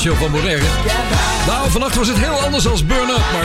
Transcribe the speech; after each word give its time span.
Show 0.00 0.16
van 0.16 0.30
Bonaire. 0.30 0.62
Nou, 1.46 1.70
vannacht 1.70 1.94
was 1.96 2.08
het 2.08 2.16
heel 2.16 2.40
anders 2.40 2.66
als 2.66 2.86
Burn 2.86 3.08
Up, 3.08 3.22
maar... 3.32 3.44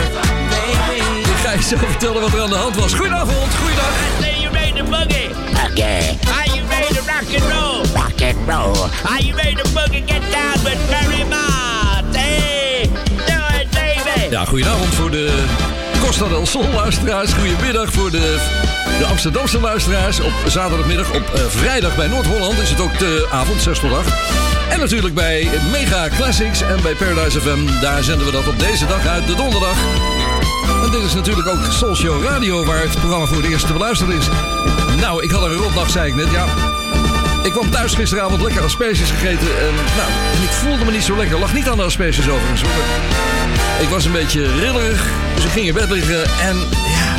Ik 1.20 1.36
ga 1.44 1.52
je 1.52 1.62
zo 1.62 1.76
vertellen 1.76 2.20
wat 2.20 2.32
er 2.32 2.40
aan 2.40 2.48
de 2.48 2.54
hand 2.54 2.76
was. 2.76 2.94
Goedenavond, 2.94 3.54
goeiedag. 3.60 3.92
Are 4.20 4.40
you 4.40 4.52
ready 4.52 4.72
to 4.72 4.84
boogie? 4.84 5.28
Okay. 5.70 6.18
Are 6.36 6.48
you 6.54 6.66
ready 6.68 6.94
to 6.94 7.00
rock 7.00 7.28
and 7.36 7.52
roll? 7.52 8.02
Rock 8.02 8.22
and 8.22 8.48
roll. 8.48 8.88
Are 9.04 9.22
you 9.24 9.36
ready 9.36 9.54
to 9.54 9.68
boogie? 9.68 10.02
Get 10.06 10.22
down 10.32 10.64
with 10.64 10.78
Barry 10.90 11.24
Mott. 11.28 12.16
Hey, 12.16 12.90
do 13.26 13.60
it, 13.60 13.70
baby. 13.70 14.30
Ja, 14.30 14.44
goedenavond 14.44 14.94
voor 14.94 15.10
de 15.10 15.44
Costa 16.00 16.28
del 16.28 16.46
Sol 16.46 16.68
luisteraars. 16.74 17.32
Goedemiddag 17.32 17.92
voor 17.92 18.10
de, 18.10 18.38
de 18.98 19.04
Amsterdamse 19.04 19.60
luisteraars. 19.60 20.20
Op 20.20 20.32
zaterdagmiddag, 20.46 21.08
op 21.10 21.32
uh, 21.34 21.40
vrijdag 21.48 21.96
bij 21.96 22.06
Noord-Holland 22.06 22.58
is 22.58 22.70
het 22.70 22.80
ook 22.80 22.98
de 22.98 23.28
avond, 23.30 23.62
6 23.62 23.78
tot 23.78 23.92
8. 23.92 24.55
En 24.68 24.78
natuurlijk 24.78 25.14
bij 25.14 25.48
Mega 25.70 26.08
Classics 26.16 26.62
en 26.62 26.82
bij 26.82 26.94
Paradise 26.94 27.40
FM. 27.40 27.80
Daar 27.80 28.02
zenden 28.02 28.26
we 28.26 28.32
dat 28.32 28.48
op 28.48 28.58
deze 28.58 28.86
dag 28.86 29.06
uit, 29.06 29.26
de 29.26 29.34
donderdag. 29.34 29.76
En 30.84 30.90
dit 30.90 31.02
is 31.02 31.14
natuurlijk 31.14 31.48
ook 31.48 31.94
Show 31.96 32.24
Radio, 32.24 32.64
waar 32.64 32.80
het 32.80 32.98
programma 32.98 33.26
voor 33.26 33.36
het 33.36 33.46
eerst 33.46 33.66
te 33.66 33.72
beluisteren 33.72 34.16
is. 34.16 34.28
Nou, 35.00 35.22
ik 35.22 35.30
had 35.30 35.42
een 35.42 35.52
rotnacht, 35.52 35.90
zei 35.90 36.08
ik 36.08 36.14
net. 36.14 36.30
Ja, 36.30 36.46
ik 37.42 37.52
kwam 37.52 37.70
thuis 37.70 37.94
gisteravond 37.94 38.42
lekker 38.42 38.62
asperges 38.62 39.10
gegeten. 39.10 39.48
En, 39.48 39.74
nou, 39.96 40.10
en 40.36 40.42
ik 40.42 40.50
voelde 40.50 40.84
me 40.84 40.90
niet 40.90 41.04
zo 41.04 41.16
lekker. 41.16 41.38
Lag 41.38 41.54
niet 41.54 41.68
aan 41.68 41.76
de 41.76 41.82
asperges 41.82 42.28
overigens. 42.28 42.62
Ik 43.80 43.88
was 43.88 44.04
een 44.04 44.12
beetje 44.12 44.52
rillerig, 44.58 45.06
dus 45.34 45.44
ik 45.44 45.50
ging 45.50 45.66
in 45.66 45.74
bed 45.74 45.90
liggen. 45.90 46.24
En 46.24 46.56
ja, 46.70 47.14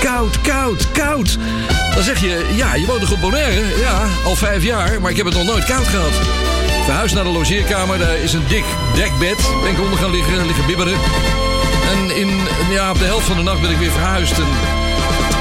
koud, 0.00 0.40
koud, 0.40 0.90
koud. 0.92 1.38
Dan 1.94 2.02
zeg 2.02 2.20
je, 2.20 2.46
ja, 2.54 2.74
je 2.74 2.86
woont 2.86 3.00
toch 3.00 3.12
op 3.12 3.20
Bonaire? 3.20 3.78
Ja, 3.78 4.06
al 4.24 4.36
vijf 4.36 4.62
jaar, 4.62 5.00
maar 5.00 5.10
ik 5.10 5.16
heb 5.16 5.26
het 5.26 5.34
nog 5.34 5.44
nooit 5.44 5.64
koud 5.64 5.86
gehad. 5.86 6.12
Verhuisd 6.84 7.14
naar 7.14 7.24
de 7.24 7.30
logeerkamer, 7.30 7.98
daar 7.98 8.16
is 8.16 8.32
een 8.32 8.46
dik 8.48 8.64
dekbed. 8.94 9.50
Ben 9.62 9.70
ik 9.70 9.80
onder 9.80 9.98
gaan 9.98 10.10
liggen, 10.10 10.46
liggen 10.46 10.66
bibberen. 10.66 10.98
En 11.92 12.16
in, 12.16 12.40
ja, 12.70 12.90
op 12.90 12.98
de 12.98 13.04
helft 13.04 13.26
van 13.26 13.36
de 13.36 13.42
nacht 13.42 13.60
ben 13.60 13.70
ik 13.70 13.78
weer 13.78 13.90
verhuisd. 13.90 14.38
En, 14.38 14.48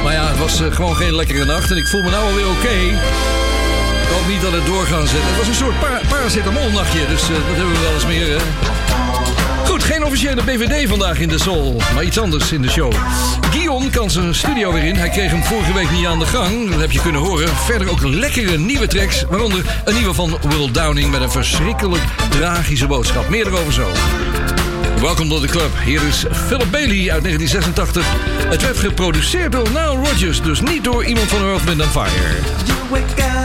maar 0.04 0.14
ja, 0.14 0.28
het 0.28 0.38
was 0.38 0.62
uh, 0.62 0.76
gewoon 0.76 0.96
geen 0.96 1.16
lekkere 1.16 1.46
nacht. 1.46 1.72
En 1.72 1.78
ik 1.78 1.88
voel 1.88 2.02
me 2.04 2.10
nou 2.10 2.30
alweer 2.30 2.50
oké. 2.50 2.58
Okay. 2.58 2.86
Ik 4.04 4.10
hoop 4.14 4.28
niet 4.28 4.42
dat 4.42 4.52
het 4.52 4.66
door 4.66 4.86
gaat 4.86 5.08
zetten. 5.08 5.28
Het 5.28 5.38
was 5.38 5.48
een 5.48 5.54
soort 5.54 5.80
par 5.80 6.02
paracetamolnachtje, 6.10 7.08
dus 7.08 7.30
uh, 7.30 7.36
dat 7.36 7.56
hebben 7.56 7.74
we 7.74 7.80
wel 7.80 7.94
eens 7.94 8.06
meer. 8.06 8.42
Geen 9.94 10.06
officiële 10.06 10.44
BVD 10.44 10.90
vandaag 10.90 11.20
in 11.20 11.28
de 11.28 11.40
Soul, 11.40 11.82
maar 11.94 12.04
iets 12.04 12.20
anders 12.20 12.52
in 12.52 12.62
de 12.62 12.70
show. 12.70 12.94
Guion 13.52 13.90
kan 13.90 14.10
zijn 14.10 14.36
studio 14.36 14.72
weer 14.74 14.84
in. 14.84 14.96
Hij 14.96 15.10
kreeg 15.10 15.32
hem 15.32 15.44
vorige 15.44 15.74
week 15.74 15.92
niet 15.92 16.06
aan 16.06 16.20
de 16.20 16.26
gang. 16.26 16.70
Dat 16.70 16.80
heb 16.80 16.92
je 16.92 17.02
kunnen 17.02 17.22
horen. 17.22 17.50
Verder 17.56 17.90
ook 17.90 18.04
lekkere 18.04 18.58
nieuwe 18.58 18.88
tracks. 18.88 19.24
Waaronder 19.30 19.82
een 19.86 19.94
nieuwe 19.94 20.14
van 20.14 20.38
Will 20.50 20.72
Downing 20.72 21.12
met 21.12 21.22
een 21.22 21.32
verschrikkelijk 21.32 22.04
tragische 22.30 22.88
boodschap. 22.88 23.30
Meer 23.30 23.48
erover 23.48 23.74
zo. 23.74 23.88
Welkom 25.02 25.30
tot 25.30 25.42
de 25.42 25.48
club. 25.48 25.72
Hier 25.84 26.02
is 26.08 26.26
Philip 26.48 26.72
Bailey 26.72 27.12
uit 27.12 27.24
1986. 27.24 28.06
Het 28.50 28.62
werd 28.62 28.78
geproduceerd 28.78 29.52
door 29.52 29.68
Nile 29.68 29.96
Rodgers, 29.96 30.42
dus 30.42 30.62
niet 30.62 30.84
door 30.84 31.06
iemand 31.06 31.28
van 31.28 31.42
Earth, 31.42 31.64
Wind 31.64 31.84
Fire. 31.84 32.40
You 32.66 32.78
wake 32.90 33.22
up 33.22 33.44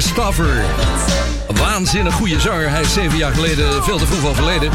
Christopher. 0.00 0.64
Waanzinnig 1.46 2.14
goede 2.14 2.40
zanger. 2.40 2.70
Hij 2.70 2.80
is 2.80 2.92
zeven 2.92 3.18
jaar 3.18 3.32
geleden 3.32 3.84
veel 3.84 3.98
te 3.98 4.06
vroeg 4.06 4.30
overleden. 4.30 4.70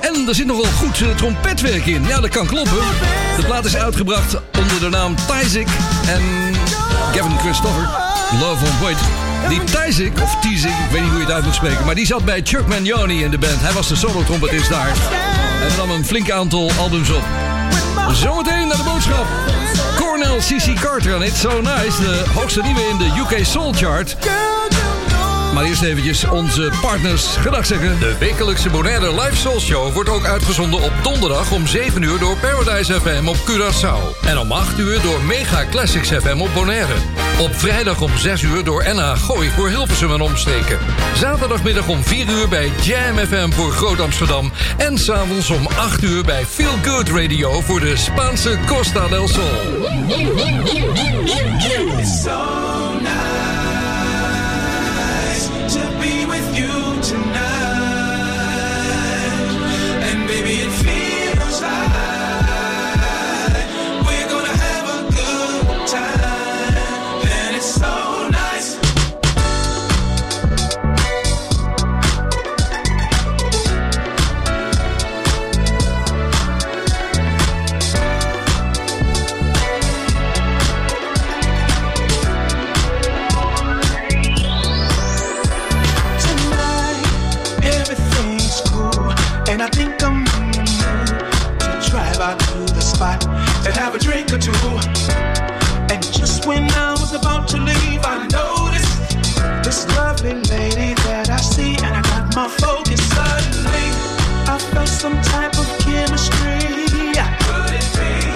En 0.00 0.28
er 0.28 0.34
zit 0.34 0.46
nogal 0.46 0.64
goed 0.64 1.00
eh, 1.00 1.16
trompetwerk 1.16 1.86
in. 1.86 2.04
Ja, 2.06 2.20
dat 2.20 2.30
kan 2.30 2.46
kloppen. 2.46 2.78
De 3.36 3.42
plaat 3.46 3.64
is 3.64 3.76
uitgebracht 3.76 4.36
onder 4.58 4.80
de 4.80 4.88
naam 4.88 5.14
Tyzik 5.14 5.68
en 6.06 6.22
Gavin 7.14 7.38
Christopher. 7.38 7.88
Love 8.40 8.64
on 8.64 8.80
Wait. 8.82 8.98
Die 9.48 9.64
Tyzik, 9.64 10.12
of 10.22 10.36
Tyzik, 10.40 10.70
ik 10.70 10.90
weet 10.90 11.02
niet 11.02 11.10
hoe 11.10 11.20
je 11.20 11.24
het 11.24 11.34
uit 11.34 11.44
moet 11.44 11.54
spreken... 11.54 11.84
maar 11.84 11.94
die 11.94 12.06
zat 12.06 12.24
bij 12.24 12.40
Chuck 12.44 12.66
Mangione 12.66 13.14
in 13.14 13.30
de 13.30 13.38
band. 13.38 13.60
Hij 13.60 13.72
was 13.72 13.88
de 13.88 13.96
solo-trompetist 13.96 14.70
daar. 14.70 14.92
En 15.62 15.76
nam 15.76 15.90
een 15.90 16.04
flink 16.04 16.30
aantal 16.30 16.70
albums 16.78 17.10
op. 17.10 17.49
Zometeen 18.12 18.68
naar 18.68 18.76
de 18.76 18.82
boodschap. 18.82 19.26
Cornel 19.96 20.36
C.C. 20.36 20.80
Carter 20.80 21.14
en 21.14 21.22
It's 21.22 21.40
So 21.40 21.60
Nice. 21.60 22.00
De 22.00 22.24
hoogste 22.34 22.62
nieuwe 22.62 22.80
in 22.80 22.98
de 22.98 23.04
UK 23.04 23.44
Soul 23.44 23.72
Chart. 23.72 24.16
Maar 25.54 25.64
eerst 25.64 25.82
eventjes 25.82 26.24
onze 26.24 26.72
partners 26.80 27.36
gedag 27.36 27.66
zeggen. 27.66 27.98
De 27.98 28.16
wekelijkse 28.18 28.70
Bonaire 28.70 29.14
Live 29.20 29.36
Soul 29.36 29.60
Show 29.60 29.92
wordt 29.92 30.08
ook 30.08 30.24
uitgezonden 30.24 30.82
op 30.82 30.92
donderdag 31.02 31.50
om 31.50 31.66
7 31.66 32.02
uur 32.02 32.18
door 32.18 32.36
Paradise 32.36 33.00
FM 33.00 33.28
op 33.28 33.36
Curaçao. 33.36 34.26
En 34.26 34.38
om 34.38 34.52
8 34.52 34.78
uur 34.78 35.02
door 35.02 35.22
Mega 35.22 35.64
Classics 35.70 36.08
FM 36.08 36.40
op 36.40 36.50
Bonaire. 36.54 36.94
Op 37.40 37.54
vrijdag 37.54 38.00
om 38.00 38.18
6 38.18 38.42
uur 38.42 38.64
door 38.64 38.84
NH 38.94 39.16
Gooi 39.16 39.50
voor 39.50 39.68
Hilversum 39.68 40.12
en 40.12 40.20
omstreken. 40.20 40.78
Zaterdagmiddag 41.14 41.88
om 41.88 42.04
4 42.04 42.28
uur 42.28 42.48
bij 42.48 42.72
Jam 42.82 43.16
FM 43.16 43.50
voor 43.50 43.72
Groot 43.72 44.00
Amsterdam. 44.00 44.52
En 44.76 44.98
s'avonds 44.98 45.50
om 45.50 45.66
8 45.66 46.02
uur 46.02 46.24
bij 46.24 46.46
Feel 46.46 46.74
Good 46.82 47.08
Radio 47.08 47.60
voor 47.60 47.80
de 47.80 47.96
Spaanse 47.96 48.58
Costa 48.66 49.08
del 49.08 49.28
Sol. 49.28 49.50
Spot 93.00 93.24
and 93.66 93.74
have 93.74 93.94
a 93.94 93.98
drink 93.98 94.30
or 94.30 94.38
two. 94.38 94.52
And 95.90 96.02
just 96.12 96.46
when 96.46 96.70
I 96.72 96.92
was 97.00 97.14
about 97.14 97.48
to 97.48 97.56
leave, 97.56 98.02
I 98.04 98.28
noticed 98.28 99.64
this 99.64 99.86
lovely 99.96 100.34
lady 100.54 100.92
that 101.08 101.30
I 101.30 101.38
see, 101.38 101.76
and 101.76 101.94
I 101.96 102.02
got 102.02 102.36
my 102.36 102.48
focus 102.48 103.00
suddenly. 103.16 103.86
I 104.52 104.58
felt 104.72 104.88
some 104.88 105.18
type 105.32 105.56
of 105.58 105.66
chemistry. 105.78 106.60
Could 107.46 107.72
it 107.72 107.88
be? 107.96 108.29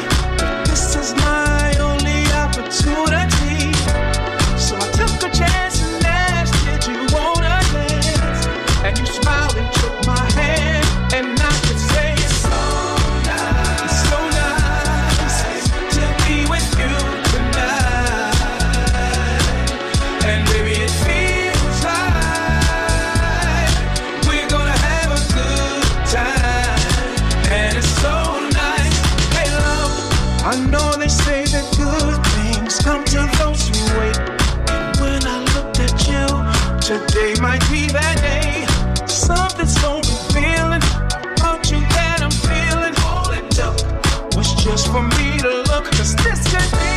Today 36.84 37.34
might 37.40 37.64
be 37.72 37.88
that 37.88 38.20
day. 38.20 38.66
Something's 39.06 39.72
so 39.80 40.04
revealing 40.04 40.84
about 41.40 41.64
you 41.72 41.80
that 41.96 42.20
I'm 42.20 42.28
feeling. 42.44 42.92
It 43.32 43.48
took 43.56 44.36
was 44.36 44.52
just 44.62 44.92
for 44.92 45.00
me 45.00 45.38
to 45.40 45.64
look. 45.72 45.88
Cause 45.96 46.14
this 46.14 46.44
could 46.44 46.70
be 46.76 46.92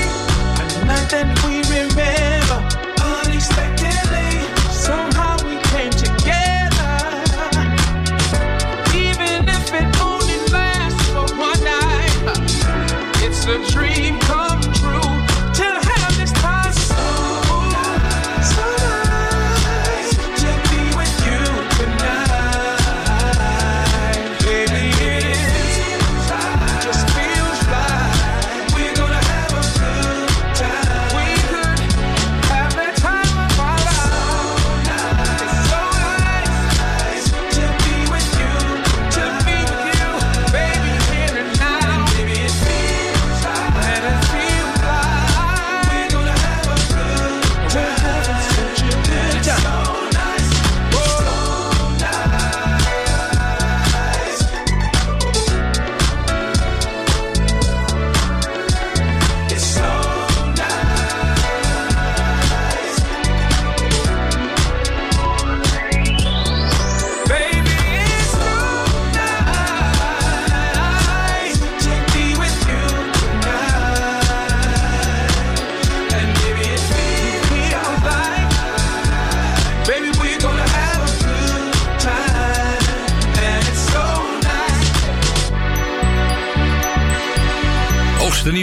a 0.59 0.85
night 0.91 1.07
that 1.15 1.31
we 1.47 1.63
remember 1.71 2.59
unexpectedly. 2.99 4.43
Somehow 4.75 5.39
we 5.47 5.55
came 5.71 5.95
together. 5.95 6.99
Even 8.91 9.47
if 9.47 9.71
it 9.71 9.87
only 10.03 10.39
lasts 10.51 11.07
for 11.15 11.31
one 11.39 11.63
night. 11.63 12.11
It's 13.23 13.47
a 13.47 13.63
dream 13.71 14.19
come 14.19 14.56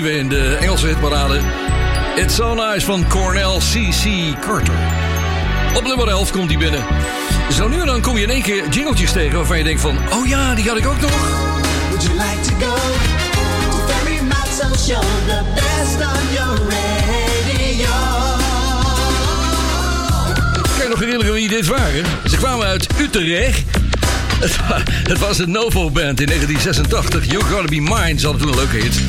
nieuwe 0.05 0.19
in 0.21 0.29
de 0.29 0.57
Engelse 0.61 0.87
hitparade. 0.87 1.41
It's 2.17 2.35
So 2.35 2.55
Nice 2.55 2.87
van 2.87 3.07
Cornell 3.09 3.59
C.C. 3.59 4.05
Carter. 4.41 4.75
Op 5.77 5.85
nummer 5.87 6.09
11 6.09 6.31
komt 6.31 6.49
hij 6.51 6.59
binnen. 6.59 6.85
Zo 7.53 7.69
nu 7.69 7.81
en 7.81 7.87
dan 7.87 8.01
kom 8.01 8.17
je 8.17 8.23
in 8.23 8.31
één 8.31 8.43
keer 8.43 8.69
jingletjes 8.69 9.13
tegen 9.13 9.37
waarvan 9.37 9.59
je 9.59 9.65
denkt 9.65 9.81
van... 9.81 9.99
Oh 10.13 10.27
ja, 10.27 10.55
die 10.55 10.69
had 10.69 10.77
ik 10.77 10.87
ook 10.87 11.01
nog. 11.01 11.11
Would 11.89 12.03
you 12.03 12.15
like 12.15 12.41
to 12.49 12.67
go 12.67 12.75
to 13.71 13.93
Ferry 13.93 14.21
Matzo 14.23 14.93
Show? 14.93 15.03
The 15.27 15.41
best 15.55 16.07
on 16.07 16.33
your 16.33 16.59
radio. 16.59 17.93
Kan 20.63 20.83
je 20.83 20.89
nog 20.89 20.99
herinneren 21.01 21.33
wie 21.33 21.49
dit 21.49 21.67
waren? 21.67 22.05
Ze 22.31 22.37
kwamen 22.37 22.67
uit 22.67 22.87
Utrecht. 23.01 23.63
Het 24.41 24.57
wa- 24.69 24.83
Het 24.87 25.19
was 25.19 25.37
de 25.37 25.47
Novo 25.47 25.91
Band 25.91 26.21
in 26.21 26.27
1986. 26.27 27.25
You 27.27 27.45
Gotta 27.45 27.65
Be 27.69 27.81
Mine. 27.81 28.19
Ze 28.21 28.27
hadden 28.27 28.43
toen 28.47 28.51
een 28.53 28.59
leuke 28.59 28.77
hit. 28.77 29.01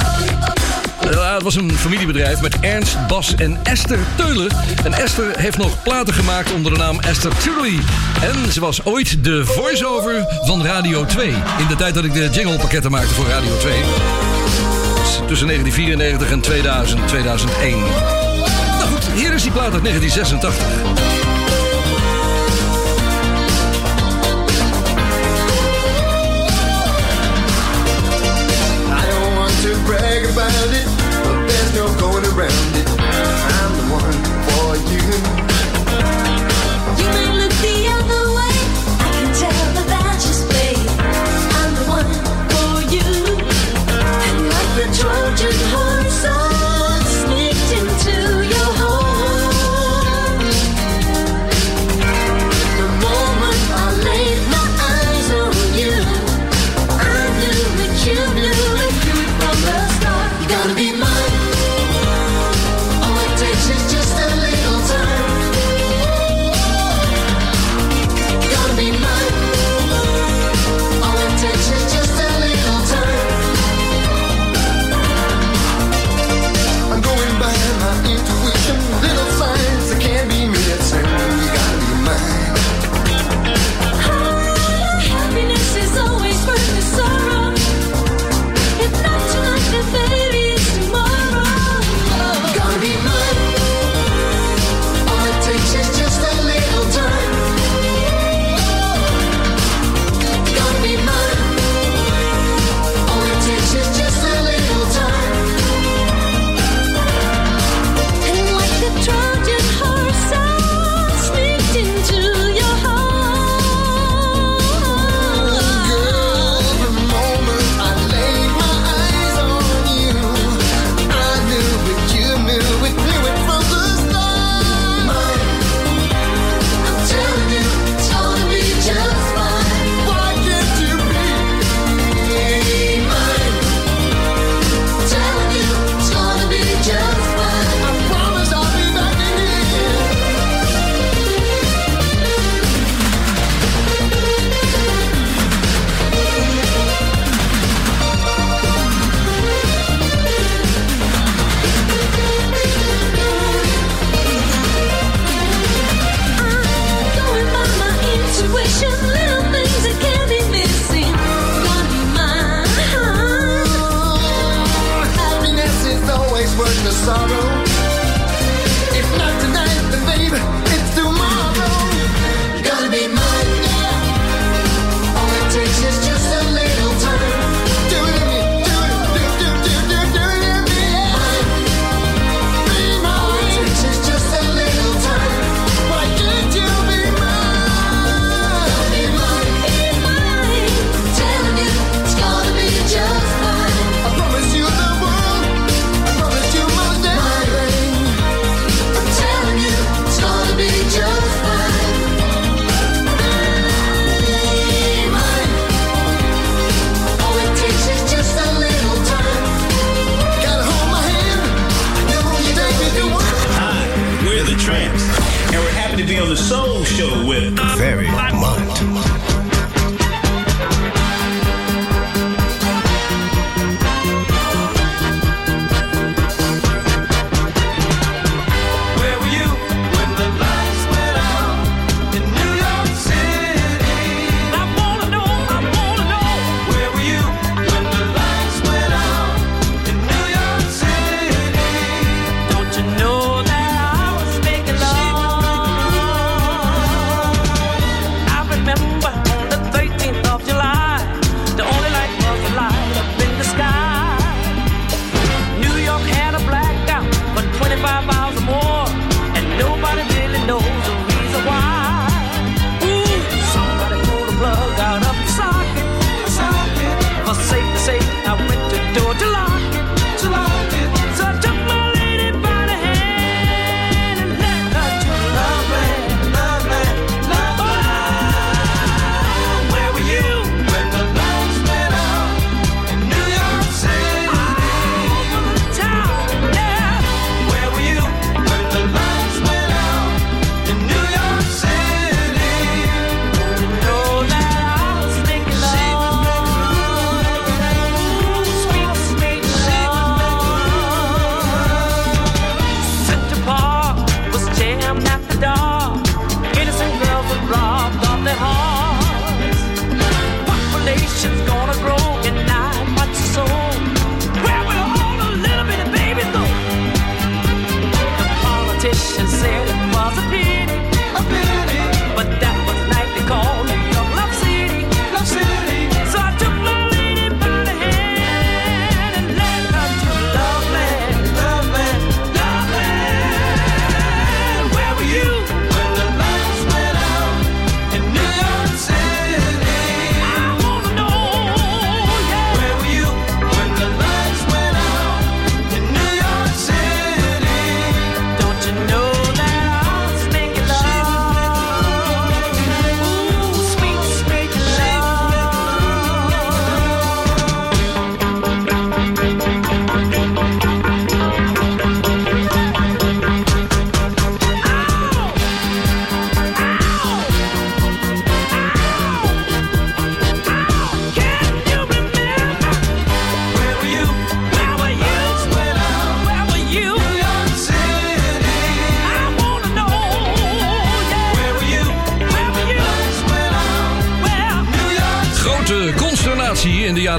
Het 1.05 1.43
was 1.43 1.55
een 1.55 1.71
familiebedrijf 1.71 2.41
met 2.41 2.59
Ernst, 2.59 3.07
Bas 3.07 3.35
en 3.35 3.59
Esther 3.63 3.99
Teulen. 4.15 4.51
En 4.83 4.93
Esther 4.93 5.39
heeft 5.39 5.57
nog 5.57 5.83
platen 5.83 6.13
gemaakt 6.13 6.53
onder 6.53 6.71
de 6.71 6.77
naam 6.77 6.99
Esther 6.99 7.37
Tully. 7.37 7.79
En 8.21 8.51
ze 8.51 8.59
was 8.59 8.85
ooit 8.85 9.23
de 9.23 9.45
voice-over 9.45 10.25
van 10.45 10.65
Radio 10.65 11.05
2. 11.05 11.27
In 11.57 11.67
de 11.67 11.75
tijd 11.75 11.93
dat 11.93 12.03
ik 12.03 12.13
de 12.13 12.29
jinglepakketten 12.31 12.91
maakte 12.91 13.13
voor 13.13 13.27
Radio 13.27 13.57
2. 13.57 13.73
Dus 14.95 15.19
tussen 15.27 15.47
1994 15.47 16.31
en 16.31 16.41
2000, 16.41 17.07
2001. 17.07 17.77
Nou 18.77 18.89
goed, 18.91 19.05
hier 19.15 19.33
is 19.33 19.41
die 19.41 19.51
plaat 19.51 19.73
uit 19.73 19.83
1986. 19.83 21.14
Going 32.05 32.23
around 32.25 32.75
it. 32.75 32.94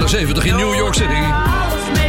Jaren 0.07 0.27
70 0.27 0.49
in 0.49 0.55
New 0.55 0.73
York 0.75 0.93
City. 0.93 1.21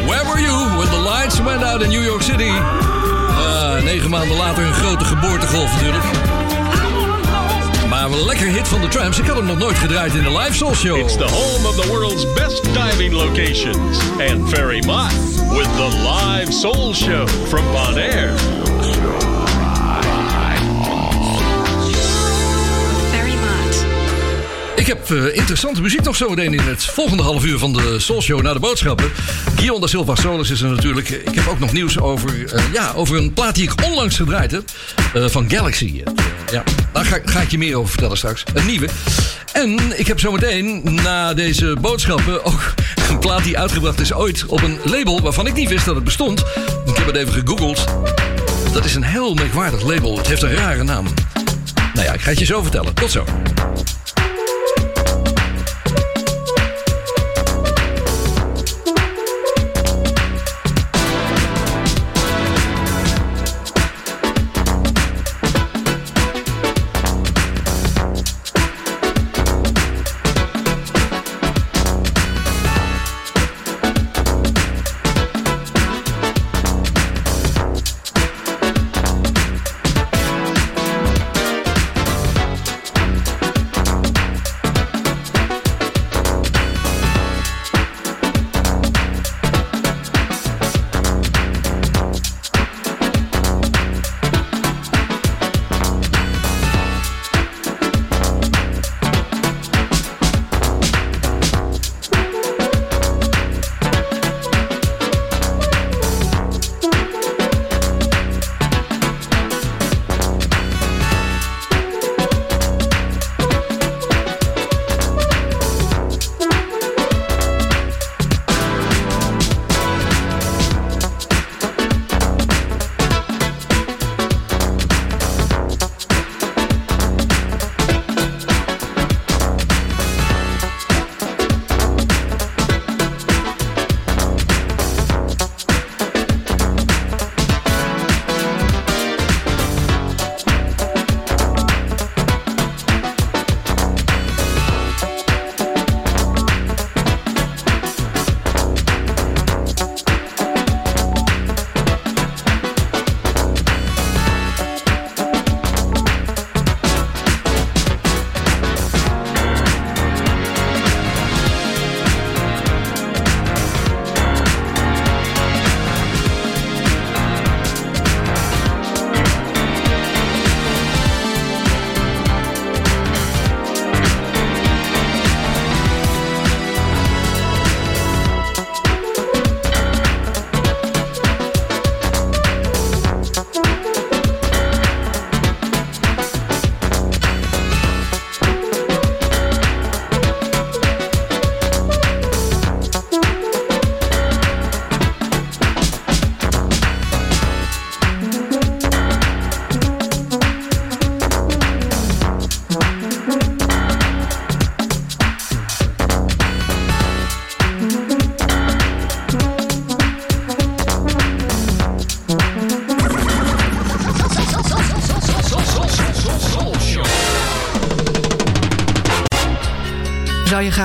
Where 0.06 0.24
were 0.24 0.40
you 0.40 0.78
when 0.78 0.88
the 0.90 1.02
lights 1.04 1.40
went 1.40 1.62
out 1.62 1.82
in 1.82 1.88
New 1.88 2.02
York 2.02 2.22
City? 2.22 2.50
Ah, 2.50 3.82
negen 3.82 4.10
maanden 4.10 4.36
later 4.36 4.64
een 4.64 4.74
grote 4.74 5.04
geboortegolf 5.04 5.72
natuurlijk. 5.72 6.04
Maar 7.88 8.04
een 8.04 8.24
lekker 8.24 8.46
hit 8.46 8.68
van 8.68 8.80
de 8.80 8.88
Tramps. 8.88 9.18
Ik 9.18 9.26
had 9.26 9.36
hem 9.36 9.46
nog 9.46 9.58
nooit 9.58 9.76
gedraaid 9.76 10.14
in 10.14 10.22
de 10.22 10.38
live 10.38 10.54
soul 10.54 10.74
show. 10.74 10.98
It's 10.98 11.16
the 11.16 11.28
home 11.28 11.68
of 11.68 11.74
the 11.80 11.88
world's 11.88 12.32
best 12.32 12.64
diving 12.74 13.12
locations. 13.12 13.98
And 14.30 14.48
Ferry 14.48 14.82
Mott 14.86 15.12
with 15.50 15.76
the 15.76 15.88
live 16.02 16.52
soul 16.52 16.94
show 16.94 17.26
from 17.26 17.64
Bonaire. 17.72 19.47
Heb 24.88 25.10
eh, 25.10 25.36
interessante 25.36 25.82
muziek 25.82 26.02
nog 26.02 26.16
zo 26.16 26.28
meteen 26.28 26.52
in 26.52 26.60
het 26.60 26.84
volgende 26.84 27.22
half 27.22 27.44
uur 27.44 27.58
van 27.58 27.72
de 27.72 27.98
Soul 27.98 28.22
Show 28.22 28.42
naar 28.42 28.54
de 28.54 28.60
boodschappen. 28.60 29.10
Guion 29.56 29.80
da 29.80 29.86
Silva 29.86 30.14
Solis 30.14 30.50
is 30.50 30.60
er 30.60 30.70
natuurlijk. 30.70 31.08
Ik 31.08 31.34
heb 31.34 31.46
ook 31.48 31.58
nog 31.58 31.72
nieuws 31.72 31.98
over, 31.98 32.54
eh, 32.54 32.62
ja, 32.72 32.92
over 32.96 33.16
een 33.16 33.32
plaat 33.32 33.54
die 33.54 33.64
ik 33.70 33.84
onlangs 33.84 34.16
gedraaid 34.16 34.50
heb. 34.50 34.62
eh, 35.14 35.26
van 35.28 35.50
Galaxy. 35.50 36.02
Ja, 36.50 36.62
daar 36.92 37.04
ga, 37.04 37.18
ga 37.24 37.40
ik 37.40 37.50
je 37.50 37.58
meer 37.58 37.76
over 37.76 37.90
vertellen 37.90 38.16
straks. 38.16 38.42
Een 38.54 38.66
nieuwe. 38.66 38.88
En 39.52 39.98
ik 39.98 40.06
heb 40.06 40.20
zometeen 40.20 40.94
na 41.02 41.34
deze 41.34 41.76
boodschappen 41.80 42.44
ook 42.44 42.74
een 43.08 43.18
plaat 43.18 43.44
die 43.44 43.58
uitgebracht 43.58 44.00
is 44.00 44.12
ooit 44.12 44.46
op 44.46 44.62
een 44.62 44.78
label 44.84 45.20
waarvan 45.20 45.46
ik 45.46 45.54
niet 45.54 45.68
wist 45.68 45.84
dat 45.84 45.94
het 45.94 46.04
bestond. 46.04 46.40
Ik 46.86 46.96
heb 46.96 47.06
het 47.06 47.16
even 47.16 47.32
gegoogeld. 47.32 47.84
Dat 48.72 48.84
is 48.84 48.94
een 48.94 49.02
heel 49.04 49.34
merkwaardig 49.34 49.82
label. 49.82 50.16
Het 50.16 50.26
heeft 50.26 50.42
een 50.42 50.54
rare 50.54 50.82
naam. 50.82 51.06
Nou 51.94 52.06
ja, 52.06 52.12
ik 52.12 52.20
ga 52.20 52.30
het 52.30 52.38
je 52.38 52.44
zo 52.44 52.62
vertellen. 52.62 52.94
Tot 52.94 53.10
zo. 53.10 53.24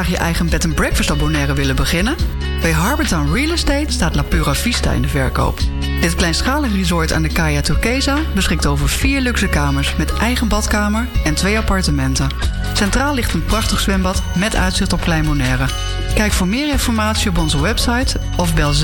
Graag 0.03 0.17
je 0.17 0.23
eigen 0.23 0.49
bed 0.49 0.65
and 0.65 0.75
breakfast 0.75 1.17
Bonaire 1.17 1.53
willen 1.53 1.75
beginnen? 1.75 2.15
Bij 2.61 2.71
Harbortown 2.71 3.33
Real 3.33 3.51
Estate 3.51 3.91
staat 3.91 4.15
La 4.15 4.23
Pura 4.23 4.55
Vista 4.55 4.91
in 4.91 5.01
de 5.01 5.07
verkoop. 5.07 5.59
Dit 6.01 6.15
kleinschalige 6.15 6.75
resort 6.75 7.13
aan 7.13 7.21
de 7.21 7.33
Kaya 7.33 7.61
Turquesa 7.61 8.17
beschikt 8.33 8.65
over 8.65 8.89
vier 8.89 9.21
luxe 9.21 9.47
kamers 9.47 9.95
met 9.95 10.13
eigen 10.13 10.47
badkamer 10.47 11.07
en 11.23 11.35
twee 11.35 11.57
appartementen. 11.57 12.29
Centraal 12.73 13.13
ligt 13.13 13.33
een 13.33 13.45
prachtig 13.45 13.79
zwembad 13.79 14.23
met 14.35 14.55
uitzicht 14.55 14.93
op 14.93 15.01
Klein 15.01 15.25
Bonaire. 15.25 15.65
Kijk 16.15 16.31
voor 16.31 16.47
meer 16.47 16.71
informatie 16.71 17.29
op 17.29 17.37
onze 17.37 17.61
website 17.61 18.19
of 18.37 18.53
bel 18.53 18.73
717-5539 18.73 18.79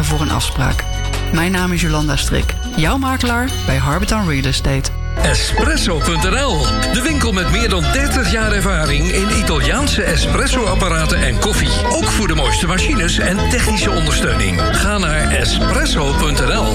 voor 0.00 0.20
een 0.20 0.30
afspraak. 0.30 0.84
Mijn 1.32 1.52
naam 1.52 1.72
is 1.72 1.80
Jolanda 1.80 2.16
Strik, 2.16 2.54
jouw 2.76 2.98
makelaar 2.98 3.48
bij 3.66 3.76
Harbortown 3.76 4.28
Real 4.28 4.44
Estate. 4.44 5.03
Espresso.nl, 5.24 6.58
de 6.92 7.00
winkel 7.02 7.32
met 7.32 7.50
meer 7.50 7.68
dan 7.68 7.82
30 7.92 8.32
jaar 8.32 8.52
ervaring 8.52 9.12
in 9.12 9.28
Italiaanse 9.38 10.02
espresso-apparaten 10.02 11.18
en 11.18 11.38
koffie. 11.38 11.70
Ook 11.90 12.04
voor 12.04 12.28
de 12.28 12.34
mooiste 12.34 12.66
machines 12.66 13.18
en 13.18 13.48
technische 13.48 13.90
ondersteuning. 13.90 14.60
Ga 14.72 14.98
naar 14.98 15.30
espresso.nl. 15.30 16.66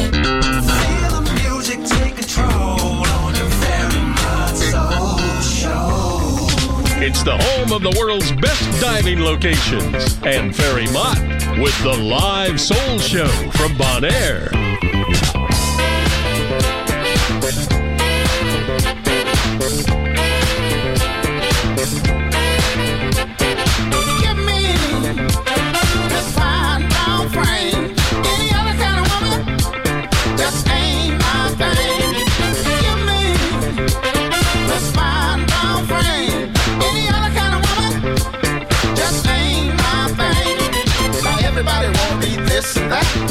It's 7.00 7.24
the 7.24 7.32
home 7.32 7.76
of 7.76 7.82
the 7.82 7.96
world's 7.96 8.34
best 8.36 8.80
diving 8.80 9.20
locations. 9.20 10.18
And 10.22 10.56
Ferry 10.56 10.92
Mott 10.92 11.20
with 11.58 11.82
the 11.82 11.98
live 11.98 12.60
soul 12.60 13.00
show 13.00 13.28
from 13.52 13.78
Bonaire. 13.78 14.89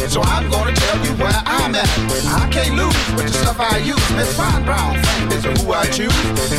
head, 0.08 0.12
so 0.12 0.22
I'm 0.22 0.50
gonna 0.50 0.72
tell 0.72 1.04
you 1.04 1.12
where 1.12 1.42
I'm 1.46 1.74
at. 1.74 1.88
I 2.26 2.48
can't 2.50 2.74
lose 2.74 2.96
with 3.16 3.26
the 3.26 3.32
stuff 3.32 3.60
I 3.60 3.78
use. 3.78 4.10
Miss 4.16 4.34
Fine 4.36 4.64
Brown 4.64 5.02
Frank 5.02 5.32
is 5.32 5.44
who 5.44 5.72
I 5.72 5.86
choose. 5.86 6.12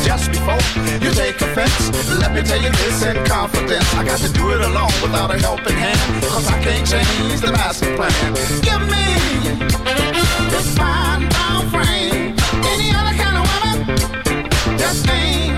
Just 0.04 0.30
before 0.30 0.60
you 1.00 1.10
take 1.12 1.40
offense, 1.40 1.90
let 2.18 2.32
me 2.34 2.42
tell 2.42 2.60
you 2.60 2.70
this 2.70 3.02
in 3.04 3.16
confidence. 3.24 3.94
I 3.94 4.04
got 4.04 4.18
to 4.20 4.32
do 4.32 4.50
it 4.52 4.60
alone 4.60 4.92
without 5.02 5.30
a 5.34 5.38
helping 5.38 5.76
hand, 5.76 6.00
cause 6.24 6.46
I 6.46 6.62
can't 6.62 6.86
change 6.86 7.40
the 7.40 7.52
master 7.52 7.94
plan. 7.96 8.12
Give 8.62 8.82
me 8.94 9.06
this 10.50 10.76
Fine 10.76 11.28
Brown 11.28 11.68
frame. 11.70 12.34
any 12.72 12.90
other 12.94 13.16
kind 13.22 13.36
of 13.40 13.46
woman, 13.54 14.78
just 14.78 15.08
ain't. 15.08 15.49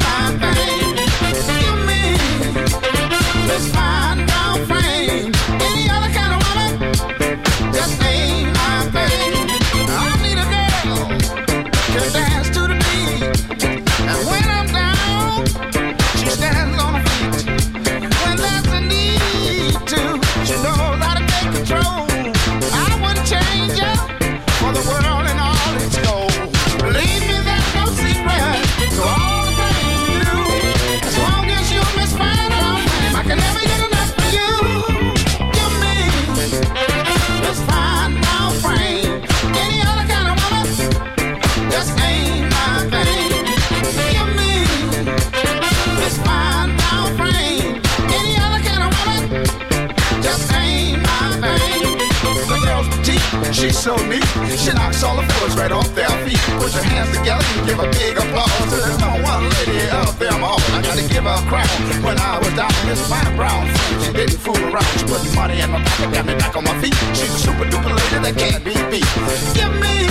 She's 53.99 54.61
so. 54.61 54.73
She 54.73 54.73
knocks 54.73 55.03
all 55.03 55.17
the 55.17 55.23
fellas 55.23 55.55
right 55.57 55.73
off 55.73 55.95
their 55.95 56.09
feet. 56.25 56.39
Put 56.59 56.73
your 56.75 56.85
hands 56.85 57.17
together 57.17 57.45
and 57.59 57.67
give 57.67 57.79
a 57.79 57.89
big 57.91 58.17
applause. 58.17 58.71
There's 58.71 58.99
no 58.99 59.11
one 59.23 59.51
lady 59.51 59.91
of 59.91 60.19
them 60.19 60.45
all. 60.45 60.61
I 60.73 60.83
gotta 60.83 61.03
give 61.09 61.25
her 61.25 61.37
a 61.37 61.49
crown. 61.49 61.69
When 62.05 62.19
I 62.19 62.39
was 62.39 62.53
down 62.55 62.73
in 62.83 62.89
this 62.89 63.03
fine 63.09 63.37
brown 63.37 63.67
she 64.03 64.13
didn't 64.13 64.39
fool 64.39 64.57
around. 64.57 64.87
She 64.99 65.05
put 65.07 65.23
money 65.35 65.61
in 65.61 65.71
my 65.71 65.83
pocket, 65.83 66.13
got 66.13 66.27
me 66.27 66.35
back 66.35 66.57
on 66.57 66.65
my 66.65 66.75
feet. 66.81 66.95
She's 67.15 67.35
a 67.35 67.39
super 67.39 67.65
duper 67.65 67.93
lady 67.93 68.19
that 68.25 68.35
can't 68.37 68.65
be 68.65 68.75
beat. 68.91 69.09
Give 69.57 69.73
me 69.83 70.09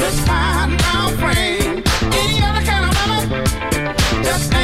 this 0.00 0.18
fine 0.26 0.76
brown 0.76 1.10
frame. 1.18 1.82
Any 2.12 2.42
other 2.42 2.64
kind 2.64 2.84
of 2.88 2.92
woman 3.04 3.44
just 4.24 4.59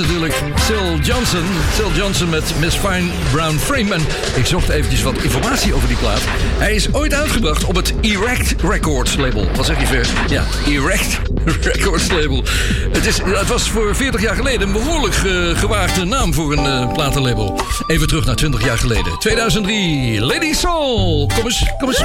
natuurlijk 0.00 0.42
Sil 0.66 0.90
Johnson. 1.02 1.44
Sil 1.76 1.92
Johnson 1.94 2.28
met 2.28 2.52
Miss 2.58 2.76
Fine 2.76 3.10
Brown 3.32 3.56
Frame. 3.56 3.94
En 3.94 4.00
ik 4.34 4.46
zocht 4.46 4.68
eventjes 4.68 5.02
wat 5.02 5.22
informatie 5.22 5.74
over 5.74 5.88
die 5.88 5.96
plaat. 5.96 6.20
Hij 6.58 6.74
is 6.74 6.92
ooit 6.92 7.14
uitgebracht 7.14 7.64
op 7.64 7.74
het 7.74 7.94
Erect 8.00 8.62
Records 8.62 9.16
label. 9.16 9.46
Wat 9.54 9.66
zeg 9.66 9.80
je 9.80 9.86
ver? 9.86 10.08
Ja, 10.28 10.44
Erect 10.66 11.20
Records 11.72 12.10
label. 12.10 12.44
Het, 12.92 13.06
is, 13.06 13.18
het 13.24 13.48
was 13.48 13.70
voor 13.70 13.96
40 13.96 14.20
jaar 14.20 14.34
geleden 14.34 14.66
een 14.66 14.72
behoorlijk 14.72 15.14
eh, 15.14 15.58
gewaagde 15.58 16.04
naam 16.04 16.34
voor 16.34 16.52
een 16.52 16.66
eh, 16.66 16.92
platenlabel. 16.92 17.60
Even 17.86 18.06
terug 18.06 18.24
naar 18.24 18.36
20 18.36 18.64
jaar 18.64 18.78
geleden. 18.78 19.18
2003, 19.18 20.20
Lady 20.20 20.52
Soul. 20.52 21.30
Kom 21.34 21.44
eens, 21.44 21.72
kom 21.78 21.88
eens. 21.88 22.00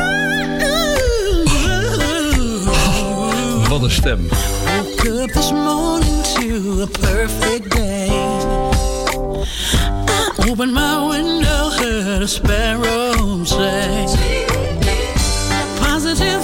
Oh, 2.68 3.68
wat 3.68 3.84
een 3.84 3.92
stem. 3.92 4.28
Up 5.06 5.30
this 5.30 5.52
morning 5.52 6.24
to 6.34 6.82
a 6.82 6.88
perfect 6.88 7.70
day. 7.70 8.10
I 10.40 10.50
opened 10.50 10.74
my 10.74 11.08
window, 11.08 11.70
heard 11.70 12.24
a 12.24 12.28
sparrow 12.28 13.44
say. 13.44 14.08
Positive 15.78 16.42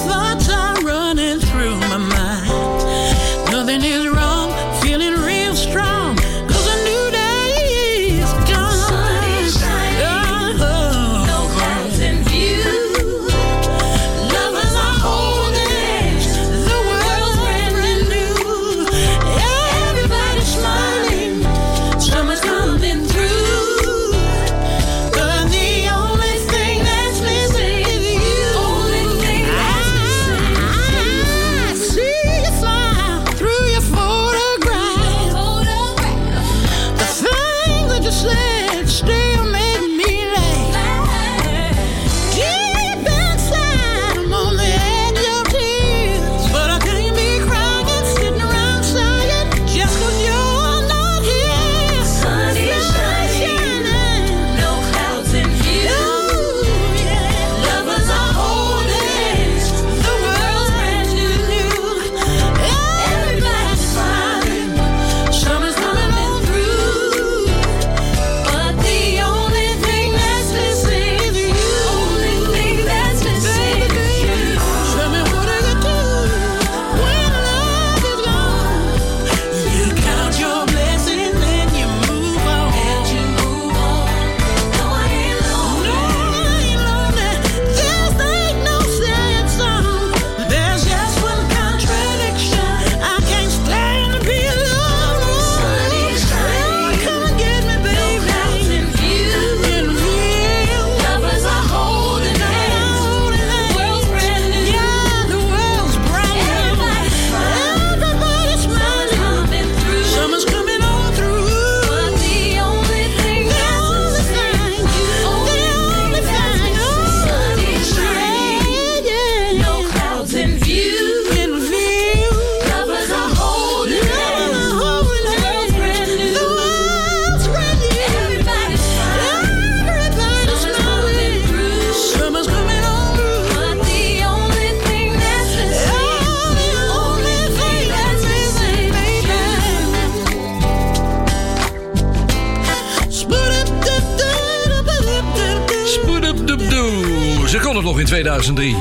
in 148.02 148.08
2003. 148.08 148.76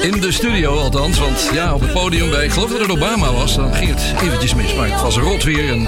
In 0.00 0.20
de 0.20 0.32
studio 0.32 0.78
althans, 0.78 1.18
want 1.18 1.50
ja, 1.52 1.74
op 1.74 1.80
het 1.80 1.92
podium 1.92 2.30
bij, 2.30 2.44
ik 2.44 2.50
geloof 2.50 2.70
dat 2.70 2.80
het 2.80 2.90
Obama 2.90 3.32
was, 3.32 3.56
dan 3.56 3.74
ging 3.74 3.90
het 3.90 4.22
eventjes 4.22 4.54
mis. 4.54 4.74
Maar 4.74 4.90
het 4.90 5.02
was 5.02 5.16
rot 5.16 5.42
weer 5.42 5.68
en 5.72 5.86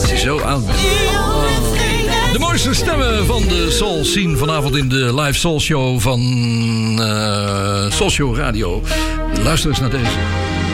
als 0.00 0.10
je 0.10 0.18
zo 0.18 0.40
aan 0.40 0.64
bent. 0.66 0.78
De 2.32 2.38
mooiste 2.38 2.74
stemmen 2.74 3.26
van 3.26 3.42
de 3.42 3.70
Soul 3.70 4.04
scene 4.04 4.36
vanavond 4.36 4.76
in 4.76 4.88
de 4.88 5.14
live 5.14 5.38
Soul 5.38 5.60
Show 5.60 6.00
van 6.00 6.20
eh 7.00 7.90
Soul 7.90 8.10
Show 8.10 8.36
Radio. 8.36 8.82
Luister 9.42 9.70
eens 9.70 9.80
naar 9.80 9.90
deze. 9.90 10.16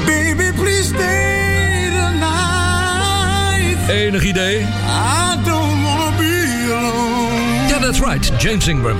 Baby, 0.06 0.52
please 0.52 0.84
stay 0.84 1.90
the 1.90 2.10
night. 2.18 3.88
Enig 3.88 4.24
idee? 4.24 4.58
I 4.60 5.36
don't 5.44 5.82
wanna 5.82 6.16
be 6.18 6.66
alone. 6.70 7.68
Ja, 7.68 7.78
that's 7.78 8.00
right. 8.00 8.32
James 8.42 8.66
Ingram. 8.66 8.96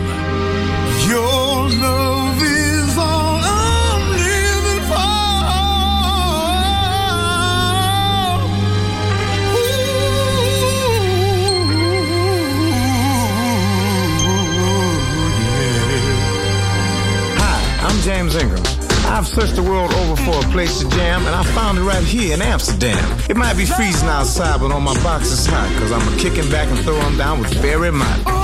Amsterdam. 22.59 23.21
It 23.31 23.37
might 23.37 23.57
be 23.57 23.65
freezing 23.65 24.09
outside, 24.09 24.61
but 24.61 24.73
on 24.73 24.83
my 24.83 24.95
box 25.03 25.33
it's 25.33 25.47
hot, 25.47 25.69
cause 25.79 25.93
I'm 25.93 26.13
a 26.13 26.17
kicking 26.19 26.51
back 26.51 26.69
and 26.69 26.79
throwing 26.81 27.17
down 27.17 27.39
with 27.39 27.55
Barry 27.63 27.93
Mott. 27.93 28.38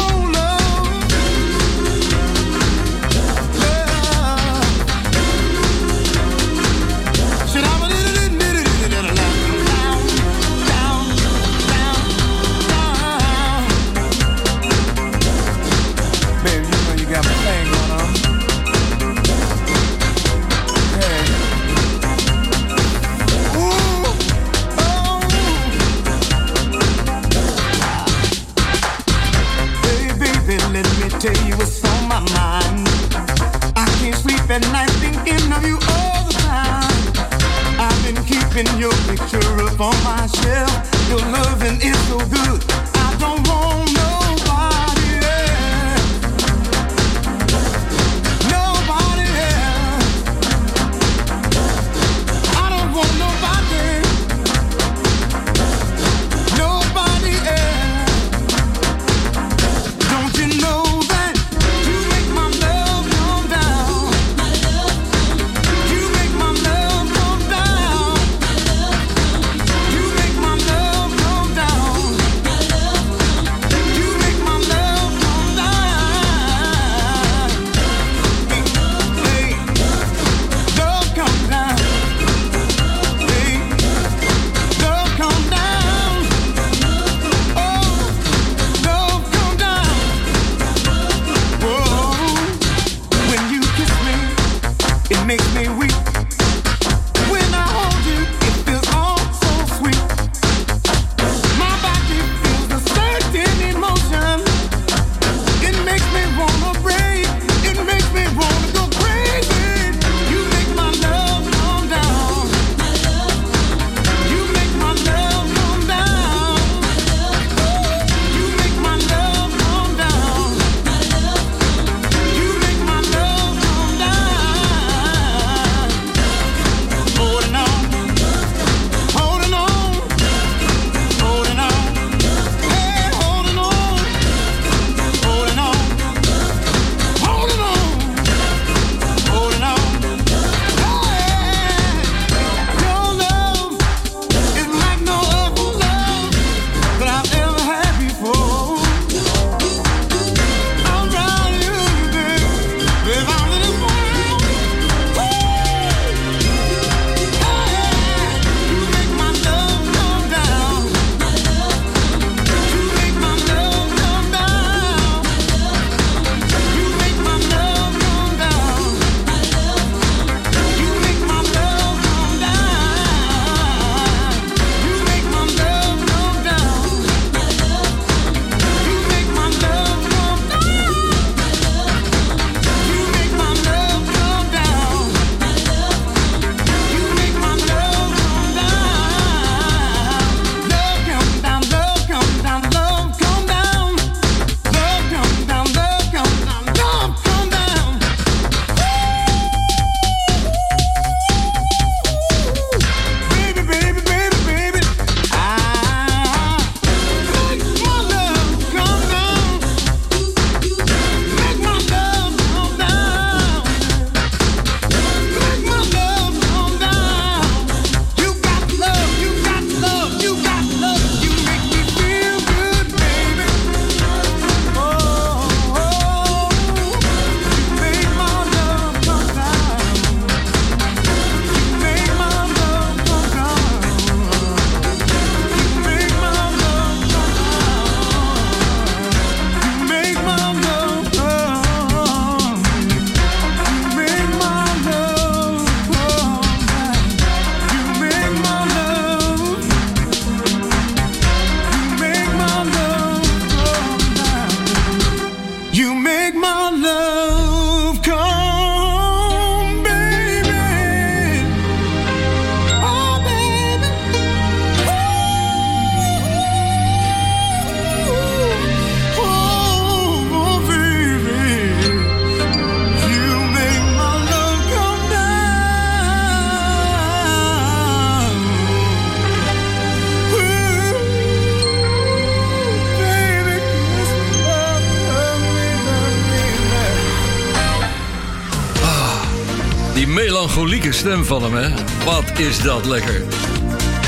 Stem 291.05 291.25
van 291.25 291.43
hem, 291.43 291.55
hè? 291.55 291.69
Wat 292.05 292.39
is 292.39 292.63
dat 292.63 292.87
lekker. 292.87 293.23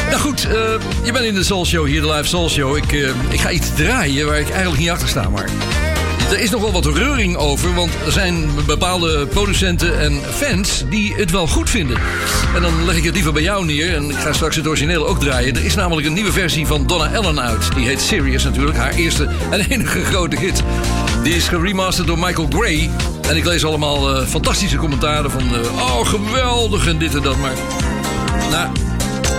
Nou 0.08 0.20
goed, 0.20 0.44
eh, 0.44 0.52
je 1.04 1.12
bent 1.12 1.24
in 1.24 1.34
de 1.34 1.44
Soul 1.44 1.66
Show, 1.66 1.86
hier 1.86 2.00
de 2.00 2.12
Live 2.12 2.24
Soul 2.24 2.48
Show. 2.48 2.76
Ik, 2.76 2.92
eh, 2.92 3.08
ik 3.28 3.40
ga 3.40 3.50
iets 3.50 3.74
draaien 3.74 4.26
waar 4.26 4.38
ik 4.38 4.48
eigenlijk 4.48 4.80
niet 4.80 4.90
achter 4.90 5.08
sta, 5.08 5.28
maar... 5.28 5.48
Er 6.30 6.38
is 6.38 6.50
nog 6.50 6.60
wel 6.60 6.72
wat 6.72 6.86
reuring 6.86 7.36
over, 7.36 7.74
want 7.74 7.90
er 8.06 8.12
zijn 8.12 8.48
bepaalde 8.66 9.26
producenten 9.26 10.00
en 10.00 10.20
fans 10.30 10.84
die 10.90 11.14
het 11.14 11.30
wel 11.30 11.46
goed 11.46 11.70
vinden. 11.70 11.96
En 12.54 12.62
dan 12.62 12.84
leg 12.84 12.96
ik 12.96 13.04
het 13.04 13.14
liever 13.14 13.32
bij 13.32 13.42
jou 13.42 13.64
neer 13.64 13.94
en 13.94 14.10
ik 14.10 14.16
ga 14.16 14.32
straks 14.32 14.56
het 14.56 14.66
origineel 14.66 15.06
ook 15.06 15.20
draaien. 15.20 15.56
Er 15.56 15.64
is 15.64 15.74
namelijk 15.74 16.06
een 16.06 16.12
nieuwe 16.12 16.32
versie 16.32 16.66
van 16.66 16.86
Donna 16.86 17.12
Ellen 17.12 17.40
uit. 17.40 17.74
Die 17.74 17.86
heet 17.86 18.00
Serious 18.00 18.44
natuurlijk, 18.44 18.76
haar 18.76 18.94
eerste 18.94 19.28
en 19.50 19.60
enige 19.68 20.04
grote 20.04 20.36
hit. 20.38 20.62
Die 21.22 21.34
is 21.34 21.48
geremasterd 21.48 22.06
door 22.06 22.18
Michael 22.18 22.48
Gray. 22.50 22.90
En 23.28 23.36
ik 23.36 23.44
lees 23.44 23.64
allemaal 23.64 24.16
eh, 24.16 24.26
fantastische 24.26 24.76
commentaren 24.76 25.30
van... 25.30 25.42
eh, 25.42 25.72
oh, 25.72 26.06
geweldig 26.06 26.86
en 26.86 26.98
dit 26.98 27.14
en 27.14 27.22
dat, 27.22 27.36
maar... 27.36 27.54
Nou, 28.50 28.68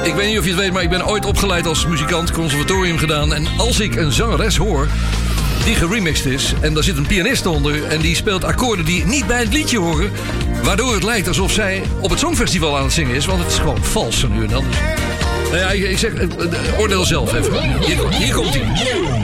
ik 0.03 0.13
weet 0.13 0.27
niet 0.27 0.37
of 0.37 0.43
je 0.43 0.49
het 0.49 0.59
weet, 0.59 0.73
maar 0.73 0.83
ik 0.83 0.89
ben 0.89 1.07
ooit 1.07 1.25
opgeleid 1.25 1.67
als 1.67 1.87
muzikant, 1.87 2.31
conservatorium 2.31 2.97
gedaan. 2.97 3.33
En 3.33 3.47
als 3.57 3.79
ik 3.79 3.95
een 3.95 4.11
zangeres 4.11 4.57
hoor 4.57 4.87
die 5.65 5.75
geremixed 5.75 6.25
is 6.25 6.53
en 6.61 6.73
daar 6.73 6.83
zit 6.83 6.97
een 6.97 7.07
pianist 7.07 7.45
onder 7.45 7.83
en 7.83 7.99
die 7.99 8.15
speelt 8.15 8.43
akkoorden 8.43 8.85
die 8.85 9.05
niet 9.05 9.27
bij 9.27 9.39
het 9.39 9.53
liedje 9.53 9.79
horen, 9.79 10.11
waardoor 10.63 10.93
het 10.93 11.03
lijkt 11.03 11.27
alsof 11.27 11.51
zij 11.51 11.83
op 11.99 12.09
het 12.09 12.19
Songfestival 12.19 12.77
aan 12.77 12.83
het 12.83 12.93
zingen 12.93 13.15
is, 13.15 13.25
want 13.25 13.39
het 13.39 13.51
is 13.51 13.57
gewoon 13.57 13.83
vals 13.83 14.25
nu 14.29 14.43
en 14.43 14.49
dan. 14.49 14.63
Nou 15.51 15.57
ja, 15.57 15.69
ik, 15.69 15.97
zeg, 15.97 16.13
eh, 16.13 16.79
oordeel 16.79 17.05
zelf 17.05 17.33
even. 17.33 17.79
Hier, 17.85 18.09
hier 18.09 18.33
komt 18.33 18.53
hij. 18.53 19.16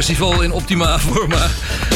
Festival 0.00 0.42
in 0.42 0.52
optima 0.52 0.98
forma. 0.98 1.46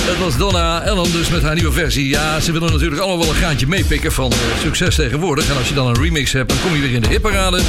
Dat 0.07 0.17
was 0.17 0.37
Donna 0.37 0.83
Ellen 0.83 1.13
dus 1.13 1.29
met 1.29 1.43
haar 1.43 1.55
nieuwe 1.55 1.73
versie. 1.73 2.09
Ja, 2.09 2.41
ze 2.41 2.53
willen 2.53 2.73
natuurlijk 2.73 3.01
allemaal 3.01 3.19
wel 3.19 3.29
een 3.29 3.41
graantje 3.41 3.67
meepikken 3.67 4.13
van 4.13 4.33
eh, 4.33 4.39
succes 4.61 4.95
tegenwoordig. 4.95 5.49
En 5.51 5.57
als 5.57 5.69
je 5.69 5.75
dan 5.75 5.87
een 5.87 6.03
remix 6.03 6.33
hebt, 6.33 6.49
dan 6.49 6.59
kom 6.63 6.75
je 6.75 6.81
weer 6.81 6.93
in 6.93 7.01
de 7.01 7.09
hitparade. 7.09 7.61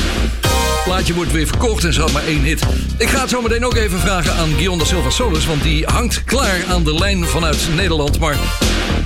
Plaatje 0.86 1.14
wordt 1.14 1.32
weer 1.32 1.48
verkocht 1.48 1.84
en 1.84 1.94
ze 1.94 2.02
had 2.02 2.12
maar 2.12 2.26
één 2.26 2.42
hit. 2.42 2.62
Ik 2.98 3.10
ga 3.10 3.22
het 3.22 3.30
zo 3.30 3.42
meteen 3.42 3.66
ook 3.66 3.76
even 3.76 4.00
vragen 4.00 4.34
aan 4.34 4.50
Guillaume 4.50 4.78
da 4.78 4.86
Silva 4.86 5.10
Solis... 5.10 5.46
want 5.46 5.64
die 5.64 5.86
hangt 5.86 6.24
klaar 6.24 6.66
aan 6.70 6.84
de 6.84 6.94
lijn 6.94 7.26
vanuit 7.26 7.68
Nederland. 7.76 8.20
Maar 8.20 8.38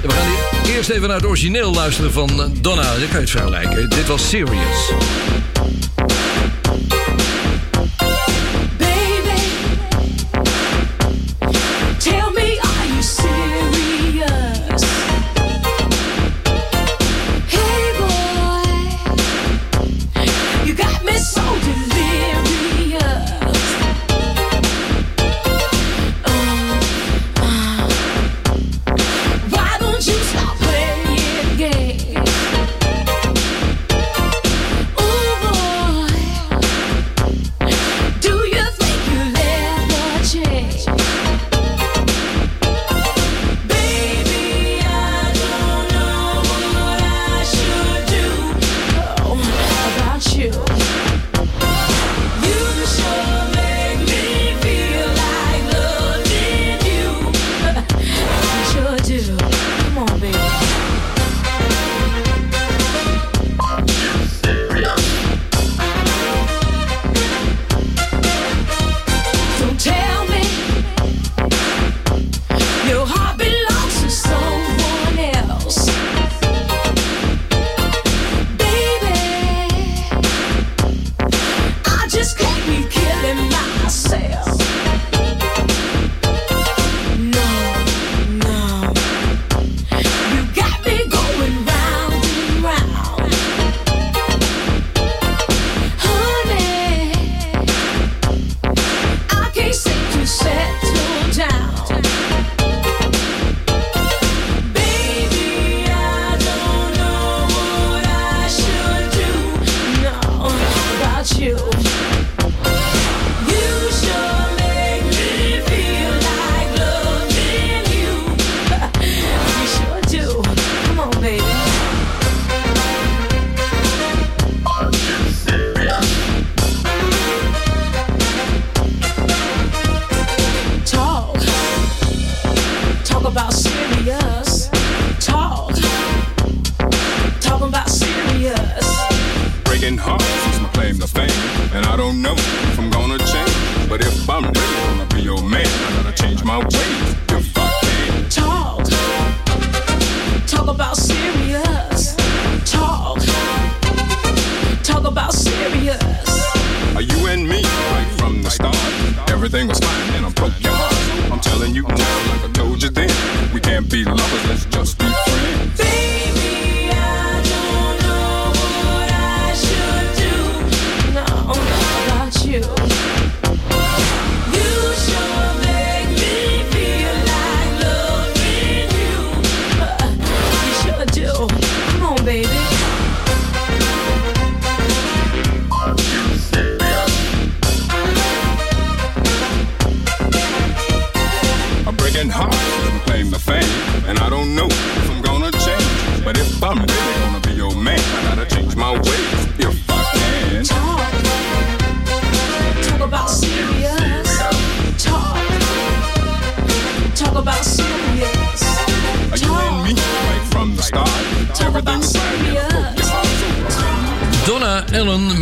we 0.01 0.09
gaan 0.09 0.71
eerst 0.75 0.89
even 0.89 1.07
naar 1.07 1.17
het 1.17 1.25
origineel 1.25 1.73
luisteren 1.73 2.11
van 2.11 2.57
Donna. 2.61 2.83
Dan 2.83 2.99
kan 2.99 3.09
je 3.09 3.17
het 3.17 3.29
vergelijken. 3.29 3.89
Dit 3.89 4.07
was 4.07 4.29
Serious. 4.29 4.91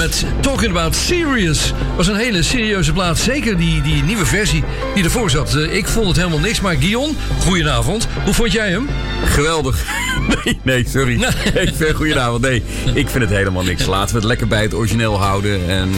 Met 0.07 0.25
Talking 0.41 0.71
About 0.71 0.95
Serious. 0.95 1.73
Was 1.95 2.07
een 2.07 2.15
hele 2.15 2.43
serieuze 2.43 2.93
plaat. 2.93 3.17
Zeker 3.17 3.57
die, 3.57 3.81
die 3.81 4.03
nieuwe 4.03 4.25
versie 4.25 4.63
die 4.95 5.03
ervoor 5.03 5.29
zat. 5.29 5.55
Eh, 5.55 5.75
ik 5.75 5.87
vond 5.87 6.07
het 6.07 6.15
helemaal 6.15 6.39
niks. 6.39 6.61
Maar 6.61 6.75
Guion, 6.75 7.17
goedenavond. 7.39 8.07
Hoe 8.23 8.33
vond 8.33 8.51
jij 8.51 8.69
hem? 8.69 8.89
Geweldig. 9.25 9.85
Nee, 10.43 10.59
nee, 10.63 10.85
sorry. 10.87 11.23
Ik 11.67 11.71
vind 11.73 11.95
goedenavond. 11.95 12.41
Nee, 12.41 12.63
ik 12.93 13.09
vind 13.09 13.23
het 13.23 13.29
helemaal 13.33 13.63
niks. 13.63 13.85
Laten 13.85 14.09
we 14.09 14.15
het 14.15 14.27
lekker 14.27 14.47
bij 14.47 14.61
het 14.61 14.73
origineel 14.73 15.19
houden. 15.19 15.69
En 15.69 15.89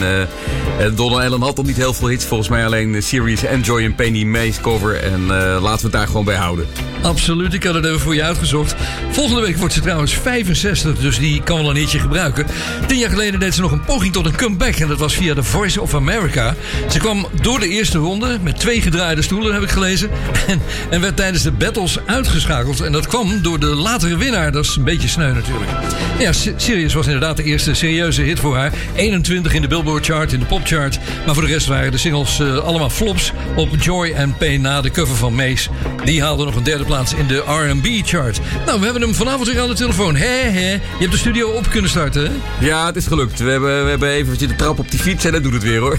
eh, 0.80 0.96
Donna 0.96 1.24
Allen 1.24 1.42
had 1.42 1.56
nog 1.56 1.66
niet 1.66 1.76
heel 1.76 1.94
veel 1.94 2.08
hits. 2.08 2.24
Volgens 2.24 2.48
mij 2.48 2.64
alleen 2.64 2.92
de 2.92 3.00
series 3.00 3.44
Enjoy 3.44 3.84
en 3.84 3.94
Penny 3.94 4.24
Mace 4.24 4.60
cover. 4.60 4.96
En 4.96 5.20
eh, 5.20 5.62
laten 5.62 5.76
we 5.76 5.82
het 5.82 5.92
daar 5.92 6.06
gewoon 6.06 6.24
bij 6.24 6.36
houden. 6.36 6.66
Absoluut, 7.02 7.54
ik 7.54 7.64
had 7.64 7.74
het 7.74 7.84
even 7.84 8.00
voor 8.00 8.14
je 8.14 8.22
uitgezocht. 8.22 8.74
Volgende 9.10 9.40
week 9.40 9.56
wordt 9.56 9.74
ze 9.74 9.80
trouwens 9.80 10.14
65, 10.14 10.98
dus 10.98 11.18
die 11.18 11.42
kan 11.42 11.56
wel 11.56 11.70
een 11.70 11.76
hitje 11.76 11.98
gebruiken. 11.98 12.46
Tien 12.86 12.98
jaar 12.98 13.10
geleden 13.10 13.40
deed 13.40 13.54
ze 13.54 13.60
nog 13.60 13.72
een 13.72 13.84
poging 13.84 14.12
tot 14.12 14.26
een 14.26 14.36
comeback. 14.36 14.74
En 14.74 14.88
dat 14.88 14.98
was 14.98 15.14
via 15.14 15.34
The 15.34 15.42
Voice 15.42 15.80
of 15.80 15.94
America. 15.94 16.54
Ze 16.90 16.98
kwam 16.98 17.26
door 17.40 17.60
de 17.60 17.68
eerste 17.68 17.98
ronde 17.98 18.38
met 18.42 18.58
twee 18.58 18.80
gedraaide 18.82 19.22
stoelen, 19.22 19.52
heb 19.54 19.62
ik 19.62 19.70
gelezen. 19.70 20.10
En, 20.46 20.60
en 20.90 21.00
werd 21.00 21.16
tijdens 21.16 21.42
de 21.42 21.52
battles 21.52 21.98
uitgeschakeld. 22.06 22.80
En 22.80 22.92
dat 22.92 23.06
kwam 23.06 23.42
door 23.42 23.60
de 23.60 23.66
latere 23.66 24.16
winnaar. 24.16 24.52
Dat 24.52 24.64
is 24.64 24.76
een 24.76 24.84
beetje 24.84 25.08
sneu 25.08 25.32
natuurlijk. 25.32 25.70
Ja, 26.18 26.32
Sirius 26.56 26.94
was 26.94 27.06
inderdaad 27.06 27.36
de 27.36 27.42
eerste 27.42 27.74
serieuze 27.74 28.22
hit 28.22 28.38
voor 28.40 28.56
haar. 28.56 28.72
21 28.94 29.54
in 29.54 29.62
de 29.62 29.68
Billboard 29.68 30.06
chart, 30.06 30.32
in 30.32 30.40
de 30.40 30.46
popchart. 30.46 30.98
Maar 31.26 31.34
voor 31.34 31.44
de 31.46 31.52
rest 31.52 31.66
waren 31.66 31.90
de 31.92 31.98
singles 31.98 32.40
eh, 32.40 32.58
allemaal 32.58 32.90
flops 32.90 33.32
op 33.56 33.68
Joy 33.80 34.14
and 34.18 34.38
Pain 34.38 34.60
na 34.60 34.80
de 34.80 34.90
cover 34.90 35.16
van 35.16 35.34
Mace. 35.34 35.70
Die 36.04 36.22
haalde 36.22 36.44
nog 36.44 36.54
een 36.54 36.62
derde 36.62 36.84
plaats 36.84 37.14
in 37.14 37.26
de 37.26 37.42
R&B 37.46 38.06
chart. 38.06 38.40
Nou, 38.66 38.78
we 38.78 38.84
hebben 38.84 38.99
hem 39.00 39.14
vanavond 39.14 39.48
weer 39.48 39.60
aan 39.60 39.68
de 39.68 39.74
telefoon. 39.74 40.16
Hé, 40.16 40.50
hé. 40.50 40.70
Je 40.70 40.80
hebt 40.98 41.12
de 41.12 41.18
studio 41.18 41.48
op 41.48 41.70
kunnen 41.70 41.90
starten, 41.90 42.24
hè? 42.24 42.30
Ja, 42.66 42.86
het 42.86 42.96
is 42.96 43.06
gelukt. 43.06 43.38
We 43.38 43.50
hebben, 43.50 43.84
we 43.84 43.90
hebben 43.90 44.08
even 44.08 44.36
zitten 44.36 44.56
trappen 44.56 44.84
op 44.84 44.90
die 44.90 45.00
fiets 45.00 45.24
en 45.24 45.32
dat 45.32 45.42
doet 45.42 45.52
het 45.52 45.62
weer 45.62 45.80
hoor. 45.80 45.98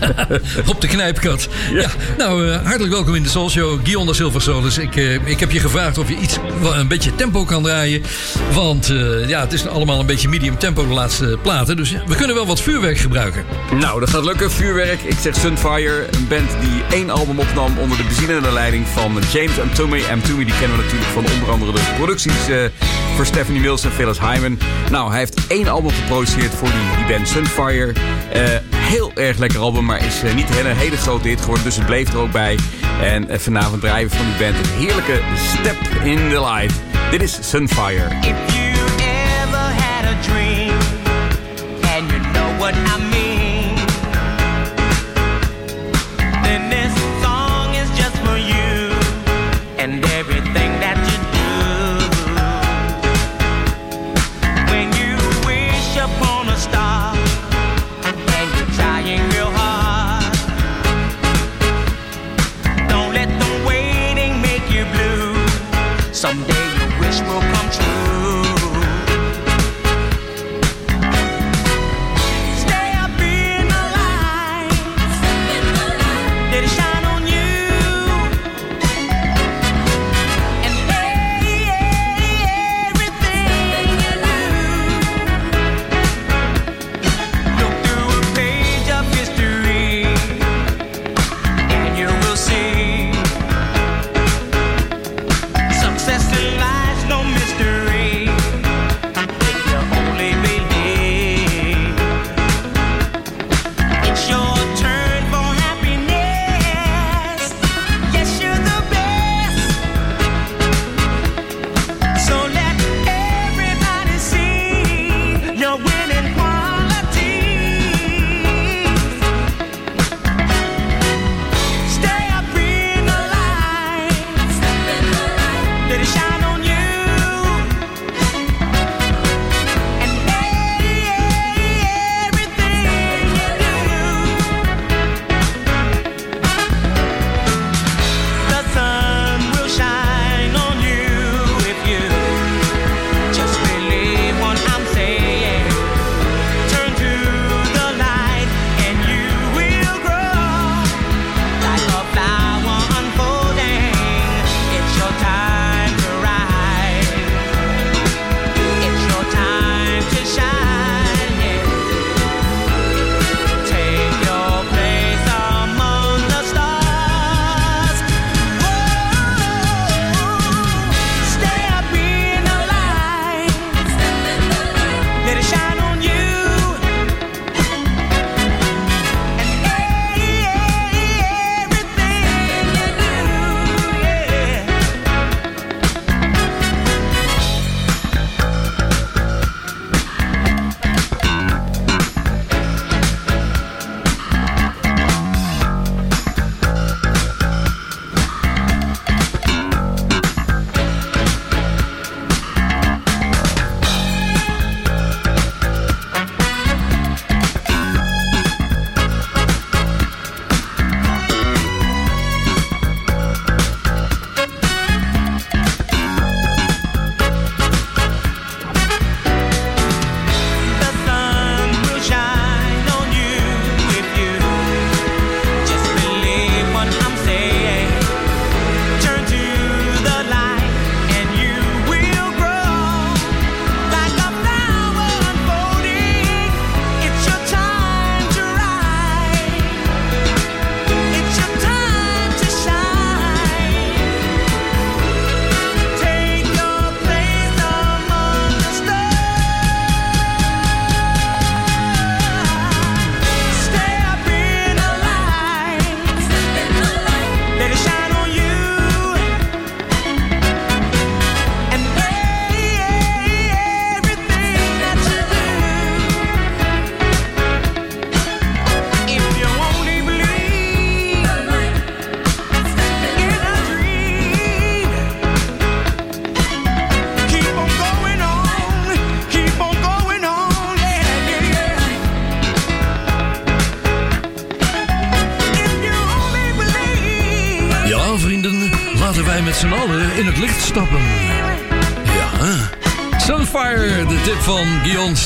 op 0.72 0.80
de 0.80 0.86
knijpkat. 0.86 1.48
Ja. 1.72 1.90
nou, 2.18 2.50
eh, 2.50 2.62
hartelijk 2.64 2.92
welkom 2.92 3.14
in 3.14 3.22
de 3.22 3.28
Soul 3.28 3.50
Show. 3.50 3.80
Guion 3.84 4.06
da 4.06 4.12
Silva 4.12 4.38
Solis. 4.38 4.78
Ik, 4.78 4.96
eh, 4.96 5.26
ik 5.26 5.40
heb 5.40 5.50
je 5.50 5.60
gevraagd 5.60 5.98
of 5.98 6.08
je 6.08 6.16
iets, 6.16 6.36
een 6.74 6.88
beetje 6.88 7.14
tempo 7.14 7.44
kan 7.44 7.62
draaien. 7.62 8.02
Want 8.52 8.90
eh, 8.90 9.28
ja, 9.28 9.40
het 9.40 9.52
is 9.52 9.66
allemaal 9.66 10.00
een 10.00 10.06
beetje 10.06 10.28
medium 10.28 10.58
tempo 10.58 10.86
de 10.86 10.94
laatste 10.94 11.38
platen. 11.42 11.76
Dus 11.76 11.92
we 12.06 12.14
kunnen 12.14 12.36
wel 12.36 12.46
wat 12.46 12.60
vuurwerk 12.60 12.98
gebruiken. 12.98 13.44
Nou, 13.78 14.00
dat 14.00 14.10
gaat 14.10 14.24
lukken. 14.24 14.50
Vuurwerk. 14.50 15.00
Ik 15.02 15.16
zeg 15.20 15.36
Sunfire. 15.36 16.06
Een 16.10 16.28
band 16.28 16.50
die 16.60 16.82
één 16.98 17.10
album 17.10 17.38
opnam 17.38 17.78
onder 17.78 17.96
de 17.96 18.04
bezielende 18.04 18.52
leiding 18.52 18.86
van 18.88 19.18
James 19.32 19.56
M. 19.56 19.74
Toomey. 19.74 20.00
M. 20.00 20.20
Toomey, 20.20 20.44
die 20.44 20.54
kennen 20.58 20.76
we 20.76 20.82
natuurlijk 20.82 21.10
van 21.10 21.24
onder 21.34 21.50
andere 21.50 21.72
de 21.72 21.80
producties 22.12 22.48
eh, 22.48 22.64
voor 23.16 23.26
Stephanie 23.26 23.60
Mills 23.60 23.84
en 23.84 23.90
Phyllis 23.90 24.18
Hyman. 24.20 24.58
Nou, 24.90 25.10
hij 25.10 25.18
heeft 25.18 25.46
één 25.46 25.68
album 25.68 25.90
geproduceerd 25.90 26.54
voor 26.54 26.68
die, 26.68 27.06
band 27.08 27.28
Sunfire. 27.28 27.92
Eh, 28.32 28.42
heel 28.76 29.12
erg 29.14 29.38
lekker 29.38 29.60
album, 29.60 29.84
maar 29.84 30.04
is 30.04 30.22
eh, 30.22 30.34
niet 30.34 30.48
een 30.48 30.76
hele, 30.76 30.96
grote 30.96 31.28
hit 31.28 31.40
geworden. 31.40 31.64
Dus 31.64 31.76
het 31.76 31.86
bleef 31.86 32.12
er 32.12 32.18
ook 32.18 32.32
bij. 32.32 32.58
En 33.02 33.40
vanavond 33.40 33.80
draaien 33.80 34.08
we 34.08 34.16
van 34.16 34.26
die 34.26 34.36
band 34.38 34.66
een 34.66 34.72
heerlijke 34.72 35.20
Step 35.36 36.04
in 36.04 36.16
the 36.16 36.40
Light. 36.40 36.74
Dit 37.10 37.22
is 37.22 37.38
Sunfire. 37.40 38.61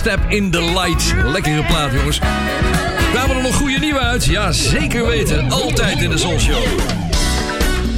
Step 0.07 0.25
in 0.29 0.51
the 0.51 0.63
Light. 0.63 1.15
Lekkere 1.25 1.65
plaat, 1.65 1.93
jongens. 1.93 2.21
Kwamen 3.13 3.37
er 3.37 3.43
nog 3.43 3.55
goede 3.55 3.79
nieuwe 3.79 3.99
uit? 3.99 4.25
Ja, 4.25 4.53
zeker 4.53 5.07
weten. 5.07 5.51
Altijd 5.51 6.03
in 6.03 6.11
de 6.11 6.19
Soul 6.19 6.39
Show. 6.41 6.63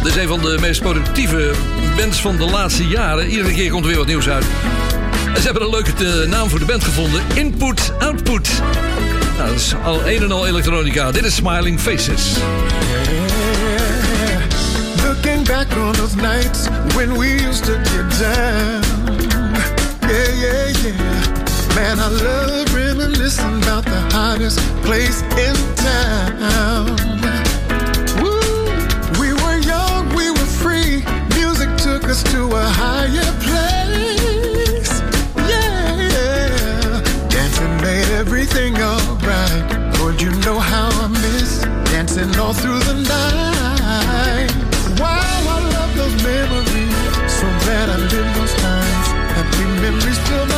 Dit 0.03 0.07
is 0.07 0.17
een 0.17 0.29
van 0.29 0.41
de 0.41 0.57
meest 0.61 0.81
productieve 0.81 1.53
bands 1.97 2.21
van 2.21 2.37
de 2.37 2.45
laatste 2.45 2.87
jaren. 2.87 3.27
Iedere 3.27 3.53
keer 3.53 3.71
komt 3.71 3.83
er 3.83 3.89
weer 3.89 3.99
wat 3.99 4.07
nieuws 4.07 4.29
uit. 4.29 4.45
Ze 5.37 5.43
hebben 5.43 5.63
een 5.63 5.71
leuke 5.71 5.93
eh, 6.05 6.29
naam 6.29 6.49
voor 6.49 6.59
de 6.59 6.65
band 6.65 6.85
gevonden. 6.85 7.23
Input, 7.35 7.93
Output. 7.99 8.49
Nou, 9.37 9.49
dat 9.49 9.59
is 9.59 9.75
al 9.85 10.09
een 10.09 10.23
en 10.23 10.33
al 10.33 10.47
elektronica. 10.47 11.11
Dit 11.11 11.25
is 11.25 11.35
Smiling 11.35 11.81
Faces. 11.81 12.33
Looking 15.05 15.47
back 15.47 15.67
on 15.77 15.93
those 15.93 16.17
nights 16.17 16.69
when 16.95 17.19
we 17.19 17.27
used 17.49 17.65
to 17.65 17.73
get 17.73 18.19
down. 18.19 18.83
Yeah, 20.01 20.41
yeah, 20.41 20.83
yeah. 20.83 21.18
Man, 21.75 21.99
I 22.01 22.09
love 22.09 22.75
reminiscing 22.75 23.63
about 23.63 23.85
the 23.85 24.01
hottest 24.13 24.59
place 24.83 25.23
in 25.47 25.55
town. 25.77 26.97
Woo! 28.21 29.21
We 29.21 29.33
were 29.33 29.59
young, 29.59 30.09
we 30.15 30.31
were 30.31 30.51
free. 30.63 31.05
Music 31.39 31.71
took 31.77 32.05
us 32.05 32.23
to 32.33 32.47
a 32.47 32.65
higher 32.83 33.33
place. 33.47 34.93
Yeah. 35.37 37.03
Dancing 37.29 37.77
made 37.81 38.09
everything 38.23 38.75
alright. 38.77 39.99
Lord, 39.99 40.21
you 40.21 40.31
know 40.47 40.59
how 40.59 40.89
I 41.05 41.09
miss 41.09 41.63
dancing 41.93 42.35
all 42.41 42.55
through 42.55 42.81
the 42.81 42.95
night. 42.95 44.51
Wow, 44.99 45.55
I 45.55 45.59
love 45.75 45.93
those 45.97 46.17
memories. 46.25 46.97
So 47.39 47.47
glad 47.65 47.89
I 47.89 47.99
lived 47.99 48.35
those 48.39 48.55
times. 48.55 49.07
Happy 49.37 49.65
memories 49.83 50.19
fill 50.27 50.47
my 50.47 50.58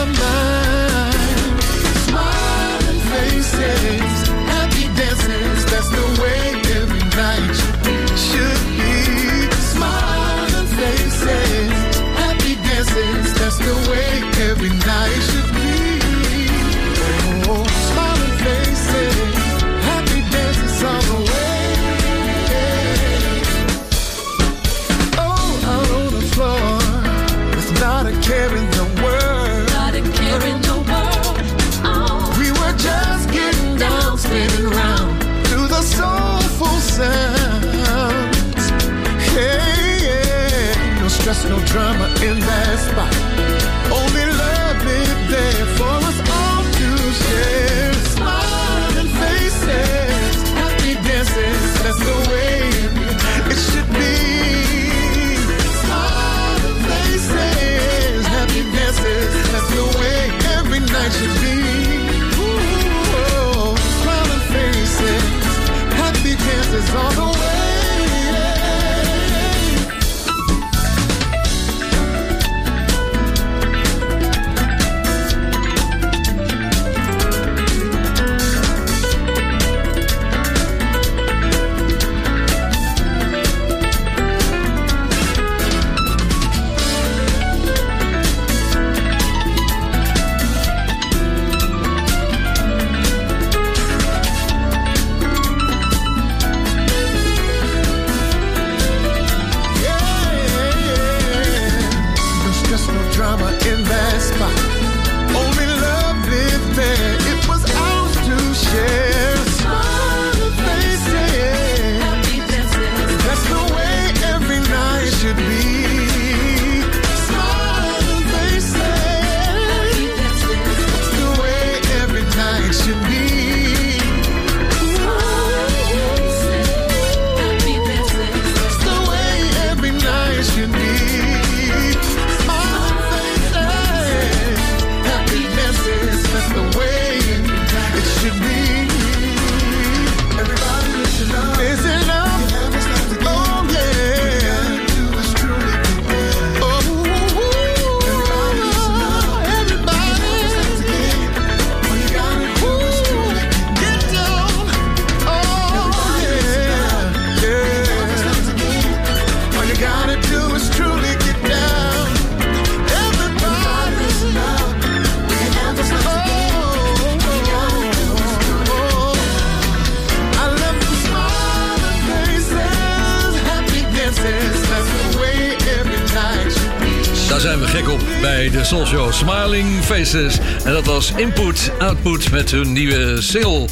Soul 178.71 179.13
Smiling 179.13 179.85
Faces. 179.85 180.39
En 180.65 180.73
dat 180.73 180.87
was 180.87 181.13
Input, 181.17 181.71
Output 181.79 182.31
met 182.31 182.51
hun 182.51 182.73
nieuwe 182.73 183.17
single. 183.23 183.67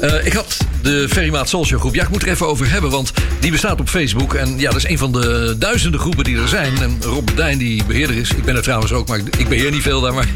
Eh, 0.00 0.26
ik 0.26 0.32
had 0.32 0.56
de 0.82 1.06
Ferrymaat 1.08 1.48
Show 1.48 1.64
groep. 1.64 1.94
Ja, 1.94 2.02
ik 2.02 2.08
moet 2.08 2.22
er 2.22 2.28
even 2.28 2.46
over 2.46 2.70
hebben, 2.70 2.90
want 2.90 3.12
die 3.40 3.50
bestaat 3.50 3.80
op 3.80 3.88
Facebook. 3.88 4.34
En 4.34 4.58
ja, 4.58 4.70
dat 4.70 4.76
is 4.76 4.88
een 4.88 4.98
van 4.98 5.12
de 5.12 5.56
duizenden 5.58 6.00
groepen 6.00 6.24
die 6.24 6.36
er 6.38 6.48
zijn. 6.48 6.82
En 6.82 6.98
Rob 7.02 7.28
Dijn, 7.34 7.58
die 7.58 7.84
beheerder 7.84 8.16
is. 8.16 8.30
Ik 8.30 8.44
ben 8.44 8.56
er 8.56 8.62
trouwens 8.62 8.92
ook, 8.92 9.08
maar 9.08 9.20
ik 9.38 9.48
beheer 9.48 9.70
niet 9.70 9.82
veel 9.82 10.00
daar. 10.00 10.14
Maar, 10.14 10.28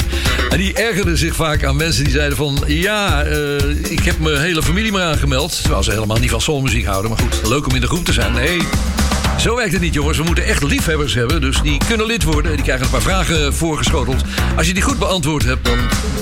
en 0.51 0.59
die 0.59 0.73
ergerde 0.75 1.17
zich 1.17 1.35
vaak 1.35 1.65
aan 1.65 1.77
mensen 1.77 2.05
die 2.05 2.13
zeiden 2.13 2.37
van... 2.37 2.59
Ja, 2.67 3.23
eh, 3.23 3.91
ik 3.91 4.01
heb 4.01 4.19
mijn 4.19 4.41
hele 4.41 4.63
familie 4.63 4.93
maar 4.93 5.03
aangemeld. 5.03 5.61
Terwijl 5.61 5.83
ze 5.83 5.91
helemaal 5.91 6.19
niet 6.19 6.31
van 6.31 6.41
soulmuziek 6.41 6.87
houden. 6.87 7.11
Maar 7.11 7.21
goed, 7.21 7.49
leuk 7.49 7.67
om 7.67 7.75
in 7.75 7.81
de 7.81 7.87
groep 7.87 8.05
te 8.05 8.13
zijn. 8.13 8.33
Nee, 8.33 8.59
zo 9.39 9.57
werkt 9.57 9.73
het 9.73 9.81
niet, 9.81 9.95
jongens. 9.95 10.19
We 10.19 10.25
moeten 10.25 10.45
echt 10.45 10.63
liefhebbers 10.63 11.15
hebben. 11.15 11.41
Dus 11.41 11.63
die 11.63 11.81
kunnen 11.87 12.07
lid 12.07 12.23
worden. 12.23 12.53
Die 12.55 12.65
krijgen 12.65 12.85
een 12.85 12.91
paar 12.91 13.03
vragen 13.03 13.55
voorgeschoteld. 13.55 14.23
Als 14.57 14.67
je 14.67 14.75
die 14.75 14.83
goed 14.83 14.99
beantwoord 14.99 15.45
hebt, 15.45 15.65
dan 15.65 15.79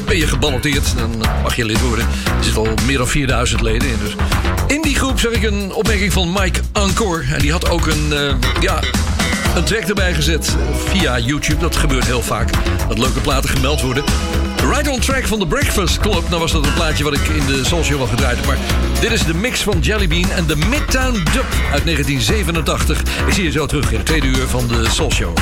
ben 0.07 0.17
je 0.17 0.27
geballoteerd. 0.27 0.97
Dan 0.97 1.11
mag 1.43 1.57
je 1.57 1.65
lid 1.65 1.81
worden. 1.81 2.07
Er 2.39 2.45
zitten 2.45 2.67
al 2.67 2.75
meer 2.87 2.99
dan 2.99 3.09
4000 3.09 3.61
leden 3.61 3.89
in. 3.89 3.99
Dus. 3.99 4.15
In 4.67 4.83
die 4.83 4.95
groep 4.95 5.21
zag 5.21 5.33
ik 5.33 5.43
een 5.43 5.73
opmerking 5.73 6.13
van 6.13 6.33
Mike 6.33 6.61
Ancor. 6.73 7.25
En 7.33 7.39
die 7.39 7.53
had 7.53 7.69
ook 7.71 7.87
een, 7.87 8.13
eh, 8.13 8.35
ja, 8.61 8.81
een 9.57 9.65
track 9.65 9.83
erbij 9.83 10.15
gezet 10.15 10.57
via 10.75 11.19
YouTube. 11.19 11.61
Dat 11.61 11.77
gebeurt 11.77 12.05
heel 12.05 12.23
vaak. 12.23 12.51
Dat 12.89 12.99
leuke 12.99 13.21
platen 13.21 13.51
gemeld 13.51 13.81
worden. 13.81 14.05
Right 14.71 14.89
on 14.89 15.01
Track 15.01 15.27
van 15.27 15.39
The 15.39 15.47
Breakfast 15.47 15.99
Club. 15.99 16.29
Nou 16.29 16.41
was 16.41 16.53
dat 16.53 16.67
een 16.67 16.75
plaatje 16.75 17.05
wat 17.05 17.15
ik 17.15 17.29
in 17.29 17.47
de 17.47 17.65
Show 17.65 18.01
al 18.01 18.07
gedraaid 18.07 18.37
heb. 18.37 18.47
Maar 18.47 18.59
dit 19.01 19.11
is 19.11 19.25
de 19.25 19.35
mix 19.35 19.63
van 19.63 19.79
Jelly 19.81 20.09
Bean 20.09 20.31
en 20.31 20.47
de 20.47 20.57
Midtown 20.57 21.13
Dub 21.13 21.47
uit 21.73 21.85
1987. 21.85 23.01
Ik 23.27 23.33
zie 23.33 23.45
je 23.45 23.51
zo 23.51 23.67
terug 23.67 23.91
in 23.91 23.97
het 23.97 24.07
tweede 24.07 24.27
uur 24.27 24.47
van 24.47 24.69
de 24.69 24.89
Soul 24.91 25.13
Show. 25.13 25.37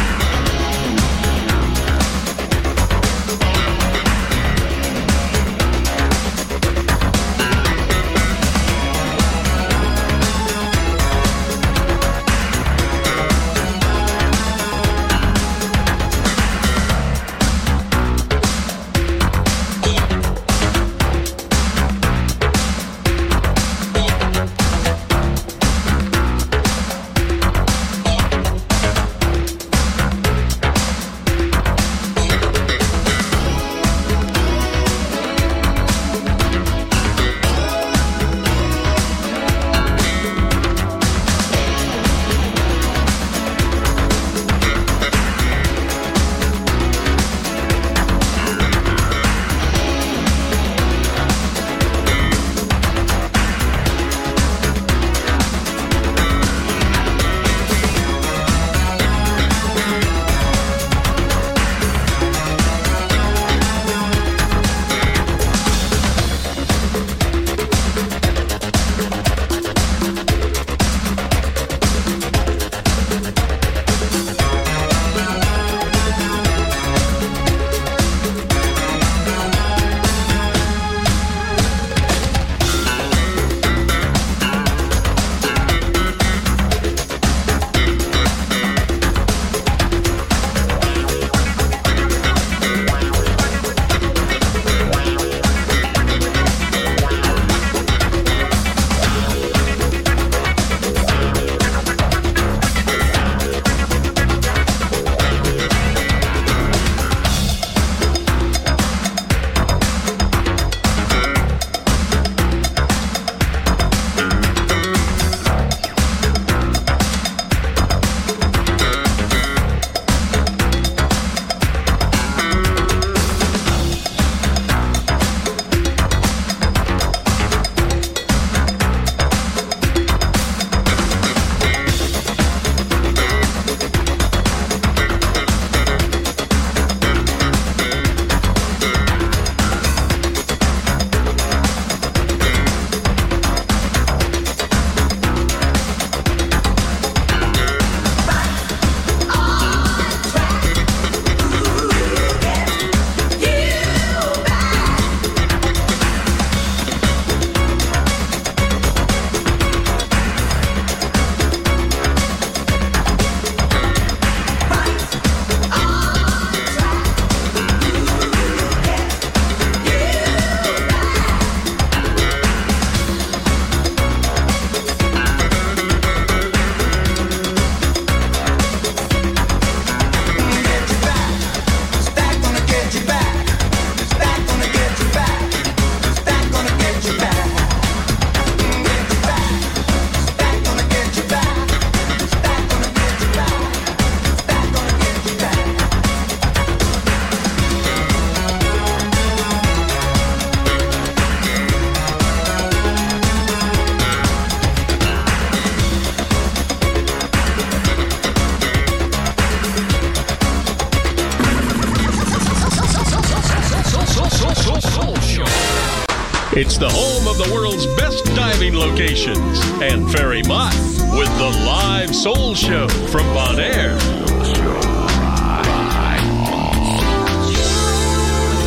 It's 216.57 216.79
the 216.79 216.89
home 216.89 217.27
of 217.27 217.37
the 217.37 217.53
world's 217.53 217.85
best 217.97 218.25
diving 218.27 218.77
locations. 218.77 219.61
And 219.83 220.09
Ferry 220.13 220.41
Mott 220.45 220.73
with 221.19 221.27
the 221.37 221.51
live 221.67 222.15
soul 222.15 222.55
show 222.55 222.87
from 223.09 223.27
Bonaire. 223.35 223.99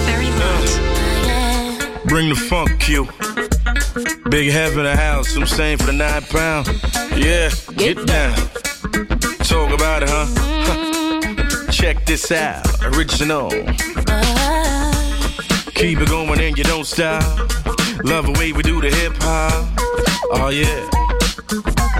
Very 0.05 0.27
Bring 2.07 2.27
the 2.27 2.35
funk, 2.35 2.77
Q. 2.81 3.05
Big 4.29 4.51
half 4.51 4.75
of 4.75 4.83
the 4.83 4.93
house, 4.93 5.37
I'm 5.37 5.47
saying 5.47 5.77
for 5.77 5.85
the 5.85 5.93
nine 5.93 6.23
pound. 6.23 6.67
Yeah, 7.15 7.51
get 7.77 8.05
down. 8.05 8.35
Talk 9.45 9.71
about 9.71 10.03
it, 10.03 10.09
huh? 10.09 10.25
Huh. 10.35 11.71
Check 11.71 12.05
this 12.05 12.33
out, 12.33 12.67
original. 12.83 13.49
Uh. 14.09 14.57
Keep 15.73 16.01
it 16.01 16.09
going 16.09 16.41
and 16.41 16.57
you 16.57 16.65
don't 16.65 16.85
stop. 16.85 17.66
Love 18.03 18.25
the 18.25 18.35
way 18.37 18.53
we 18.53 18.61
do 18.61 18.79
the 18.79 18.89
hip 18.89 19.13
hop. 19.19 19.65
Oh 20.29 20.49
yeah, 20.49 20.85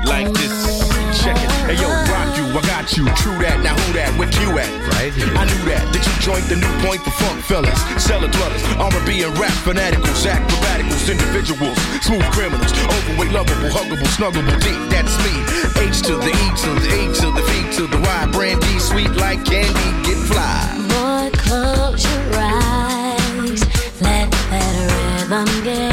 like 0.05 0.29
this. 0.37 0.85
Check 1.23 1.35
it. 1.41 1.49
Hey 1.65 1.75
yo, 1.81 1.89
rock 1.89 2.29
you, 2.37 2.45
I 2.53 2.61
got 2.69 2.85
you. 2.95 3.03
True 3.17 3.37
that. 3.41 3.59
Now 3.65 3.73
who 3.73 3.93
that? 3.97 4.13
Where 4.15 4.29
you 4.39 4.53
at? 4.61 4.69
Right 4.93 5.11
here. 5.11 5.33
I 5.33 5.43
knew 5.49 5.63
that. 5.73 5.83
Did 5.91 6.05
you 6.05 6.13
join 6.21 6.41
the 6.47 6.61
new 6.61 6.73
point 6.85 7.01
for 7.01 7.11
funk 7.17 7.41
fellas? 7.49 7.75
Cellar 7.97 8.29
dwellers, 8.29 8.61
R&B 8.77 9.25
and 9.25 9.33
rap 9.41 9.51
fanaticals, 9.65 10.21
acrobaticals, 10.23 11.09
individuals, 11.09 11.77
smooth 12.05 12.23
criminals, 12.29 12.71
overweight, 12.77 13.33
lovable, 13.33 13.71
huggable, 13.73 14.09
snuggable, 14.13 14.53
deep. 14.61 14.79
That's 14.93 15.17
me. 15.25 15.33
H 15.81 16.05
to 16.07 16.15
the 16.21 16.29
E 16.29 16.45
to 16.61 16.71
the 16.77 16.89
A 16.93 17.01
to 17.09 17.27
the 17.33 17.41
V 17.41 17.51
to 17.81 17.83
the 17.89 17.99
Y. 17.99 18.29
Brandy, 18.31 18.77
sweet 18.79 19.11
like 19.17 19.43
candy, 19.43 19.89
get 20.05 20.19
fly. 20.29 20.61
Boy, 20.93 21.33
close 21.41 22.05
your 22.05 22.37
eyes. 22.37 23.65
Let 23.99 24.29
that 24.29 24.73
rhythm 25.29 25.63
get 25.63 25.86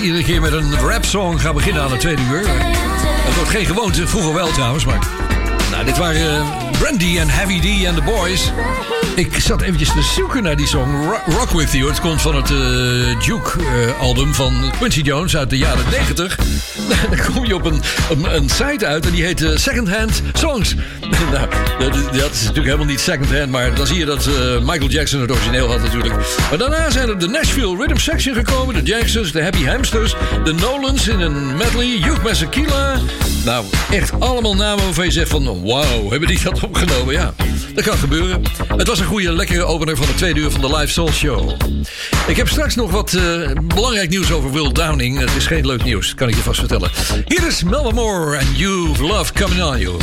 iedere 0.00 0.22
keer 0.22 0.40
met 0.40 0.52
een 0.52 0.78
rap-song 0.78 1.40
ga 1.40 1.52
beginnen 1.52 1.82
aan 1.82 1.90
het 1.90 2.00
tweede 2.00 2.22
uur. 2.22 2.42
Dat 3.24 3.34
wordt 3.34 3.50
geen 3.50 3.66
gewoonte, 3.66 4.06
vroeger 4.06 4.34
wel 4.34 4.50
trouwens, 4.50 4.84
maar... 4.84 4.98
Nou, 5.70 5.84
dit 5.84 5.96
waren 5.96 6.40
eh, 6.40 6.67
Brandy 6.78 7.18
en 7.18 7.28
Heavy 7.28 7.60
D 7.60 7.84
en 7.84 7.94
The 7.94 8.02
Boys. 8.02 8.52
Ik 9.14 9.38
zat 9.40 9.60
eventjes 9.62 9.88
te 9.92 10.02
zoeken 10.02 10.42
naar 10.42 10.56
die 10.56 10.66
song 10.66 11.04
Ro- 11.04 11.32
Rock 11.38 11.50
With 11.50 11.72
You. 11.72 11.88
Het 11.88 12.00
komt 12.00 12.22
van 12.22 12.36
het 12.36 12.50
eh, 12.50 12.56
Duke-album 13.26 14.34
van 14.34 14.72
Quincy 14.78 15.00
Jones 15.00 15.36
uit 15.36 15.50
de 15.50 15.58
jaren 15.58 15.84
90. 15.90 16.36
Dan 17.10 17.34
kom 17.34 17.44
je 17.46 17.54
op 17.54 17.64
een, 17.64 17.82
een, 18.10 18.34
een 18.34 18.48
site 18.48 18.86
uit 18.86 19.06
en 19.06 19.12
die 19.12 19.24
heet 19.24 19.42
eh, 19.42 19.56
Second 19.56 19.88
Hand 19.96 20.22
Songs. 20.32 20.74
nou, 21.32 21.48
dat, 21.78 21.92
dat 22.12 22.30
is 22.32 22.40
natuurlijk 22.40 22.64
helemaal 22.64 22.86
niet 22.86 23.00
second 23.00 23.32
hand, 23.36 23.50
maar 23.50 23.74
dan 23.74 23.86
zie 23.86 23.98
je 23.98 24.04
dat 24.04 24.26
eh, 24.26 24.32
Michael 24.60 24.88
Jackson 24.88 25.20
het 25.20 25.30
origineel 25.30 25.68
had 25.70 25.82
natuurlijk. 25.82 26.14
Maar 26.48 26.58
daarna 26.58 26.90
zijn 26.90 27.08
er 27.08 27.18
de 27.18 27.28
Nashville 27.28 27.76
Rhythm 27.76 27.96
Section 27.96 28.34
gekomen, 28.34 28.74
de 28.74 28.82
Jacksons, 28.82 29.32
de 29.32 29.42
Happy 29.42 29.64
Hamsters, 29.64 30.14
de 30.44 30.52
Nolans 30.52 31.08
in 31.08 31.20
een 31.20 31.56
medley, 31.56 31.98
Hugh 32.02 32.22
Masekela. 32.22 33.00
Nou, 33.44 33.64
echt 33.90 34.20
allemaal 34.20 34.54
namen 34.54 34.84
waarvan 34.84 35.04
je 35.04 35.10
zegt 35.10 35.30
van 35.30 35.62
wauw, 35.64 36.10
hebben 36.10 36.28
die 36.28 36.40
dat 36.42 36.60
opgenomen? 36.68 37.14
Ja, 37.14 37.34
dat 37.74 37.84
kan 37.84 37.96
gebeuren. 37.96 38.42
Het 38.76 38.86
was 38.86 38.98
een 38.98 39.06
goede, 39.06 39.32
lekkere 39.32 39.64
opener 39.64 39.96
van 39.96 40.06
de 40.06 40.14
tweede 40.14 40.40
uur 40.40 40.50
van 40.50 40.60
de 40.60 40.76
Live 40.76 40.92
Soul 40.92 41.12
Show. 41.12 41.50
Ik 42.26 42.36
heb 42.36 42.48
straks 42.48 42.74
nog 42.74 42.90
wat 42.90 43.12
eh, 43.14 43.50
belangrijk 43.62 44.08
nieuws 44.08 44.32
over 44.32 44.52
Will 44.52 44.72
Downing. 44.72 45.18
Het 45.18 45.34
is 45.36 45.46
geen 45.46 45.66
leuk 45.66 45.84
nieuws, 45.84 46.14
kan 46.14 46.28
ik 46.28 46.34
je 46.34 46.42
vast 46.42 46.58
vertellen. 46.58 46.90
Hier 47.24 47.46
is 47.46 47.62
Melba 47.62 47.90
Moore 47.90 48.38
and 48.38 48.58
You've 48.58 49.02
Love 49.02 49.32
Coming 49.32 49.62
On 49.62 49.78
You. 49.78 49.96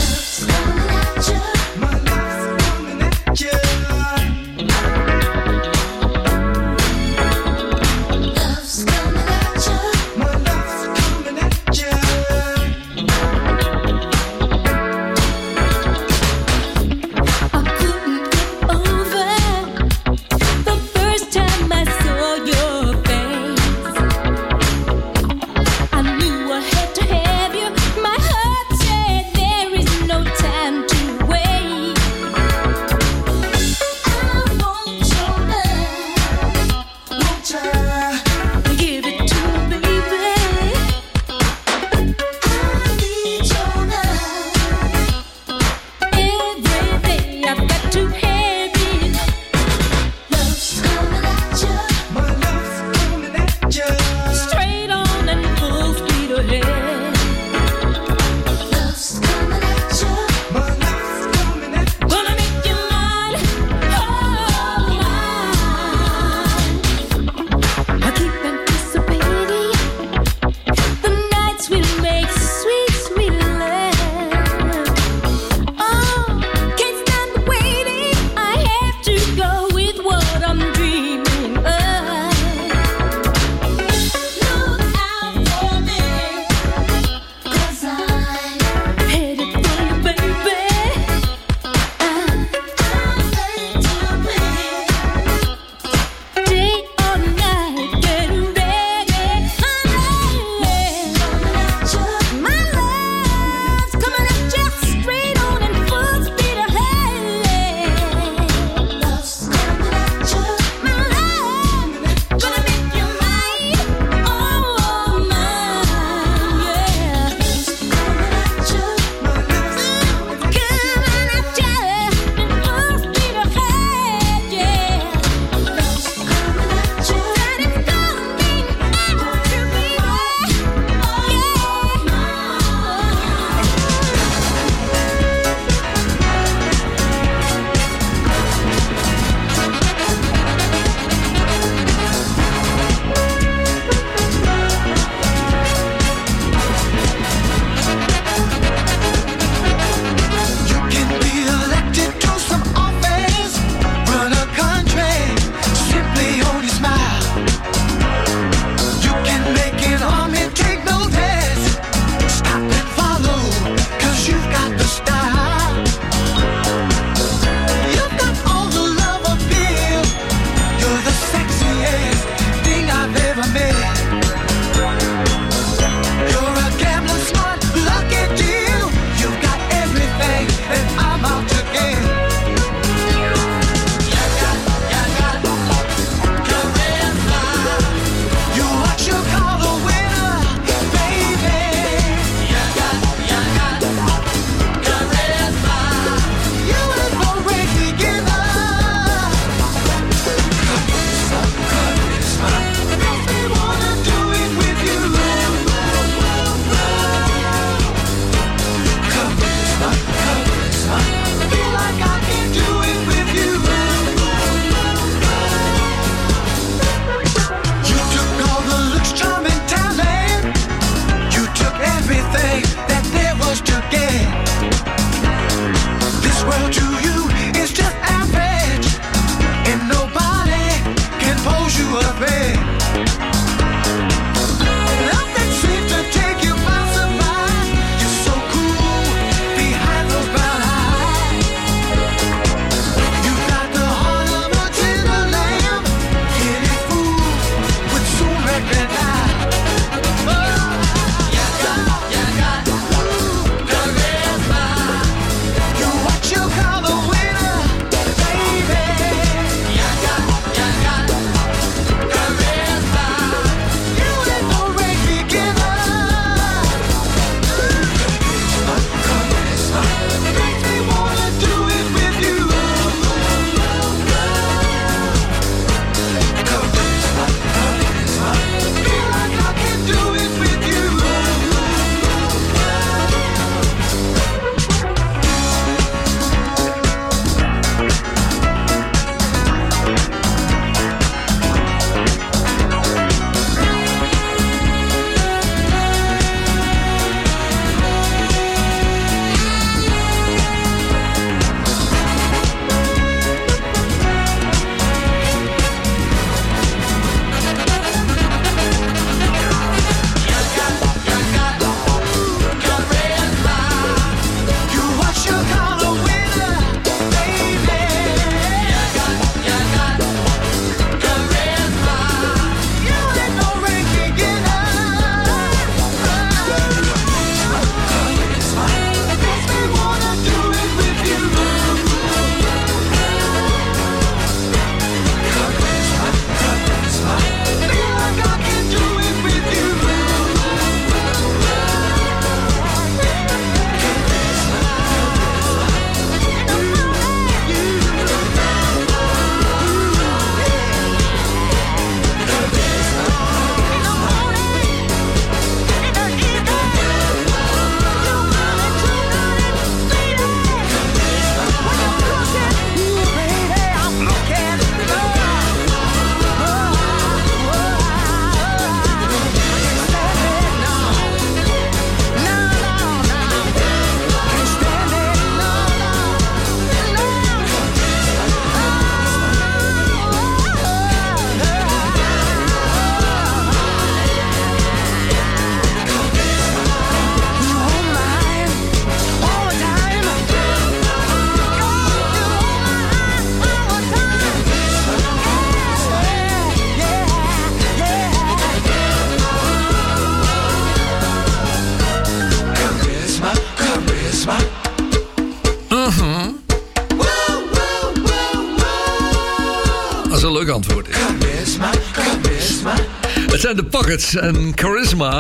En 413.96 414.52
Charisma. 414.56 415.20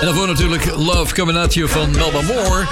En 0.00 0.06
daarvoor 0.06 0.26
natuurlijk 0.26 0.64
Love 0.76 1.14
Coming 1.14 1.38
At 1.38 1.54
You 1.54 1.68
van 1.68 1.90
Melba 1.90 2.20
Moore. 2.20 2.64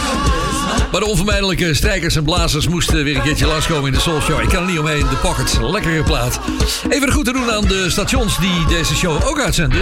Maar 0.93 1.01
de 1.01 1.07
onvermijdelijke 1.07 1.74
strijkers 1.74 2.16
en 2.16 2.24
blazers 2.24 2.69
moesten 2.69 3.05
weer 3.05 3.16
een 3.16 3.23
keertje 3.23 3.47
langskomen 3.47 3.86
in 3.86 3.93
de 3.93 4.01
Soul 4.01 4.20
Show. 4.20 4.43
Ik 4.43 4.49
kan 4.49 4.62
er 4.62 4.69
niet 4.69 4.78
omheen, 4.78 5.09
de 5.09 5.16
Pockets, 5.16 5.57
lekkere 5.61 6.03
plaat. 6.03 6.41
Even 6.89 7.07
de 7.07 7.12
goed 7.12 7.24
te 7.24 7.32
doen 7.32 7.53
aan 7.53 7.65
de 7.65 7.91
stations 7.91 8.39
die 8.39 8.66
deze 8.66 8.95
show 8.95 9.27
ook 9.27 9.41
uitzenden. 9.41 9.81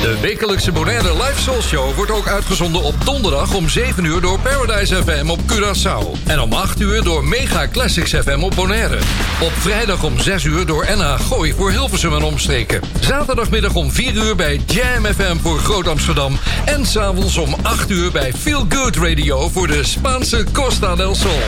De 0.00 0.20
wekelijkse 0.20 0.72
Bonaire 0.72 1.12
Live 1.12 1.40
Soul 1.40 1.62
Show 1.62 1.94
wordt 1.94 2.10
ook 2.10 2.28
uitgezonden 2.28 2.82
op 2.82 2.94
donderdag 3.04 3.54
om 3.54 3.68
7 3.68 4.04
uur 4.04 4.20
door 4.20 4.40
Paradise 4.40 5.02
FM 5.02 5.30
op 5.30 5.40
Curaçao. 5.40 6.26
En 6.26 6.40
om 6.40 6.52
8 6.52 6.80
uur 6.80 7.02
door 7.02 7.24
Mega 7.24 7.68
Classics 7.68 8.14
FM 8.14 8.42
op 8.42 8.54
Bonaire. 8.54 8.98
Op 9.40 9.52
vrijdag 9.52 10.04
om 10.04 10.18
6 10.18 10.44
uur 10.44 10.66
door 10.66 10.86
NH 10.96 11.20
Gooi 11.20 11.52
voor 11.52 11.70
Hilversum 11.70 12.14
en 12.14 12.22
omstreken. 12.22 12.80
Zaterdagmiddag 13.00 13.74
om 13.74 13.90
4 13.90 14.14
uur 14.14 14.36
bij 14.36 14.60
Jam 14.66 15.04
FM 15.04 15.36
voor 15.42 15.58
Groot 15.58 15.88
Amsterdam. 15.88 16.38
En 16.64 16.86
s'avonds 16.86 17.36
om 17.36 17.54
8 17.62 17.90
uur 17.90 18.12
bij 18.12 18.32
Feel 18.32 18.66
Good 18.68 18.96
Radio 18.96 19.48
voor 19.48 19.66
de 19.66 19.84
Spaanse 19.84 20.44
Costa 20.52 20.94
del 20.94 21.14
Sol. 21.14 21.40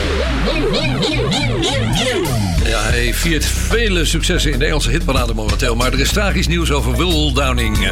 Ja, 2.65 2.81
hij 2.81 3.13
viert 3.13 3.45
vele 3.45 4.05
successen 4.05 4.51
in 4.51 4.59
de 4.59 4.65
Engelse 4.65 4.89
hitparade 4.89 5.33
momenteel. 5.33 5.75
Maar 5.75 5.93
er 5.93 5.99
is 5.99 6.11
tragisch 6.11 6.47
nieuws 6.47 6.71
over 6.71 6.95
Will 6.97 7.33
Downing. 7.33 7.91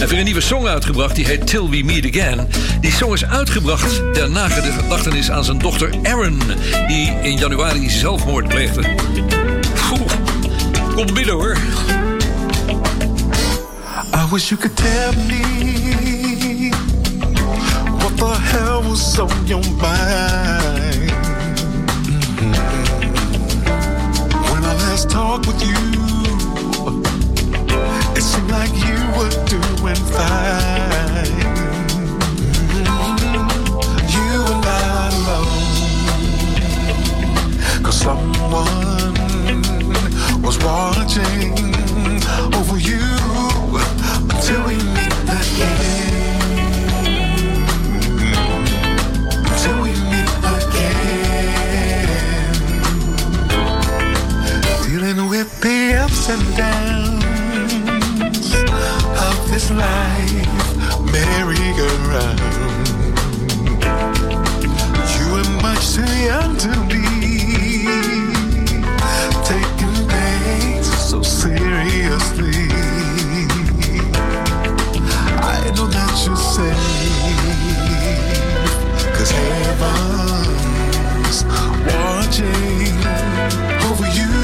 Heeft 0.00 0.12
weer 0.12 0.20
een 0.20 0.26
nieuwe 0.26 0.40
song 0.40 0.66
uitgebracht, 0.66 1.14
die 1.14 1.26
heet 1.26 1.46
Till 1.46 1.68
We 1.68 1.82
Meet 1.84 2.16
Again. 2.16 2.48
Die 2.80 2.92
song 2.92 3.12
is 3.12 3.24
uitgebracht 3.24 4.14
ter 4.14 4.30
nagedachtenis 4.30 5.30
aan 5.30 5.44
zijn 5.44 5.58
dochter 5.58 5.94
Aaron... 6.02 6.42
die 6.86 7.18
in 7.22 7.36
januari 7.36 7.90
zelfmoord 7.90 8.48
pleegde. 8.48 8.80
Poeh, 9.88 10.10
komt 10.94 11.14
binnen 11.14 11.34
hoor. 11.34 11.56
I 14.14 14.30
wish 14.30 14.48
you 14.48 14.60
could 14.60 14.76
tell 14.76 15.12
me 15.26 16.70
what 17.98 18.16
the 18.16 18.36
hell 18.38 18.88
was 18.88 19.18
on 19.18 19.46
your 19.46 19.64
mind 19.64 21.12
when 24.50 24.62
I 24.62 24.74
last 24.88 25.10
talked 25.10 25.46
with 25.46 25.62
you. 25.62 25.76
It 28.14 28.22
seemed 28.22 28.50
like 28.50 28.86
you 28.86 29.09
were 29.20 29.28
doing 29.44 30.02
fine. 30.16 31.28
You 34.14 34.30
were 34.46 34.60
not 34.64 35.12
alone, 35.18 36.62
'cause 37.82 37.98
someone 38.06 39.14
was 40.42 40.56
watching 40.64 41.52
over 42.58 42.78
you 42.90 43.06
until 44.32 44.60
we 44.66 44.76
meet 44.94 45.14
again. 45.40 46.18
Dealing 54.86 55.20
with 55.28 55.50
the 55.60 55.78
ups 56.04 56.22
and 56.32 56.44
downs 56.56 57.09
this 59.50 59.70
life 59.72 60.46
merry-go-round. 61.12 62.40
You 65.14 65.24
were 65.32 65.48
much 65.60 65.94
too 65.94 66.06
young 66.22 66.56
to 66.56 66.72
be 66.88 67.02
taking 69.44 69.96
things 70.08 70.86
so 70.86 71.22
seriously. 71.22 72.68
I 75.42 75.72
know 75.74 75.88
that 75.88 76.14
you're 76.24 76.36
safe, 76.36 76.88
cause 79.16 79.30
heaven's 79.32 80.38
watching 81.90 82.98
over 83.90 84.06
you 84.14 84.39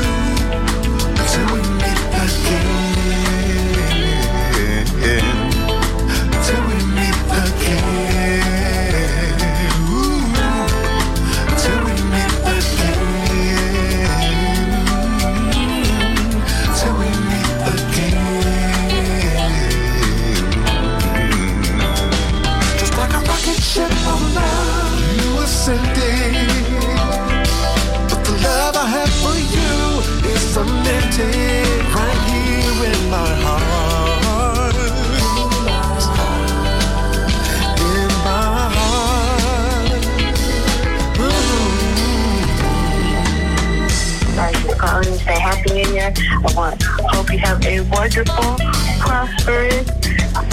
Year. 45.75 46.13
I 46.17 46.55
want, 46.55 46.83
hope 46.83 47.31
you 47.33 47.39
have 47.39 47.65
a 47.65 47.81
wonderful, 47.83 48.57
prosperous 49.01 49.87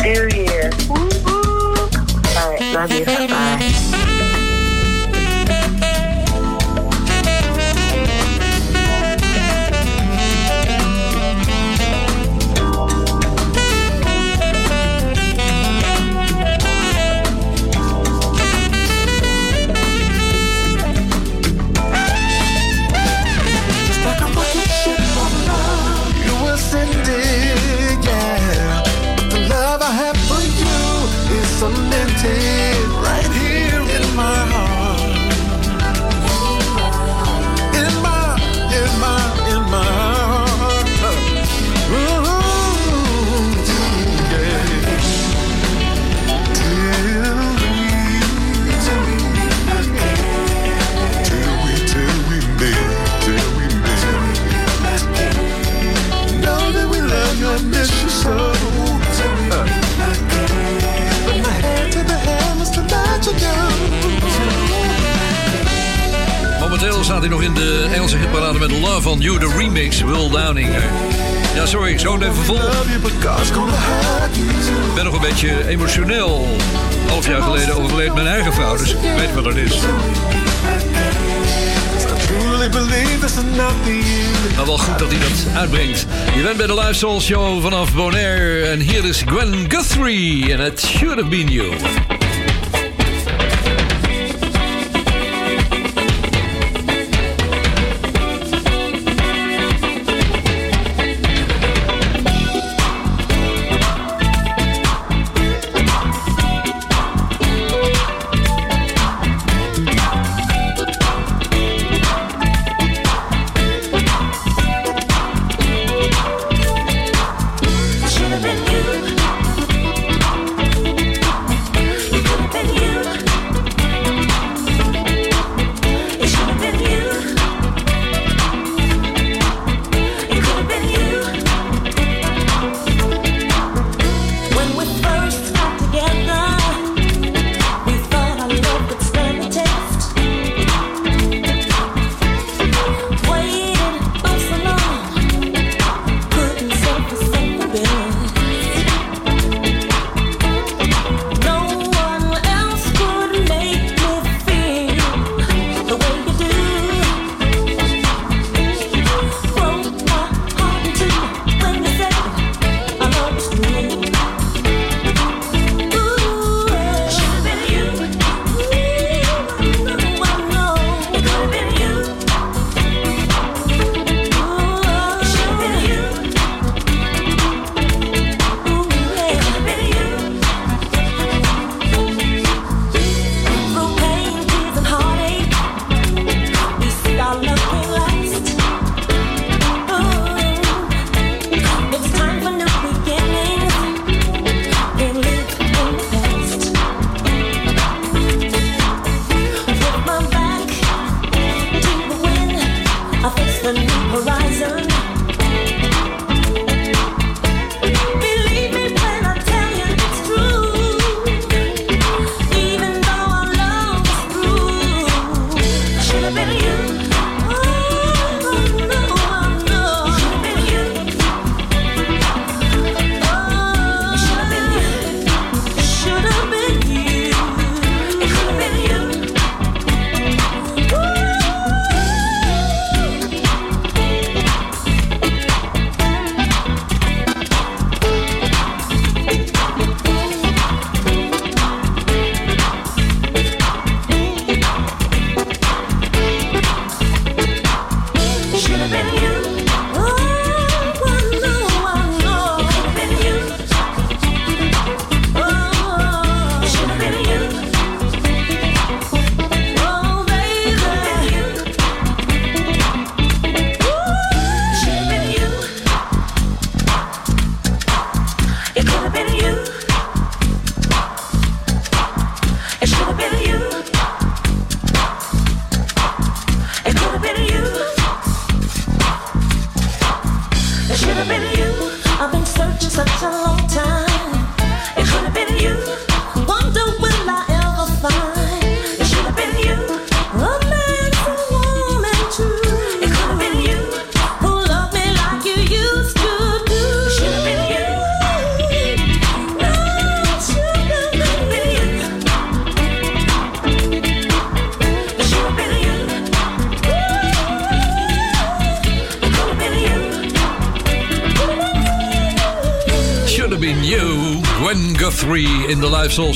new 0.03 0.27
year. 0.27 0.69
Woo 0.89 0.95
woo. 1.25 1.73
All 2.35 2.49
right, 2.49 2.73
love 2.73 2.91
you. 2.91 3.05
Bye. 3.05 3.42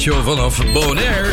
Show 0.08 0.24
vanaf 0.24 0.72
Bonaire. 0.74 1.32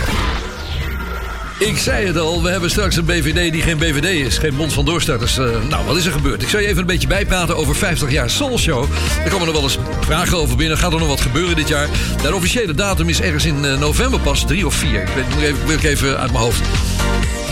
Ik 1.58 1.78
zei 1.78 2.06
het 2.06 2.18
al, 2.18 2.42
we 2.42 2.50
hebben 2.50 2.70
straks 2.70 2.96
een 2.96 3.04
BVD 3.04 3.52
die 3.52 3.62
geen 3.62 3.78
BVD 3.78 4.26
is. 4.26 4.38
Geen 4.38 4.56
bond 4.56 4.72
van 4.72 4.84
doorstarters. 4.84 5.38
Eh, 5.38 5.46
nou, 5.68 5.86
wat 5.86 5.96
is 5.96 6.06
er 6.06 6.12
gebeurd? 6.12 6.42
Ik 6.42 6.48
zal 6.48 6.60
je 6.60 6.66
even 6.66 6.80
een 6.80 6.86
beetje 6.86 7.08
bijpraten 7.08 7.56
over 7.56 7.74
50 7.74 8.10
jaar 8.10 8.30
Soul 8.30 8.58
Show. 8.58 8.84
Er 9.24 9.30
komen 9.30 9.46
nog 9.46 9.54
wel 9.54 9.64
eens 9.64 9.78
vragen 10.00 10.36
over 10.36 10.56
binnen. 10.56 10.78
Gaat 10.78 10.92
er 10.92 10.98
nog 10.98 11.08
wat 11.08 11.20
gebeuren 11.20 11.56
dit 11.56 11.68
jaar? 11.68 11.88
De 12.22 12.34
officiële 12.34 12.74
datum 12.74 13.08
is 13.08 13.20
ergens 13.20 13.44
in 13.44 13.64
eh, 13.64 13.78
november 13.78 14.20
pas, 14.20 14.44
3 14.46 14.66
of 14.66 14.74
4. 14.74 15.02
Ik 15.02 15.08
weet 15.38 15.64
moet 15.64 15.72
ik 15.72 15.82
even 15.82 16.18
uit 16.18 16.32
mijn 16.32 16.44
hoofd. 16.44 16.60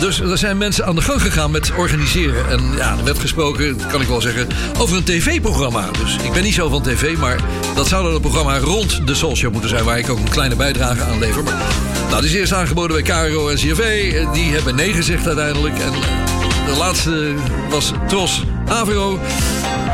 Dus 0.02 0.20
er 0.20 0.38
zijn 0.38 0.58
mensen 0.58 0.86
aan 0.86 0.94
de 0.94 1.00
gang 1.00 1.22
gegaan 1.22 1.50
met 1.50 1.72
organiseren. 1.76 2.48
En 2.50 2.60
ja, 2.76 2.96
er 2.98 3.04
werd 3.04 3.18
gesproken, 3.18 3.76
kan 3.90 4.00
ik 4.00 4.08
wel 4.08 4.20
zeggen, 4.20 4.46
over 4.78 4.96
een 4.96 5.04
tv-programma. 5.04 5.90
Dus 6.02 6.16
ik 6.16 6.32
ben 6.32 6.42
niet 6.42 6.54
zo 6.54 6.68
van 6.68 6.82
tv, 6.82 7.16
maar 7.16 7.40
dat 7.74 7.88
zou 7.88 8.04
dan 8.04 8.14
een 8.14 8.20
programma 8.20 8.58
rond 8.58 9.06
de 9.06 9.14
Soul 9.14 9.36
Show 9.36 9.52
moeten 9.52 9.70
zijn... 9.70 9.84
waar 9.84 9.98
ik 9.98 10.10
ook 10.10 10.18
een 10.18 10.28
kleine 10.28 10.56
bijdrage 10.56 11.02
aan 11.02 11.18
lever. 11.18 11.42
Maar, 11.42 11.54
nou, 12.08 12.20
die 12.20 12.30
is 12.30 12.36
eerst 12.36 12.52
aangeboden 12.52 13.02
bij 13.02 13.28
KRO 13.28 13.48
en 13.48 13.56
CRV. 13.56 14.12
Die 14.32 14.52
hebben 14.52 14.74
nee 14.74 14.92
gezegd 14.92 15.26
uiteindelijk. 15.26 15.78
En 15.78 15.92
de 16.66 16.76
laatste 16.78 17.34
was 17.70 17.92
Tros 18.08 18.42
Avro. 18.68 19.20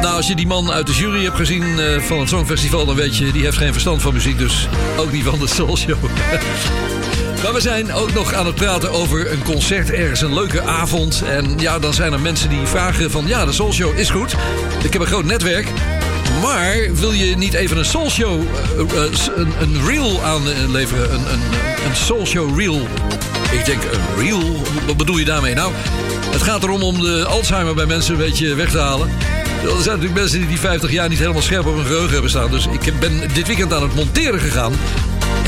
Nou, 0.01 0.14
als 0.16 0.26
je 0.26 0.35
die 0.35 0.47
man 0.47 0.70
uit 0.70 0.86
de 0.86 0.93
jury 0.93 1.24
hebt 1.24 1.36
gezien 1.36 1.78
eh, 1.78 2.01
van 2.01 2.18
het 2.18 2.28
Songfestival... 2.28 2.86
dan 2.86 2.94
weet 2.94 3.16
je, 3.16 3.32
die 3.32 3.44
heeft 3.44 3.56
geen 3.56 3.72
verstand 3.72 4.02
van 4.02 4.12
muziek. 4.12 4.39
Dus 4.39 4.68
ook 4.97 5.12
niet 5.12 5.24
van 5.24 5.39
de 5.39 5.47
Soul 5.47 5.76
Show. 5.76 5.98
We 7.43 7.65
zijn 7.65 7.93
ook 7.93 8.12
nog 8.12 8.32
aan 8.32 8.47
het 8.47 8.55
praten 8.55 8.90
over 8.90 9.32
een 9.32 9.43
concert 9.43 9.90
ergens, 9.90 10.20
een 10.20 10.35
leuke 10.35 10.62
avond. 10.62 11.23
En 11.27 11.59
ja, 11.59 11.78
dan 11.78 11.94
zijn 11.94 12.12
er 12.12 12.20
mensen 12.20 12.48
die 12.48 12.66
vragen 12.66 13.10
van... 13.10 13.27
ja, 13.27 13.44
de 13.44 13.52
Soul 13.52 13.73
Show 13.73 13.98
is 13.98 14.10
goed. 14.10 14.35
Ik 14.85 14.93
heb 14.93 15.02
een 15.02 15.09
groot 15.09 15.24
netwerk. 15.24 15.66
Maar 16.43 16.94
wil 16.94 17.12
je 17.12 17.36
niet 17.36 17.55
even 17.55 17.77
een 17.77 17.85
Soul 17.85 18.10
Show, 18.10 18.40
eh, 18.40 19.05
eh, 19.05 19.10
een, 19.36 19.52
een 19.60 19.86
reel 19.86 20.23
aanleveren? 20.23 21.12
Een, 21.12 21.32
een, 21.32 21.40
een 21.89 22.27
Show 22.27 22.59
reel. 22.59 22.89
Ik 23.52 23.65
denk, 23.65 23.82
een 23.82 24.24
reel? 24.24 24.62
Wat 24.86 24.97
bedoel 24.97 25.19
je 25.19 25.24
daarmee? 25.24 25.55
Nou, 25.55 25.73
het 26.31 26.43
gaat 26.43 26.62
erom 26.62 26.82
om 26.82 27.01
de 27.01 27.24
Alzheimer 27.24 27.74
bij 27.74 27.86
mensen 27.86 28.12
een 28.12 28.20
beetje 28.20 28.55
weg 28.55 28.70
te 28.70 28.78
halen. 28.78 29.09
Er 29.62 29.69
zijn 29.69 29.74
natuurlijk 29.74 30.15
mensen 30.15 30.39
die 30.39 30.48
die 30.48 30.59
50 30.59 30.90
jaar 30.90 31.09
niet 31.09 31.19
helemaal 31.19 31.43
scherp 31.43 31.66
op 31.66 31.74
hun 31.74 31.86
geheugen 31.86 32.12
hebben 32.12 32.31
staan. 32.31 32.51
Dus 32.51 32.66
ik 32.66 33.01
ben 33.01 33.20
dit 33.35 33.47
weekend 33.47 33.73
aan 33.73 33.82
het 33.82 33.94
monteren 33.94 34.40
gegaan. 34.40 34.73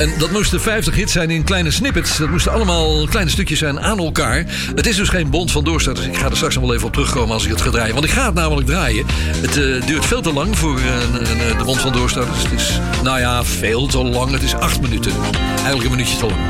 En 0.00 0.12
dat 0.18 0.30
moesten 0.30 0.60
50 0.60 0.94
hits 0.94 1.12
zijn 1.12 1.30
in 1.30 1.44
kleine 1.44 1.70
snippets. 1.70 2.16
Dat 2.16 2.28
moesten 2.30 2.52
allemaal 2.52 3.06
kleine 3.06 3.30
stukjes 3.30 3.58
zijn 3.58 3.80
aan 3.80 3.98
elkaar. 3.98 4.44
Het 4.74 4.86
is 4.86 4.96
dus 4.96 5.08
geen 5.08 5.30
bond 5.30 5.50
van 5.50 5.64
doorstarters. 5.64 6.06
Ik 6.06 6.16
ga 6.16 6.26
er 6.30 6.36
straks 6.36 6.54
nog 6.54 6.64
wel 6.64 6.74
even 6.74 6.86
op 6.86 6.92
terugkomen 6.92 7.34
als 7.34 7.44
ik 7.44 7.50
het 7.50 7.60
ga 7.60 7.70
draaien. 7.70 7.92
Want 7.94 8.04
ik 8.06 8.10
ga 8.12 8.24
het 8.26 8.34
namelijk 8.34 8.66
draaien. 8.66 9.04
Het 9.36 9.56
eh, 9.56 9.86
duurt 9.86 10.06
veel 10.06 10.20
te 10.22 10.32
lang 10.32 10.58
voor 10.58 10.78
een- 10.78 11.56
de 11.58 11.64
bond 11.64 11.80
van 11.80 11.92
doorstarters. 11.92 12.42
Het 12.42 12.52
is, 12.52 12.78
nou 13.02 13.18
ja, 13.18 13.44
veel 13.44 13.86
te 13.86 13.98
lang. 14.04 14.30
Het 14.32 14.42
is 14.42 14.54
acht 14.54 14.80
minuten. 14.80 15.12
Eigenlijk 15.56 15.84
een 15.84 15.90
minuutje 15.90 16.16
te 16.18 16.26
lang. 16.26 16.40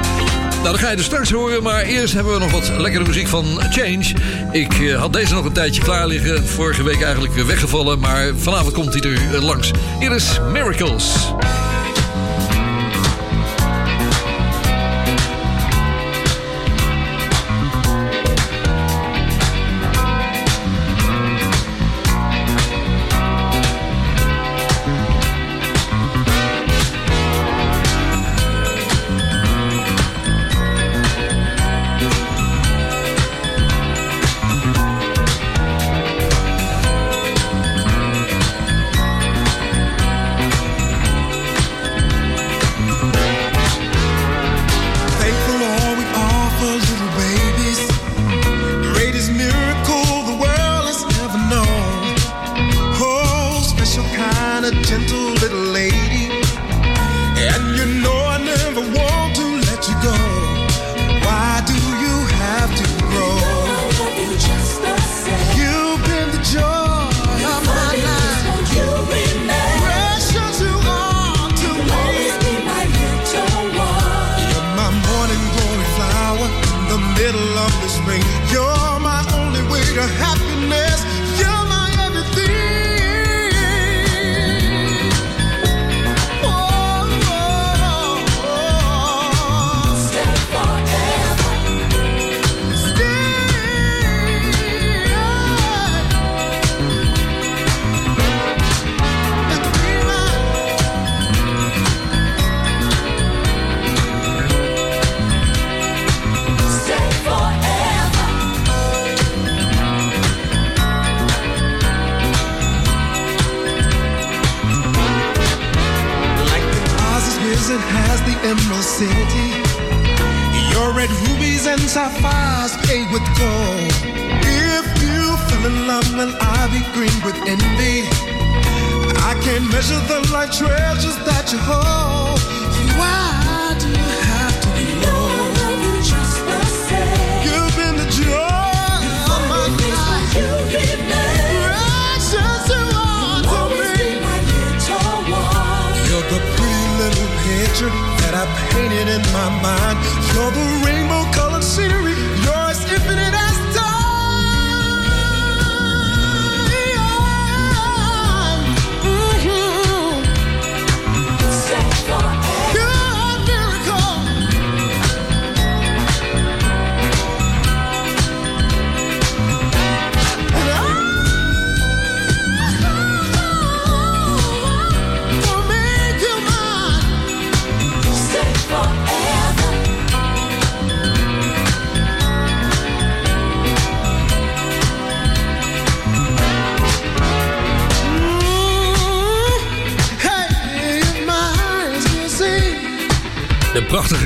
Nou, 0.51 0.71
dat 0.73 0.79
ga 0.79 0.91
je 0.91 0.97
dus 0.97 1.05
straks 1.05 1.31
horen. 1.31 1.63
Maar 1.63 1.83
eerst 1.83 2.15
hebben 2.15 2.33
we 2.33 2.39
nog 2.39 2.51
wat 2.51 2.71
lekkere 2.79 3.05
muziek 3.05 3.27
van 3.29 3.45
Change. 3.71 4.13
Ik 4.53 4.73
had 4.99 5.13
deze 5.13 5.35
nog 5.35 5.45
een 5.45 5.53
tijdje 5.53 5.83
klaar 5.83 6.07
liggen. 6.07 6.47
Vorige 6.49 6.83
week 6.83 7.03
eigenlijk 7.03 7.35
weggevallen. 7.35 7.99
Maar 7.99 8.31
vanavond 8.37 8.73
komt 8.73 8.95
hij 8.95 9.03
er 9.33 9.41
langs. 9.43 9.71
Hier 10.01 10.13
is 10.13 10.39
Miracles. 10.53 11.15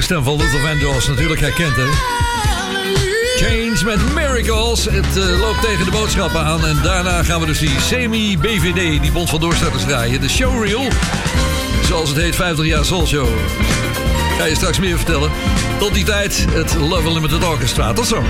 Stem 0.04 0.24
van 0.24 0.36
Luther 0.36 0.60
Vandross, 0.60 1.08
natuurlijk 1.08 1.40
herkend 1.40 1.76
hè. 1.76 1.86
Change 3.36 3.84
met 3.84 4.14
Miracles. 4.14 4.84
Het 4.84 5.16
eh, 5.16 5.40
loopt 5.40 5.60
tegen 5.62 5.84
de 5.84 5.90
boodschappen 5.90 6.40
aan. 6.40 6.66
En 6.66 6.78
daarna 6.82 7.22
gaan 7.22 7.40
we 7.40 7.46
dus 7.46 7.58
die 7.58 7.80
semi-BVD, 7.80 9.02
die 9.02 9.12
Bond 9.12 9.30
van 9.30 9.40
Doorstarters 9.40 9.84
draaien. 9.84 10.20
De 10.20 10.28
showreel. 10.28 10.88
zoals 11.82 12.08
het 12.08 12.18
heet, 12.18 12.36
50 12.36 12.66
jaar 12.66 12.84
Soul 12.84 13.06
Show. 13.06 13.28
Ga 14.38 14.44
je 14.44 14.54
straks 14.54 14.78
meer 14.78 14.96
vertellen. 14.96 15.30
Tot 15.78 15.94
die 15.94 16.04
tijd, 16.04 16.46
het 16.50 16.74
Love 16.74 17.08
Unlimited 17.08 17.44
Orchestra. 17.44 17.92
Tot 17.92 18.06
zo. 18.06 18.22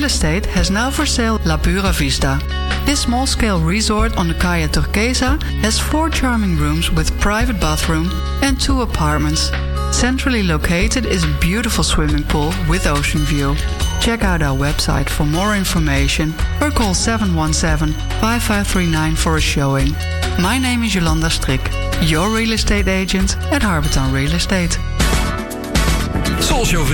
Real 0.00 0.06
Estate 0.06 0.46
has 0.46 0.70
now 0.70 0.90
for 0.90 1.04
sale 1.04 1.38
La 1.44 1.58
Pura 1.58 1.92
Vista. 1.92 2.40
This 2.86 3.02
small 3.02 3.26
scale 3.26 3.60
resort 3.60 4.16
on 4.16 4.28
the 4.28 4.34
Calle 4.34 4.66
Turquesa 4.66 5.38
has 5.60 5.78
four 5.78 6.08
charming 6.08 6.56
rooms 6.56 6.90
with 6.90 7.20
private 7.20 7.60
bathroom 7.60 8.08
and 8.42 8.58
two 8.58 8.80
apartments. 8.80 9.50
Centrally 9.92 10.42
located 10.42 11.04
is 11.04 11.24
a 11.24 11.38
beautiful 11.38 11.84
swimming 11.84 12.24
pool 12.24 12.50
with 12.66 12.86
ocean 12.86 13.20
view. 13.20 13.54
Check 14.00 14.24
out 14.24 14.40
our 14.40 14.56
website 14.56 15.10
for 15.10 15.26
more 15.26 15.54
information 15.54 16.32
or 16.62 16.70
call 16.70 16.94
717 16.94 17.92
5539 18.22 19.16
for 19.16 19.36
a 19.36 19.40
showing. 19.40 19.92
My 20.40 20.58
name 20.58 20.82
is 20.82 20.94
Yolanda 20.94 21.28
Strik, 21.28 21.60
your 22.08 22.30
real 22.34 22.52
estate 22.52 22.88
agent 22.88 23.36
at 23.52 23.60
Harbortown 23.60 24.14
Real 24.14 24.32
Estate. 24.32 24.78
Soulshow 26.50 26.86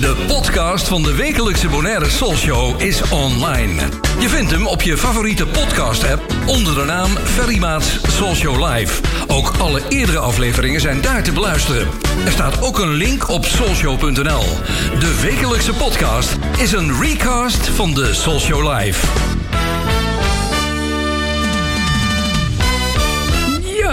de 0.00 0.24
podcast 0.26 0.88
van 0.88 1.02
de 1.02 1.14
wekelijkse 1.14 1.68
Bonaire 1.68 2.10
Soulshow 2.10 2.80
is 2.80 3.02
online. 3.10 3.82
Je 4.18 4.28
vindt 4.28 4.50
hem 4.50 4.66
op 4.66 4.82
je 4.82 4.96
favoriete 4.96 5.46
podcast 5.46 6.10
app 6.10 6.22
onder 6.46 6.74
de 6.74 6.84
naam 6.84 7.10
Ferry 7.24 7.58
Maats 7.58 7.98
Soulshow 8.02 8.68
Live. 8.68 9.00
Ook 9.26 9.52
alle 9.58 9.82
eerdere 9.88 10.18
afleveringen 10.18 10.80
zijn 10.80 11.00
daar 11.00 11.22
te 11.22 11.32
beluisteren. 11.32 11.88
Er 12.24 12.32
staat 12.32 12.62
ook 12.62 12.78
een 12.78 12.94
link 12.94 13.28
op 13.28 13.44
soulshow.nl. 13.44 14.44
De 14.98 15.20
wekelijkse 15.22 15.72
podcast 15.72 16.36
is 16.58 16.72
een 16.72 17.00
recast 17.00 17.68
van 17.68 17.94
de 17.94 18.14
Soulshow 18.14 18.78
Live. 18.78 19.06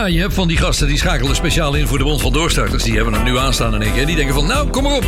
Ja, 0.02 0.08
je 0.08 0.20
hebt 0.20 0.34
van 0.34 0.48
die 0.48 0.58
gasten 0.58 0.88
die 0.88 0.98
schakelen 0.98 1.36
speciaal 1.36 1.74
in 1.74 1.88
voor 1.88 1.98
de 1.98 2.04
Bond 2.04 2.22
van 2.22 2.34
Doorstarters. 2.34 2.84
Die 2.84 2.96
hebben 2.96 3.14
hem 3.14 3.24
nu 3.24 3.38
aanstaan 3.38 3.76
in 3.76 3.82
één 3.82 3.94
keer. 3.94 4.06
Die 4.06 4.16
denken 4.16 4.34
van, 4.34 4.46
nou, 4.48 4.70
kom 4.70 4.84
maar 4.84 4.96
op. 4.96 5.06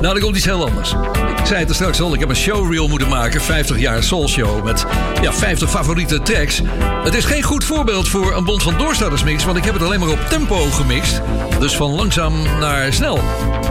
Nou, 0.00 0.14
er 0.14 0.20
komt 0.20 0.36
iets 0.36 0.44
heel 0.44 0.66
anders. 0.66 0.92
Ik 1.38 1.46
zei 1.46 1.58
het 1.58 1.68
er 1.68 1.74
straks 1.74 2.00
al, 2.00 2.14
ik 2.14 2.20
heb 2.20 2.28
een 2.28 2.36
showreel 2.36 2.88
moeten 2.88 3.08
maken. 3.08 3.40
50 3.40 3.78
jaar 3.78 4.02
Soul 4.02 4.28
Show 4.28 4.64
met 4.64 4.86
ja, 5.22 5.32
50 5.32 5.70
favoriete 5.70 6.22
tracks. 6.22 6.60
Het 7.04 7.14
is 7.14 7.24
geen 7.24 7.42
goed 7.42 7.64
voorbeeld 7.64 8.08
voor 8.08 8.36
een 8.36 8.44
Bond 8.44 8.62
van 8.62 8.78
Doorstarters 8.78 9.24
mix... 9.24 9.44
want 9.44 9.56
ik 9.56 9.64
heb 9.64 9.74
het 9.74 9.82
alleen 9.82 10.00
maar 10.00 10.08
op 10.08 10.26
tempo 10.28 10.56
gemixt. 10.56 11.20
Dus 11.58 11.76
van 11.76 11.90
langzaam 11.90 12.42
naar 12.60 12.92
snel. 12.92 13.18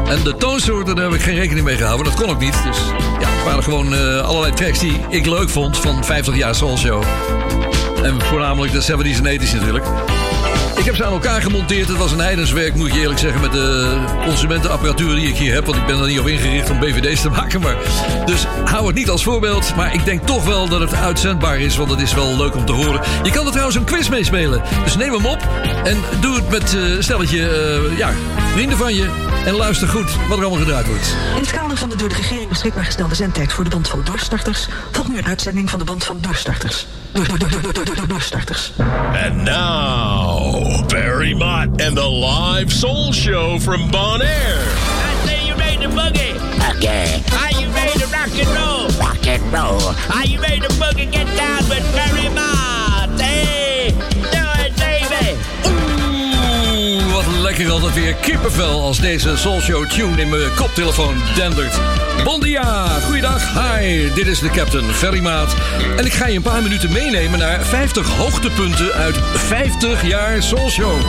En 0.10 0.24
de 0.24 0.36
toonsoorten, 0.38 0.96
daar 0.96 1.06
heb 1.06 1.14
ik 1.14 1.22
geen 1.22 1.36
rekening 1.36 1.66
mee 1.66 1.78
gehouden. 1.78 2.06
Dat 2.06 2.22
kon 2.22 2.30
ook 2.30 2.40
niet. 2.40 2.64
Dus 2.64 2.78
ja, 3.20 3.30
het 3.30 3.44
waren 3.44 3.64
gewoon 3.64 3.94
eh, 3.94 4.22
allerlei 4.22 4.54
tracks 4.54 4.80
die 4.80 5.00
ik 5.10 5.26
leuk 5.26 5.50
vond 5.50 5.78
van 5.78 6.06
50 6.06 6.36
jaar 6.36 6.56
Soul 6.56 6.78
Show. 6.78 7.04
En 8.04 8.22
voornamelijk 8.22 8.74
de 8.74 8.82
70s 8.82 9.24
en 9.24 9.40
80s 9.40 9.54
natuurlijk. 9.54 9.86
Ik 10.78 10.86
heb 10.86 10.96
ze 10.96 11.06
aan 11.06 11.12
elkaar 11.14 11.42
gemonteerd. 11.42 11.88
Het 11.88 11.98
was 11.98 12.12
een 12.12 12.20
heidenswerk, 12.20 12.76
moet 12.76 12.94
je 12.94 13.00
eerlijk 13.00 13.20
zeggen, 13.20 13.42
met 13.42 13.52
de 13.52 13.98
consumentenapparatuur 14.26 15.16
die 15.16 15.28
ik 15.28 15.36
hier 15.36 15.54
heb. 15.54 15.66
Want 15.66 15.78
ik 15.78 15.86
ben 15.86 16.00
er 16.00 16.08
niet 16.08 16.20
op 16.20 16.28
ingericht 16.28 16.70
om 16.70 16.80
BVD's 16.80 17.22
te 17.22 17.30
maken. 17.40 17.62
Maar, 17.62 17.76
dus 18.26 18.46
hou 18.66 18.88
het 18.88 18.96
niet 18.96 19.10
als 19.10 19.24
voorbeeld. 19.24 19.76
Maar 19.76 19.94
ik 19.94 20.06
denk 20.06 20.26
toch 20.26 20.46
wel 20.46 20.68
dat 20.68 20.80
het 20.80 20.94
uitzendbaar 20.94 21.60
is, 21.60 21.78
want 21.78 21.90
het 21.90 22.02
is 22.02 22.14
wel 22.14 22.38
leuk 22.38 22.56
om 22.56 22.66
te 22.66 22.72
horen. 22.72 23.02
Je 23.24 23.32
kan 23.32 23.46
er 23.46 23.52
trouwens 23.52 23.78
een 23.78 23.84
quiz 23.84 24.10
meespelen. 24.10 24.62
Dus 24.84 24.96
neem 24.96 25.14
hem 25.14 25.26
op 25.26 25.48
en 25.84 25.98
doe 26.20 26.36
het 26.36 26.50
met 26.50 26.74
uh, 26.74 27.02
stelletje 27.02 27.38
uh, 27.92 27.98
ja, 27.98 28.12
vrienden 28.54 28.78
van 28.78 28.96
je. 28.96 29.23
En 29.46 29.56
luister 29.56 29.88
goed 29.88 30.16
wat 30.28 30.38
er 30.38 30.44
allemaal 30.44 30.64
gedraaid 30.64 30.88
wordt. 30.88 31.16
In 31.36 31.42
het 31.42 31.52
kader 31.52 31.78
van 31.78 31.90
de 31.90 31.96
door 31.96 32.10
de 32.10 32.16
regering 32.16 32.50
beschikbaar 32.50 32.86
gestelde 32.86 33.16
zendtijd 33.16 33.54
voor 33.54 33.64
de 33.64 33.70
band 33.70 33.88
van 33.88 34.02
doorstarters... 34.04 34.68
volgt 34.92 35.10
nu 35.10 35.18
een 35.18 35.26
uitzending 35.26 35.70
van 35.70 35.80
de 35.80 35.86
band 35.86 36.04
van 36.04 36.18
doorstarters. 36.22 36.88
Door, 37.12 37.28
door, 37.28 37.38
door, 37.40 37.50
door, 37.50 37.62
door, 37.62 37.74
door, 37.74 37.96
door, 37.96 38.08
doorstarters. 38.08 38.72
And 39.26 39.36
now, 39.36 40.88
Barry 40.88 41.34
Mott 41.34 41.82
and 41.82 41.96
the 41.96 42.10
live 42.10 42.72
soul 42.72 43.14
show 43.14 43.60
from 43.60 43.92
Bonaire. 43.92 44.62
I 44.62 45.28
say 45.28 45.46
you 45.48 45.58
ready 45.58 45.78
to 45.78 45.90
boogie. 45.90 46.36
Okay. 46.76 47.22
Are 47.42 47.62
you 47.62 47.72
ready 47.74 48.00
to 48.00 48.08
rock 48.08 48.34
and 48.40 48.48
roll? 48.58 48.88
Rock 49.00 49.28
and 49.28 49.54
roll. 49.54 49.94
Are 50.16 50.26
you 50.26 50.42
ready 50.42 50.60
to 50.60 50.74
boogie? 50.74 51.12
Get 51.12 51.28
down 51.38 51.70
with 51.70 51.84
Barry 51.94 52.30
Mott. 52.30 53.22
Hey, 53.22 53.92
do 54.32 54.44
it, 54.64 54.76
baby. 54.78 55.93
Wat 57.14 57.28
lekker 57.28 57.70
altijd 57.70 57.94
weer 57.94 58.14
kippenvel 58.14 58.82
als 58.82 59.00
deze 59.00 59.38
Soul 59.38 59.62
Show 59.62 59.90
tune 59.90 60.22
in 60.22 60.30
mijn 60.30 60.54
koptelefoon 60.56 61.16
dendert. 61.36 61.80
Bon 62.24 62.40
dia, 62.40 62.88
goeiedag, 63.06 63.54
hi, 63.54 64.14
dit 64.14 64.28
is 64.28 64.40
de 64.40 64.50
captain 64.50 64.94
Ferry 64.94 65.20
Maat. 65.20 65.56
En 65.98 66.06
ik 66.06 66.14
ga 66.14 66.28
je 66.28 66.36
een 66.36 66.42
paar 66.42 66.62
minuten 66.62 66.92
meenemen 66.92 67.40
naar 67.40 67.66
50 67.66 68.08
hoogtepunten 68.08 68.94
uit 68.94 69.20
50 69.34 70.08
jaar 70.08 70.44
Soul 70.44 70.70
Show. 70.70 71.02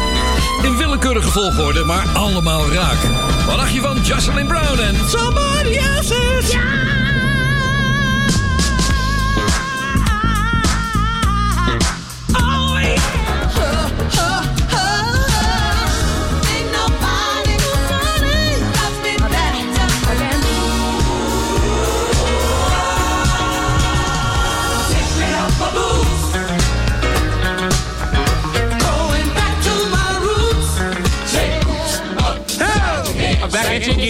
In 0.62 0.76
willekeurige 0.76 1.30
volgorde, 1.30 1.84
maar 1.84 2.08
allemaal 2.14 2.72
raak. 2.72 2.98
Wat 3.46 3.56
dacht 3.56 3.74
je 3.74 3.80
van 3.80 3.98
Jocelyn 4.02 4.46
Brown 4.46 4.78
en 4.78 5.08
Somebody 5.08 5.76
Else's? 5.76 6.50
Say 6.50 7.13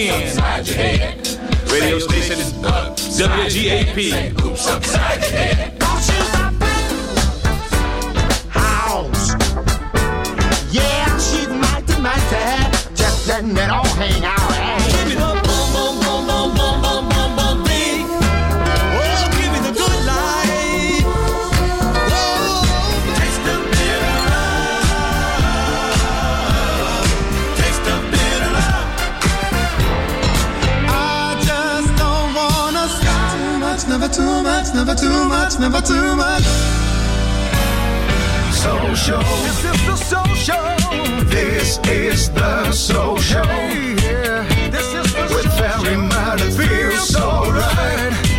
again. 0.09 1.17
Radio 1.71 1.99
station 1.99 2.39
is 2.39 2.53
uh, 2.63 2.93
WGAP. 2.95 3.97
Your 4.37 4.55
head. 5.31 5.81
House. 8.49 9.33
Yeah, 10.71 11.17
she's 11.17 11.47
mighty, 11.47 12.01
mighty. 12.01 12.95
Just 12.95 13.27
letting 13.27 13.57
it 13.57 13.69
all 13.69 13.85
hang 13.85 14.23
out. 14.25 14.34
Never 34.75 34.93
too 34.93 35.29
much, 35.29 35.57
never 35.57 35.79
too 35.79 36.15
much. 36.15 36.43
Social. 38.51 39.23
This 39.47 39.63
is 39.63 39.85
the 39.85 39.95
social. 39.95 41.25
This 41.29 41.79
is 41.87 42.29
the 42.31 42.71
social. 42.73 43.45
Yeah. 43.45 44.43
This 44.69 44.93
is 44.93 45.13
the 45.13 45.23
With 45.33 45.57
very 45.57 45.95
much 45.95 46.41
it 46.41 46.51
feels 46.51 47.07
so 47.07 47.51
right. 47.51 48.34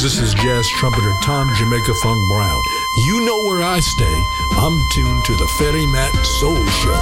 Hi. 0.00 0.02
This 0.02 0.18
is 0.18 0.32
jazz 0.34 0.68
trumpeter 0.68 1.12
Tom 1.22 1.48
Jamaica 1.56 1.92
Funk 2.02 2.18
Brown. 2.32 2.62
You 3.04 3.20
know 3.26 3.44
where 3.44 3.62
I 3.62 3.80
stay. 3.80 4.24
I'm 4.56 4.80
tuned 4.92 5.24
to 5.26 5.36
the 5.36 5.46
Ferry 5.58 5.86
Matt 5.86 6.14
Soul 6.40 6.56
Show. 6.80 6.94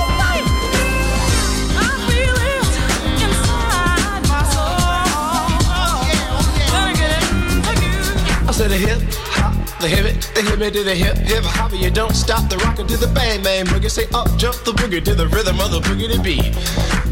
I 8.46 8.52
said 8.52 8.70
the 8.70 8.76
hip 8.76 9.00
hop, 9.30 9.54
the 9.80 9.88
hip 9.88 10.06
it, 10.06 10.30
the 10.34 10.42
hip 10.42 10.60
it 10.60 10.72
to 10.72 10.82
the 10.82 10.94
hip 10.94 11.16
hip 11.18 11.44
hop. 11.44 11.72
You 11.72 11.90
don't 11.90 12.16
stop 12.16 12.48
the 12.50 12.56
rocker 12.58 12.84
to 12.84 12.96
the 12.96 13.06
bang 13.08 13.42
bang 13.44 13.66
boogie. 13.66 13.90
Say 13.90 14.06
up 14.12 14.28
jump 14.38 14.56
the 14.64 14.72
boogie 14.72 15.02
to 15.04 15.14
the 15.14 15.28
rhythm 15.28 15.60
of 15.60 15.70
the 15.70 15.80
boogie 15.80 16.08
to 16.12 16.20
beat. 16.20 16.52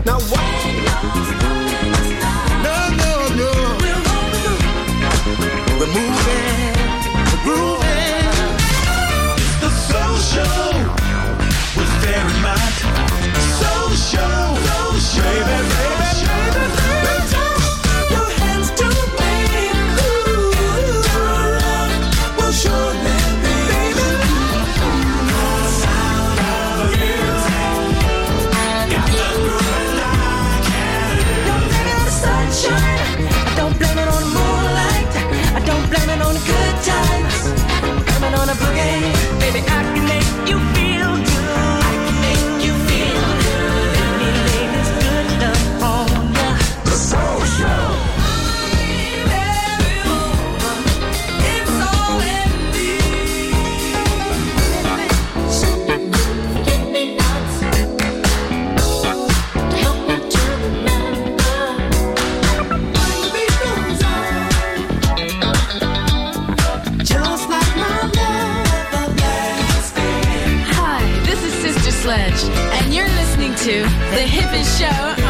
Now 0.05 0.19
what? 0.19 0.43
No, 2.65 2.89
no, 2.97 3.29
no. 3.37 3.53
We're 5.79 5.87
moving, 5.89 6.73
we're 7.31 7.43
grooving. 7.45 8.27
It's 9.37 9.61
the 9.61 9.69
soul 9.69 10.17
show 10.33 10.73
with 11.77 11.93
Fahrenheit. 12.03 12.77
Soul 13.61 13.91
show, 13.91 14.57
soul 14.65 14.99
show. 14.99 15.23
Baby, 15.23 15.69
baby. 15.69 15.96
The 74.17 74.23
Hippest 74.23 74.79
Show 74.79 75.26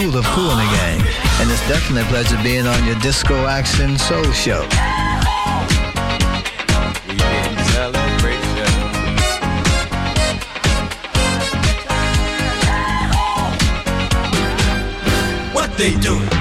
cool 0.00 0.16
of 0.16 0.24
cool 0.26 0.50
in 0.50 0.56
the 0.56 0.64
gang. 0.64 1.00
And 1.40 1.50
it's 1.50 1.66
definitely 1.68 2.02
a 2.02 2.06
pleasure 2.06 2.42
being 2.42 2.66
on 2.66 2.86
your 2.86 2.98
Disco 3.00 3.46
Action 3.46 3.98
Soul 3.98 4.24
Show. 4.32 4.62
What 15.52 15.76
they 15.76 15.94
doing? 15.96 16.39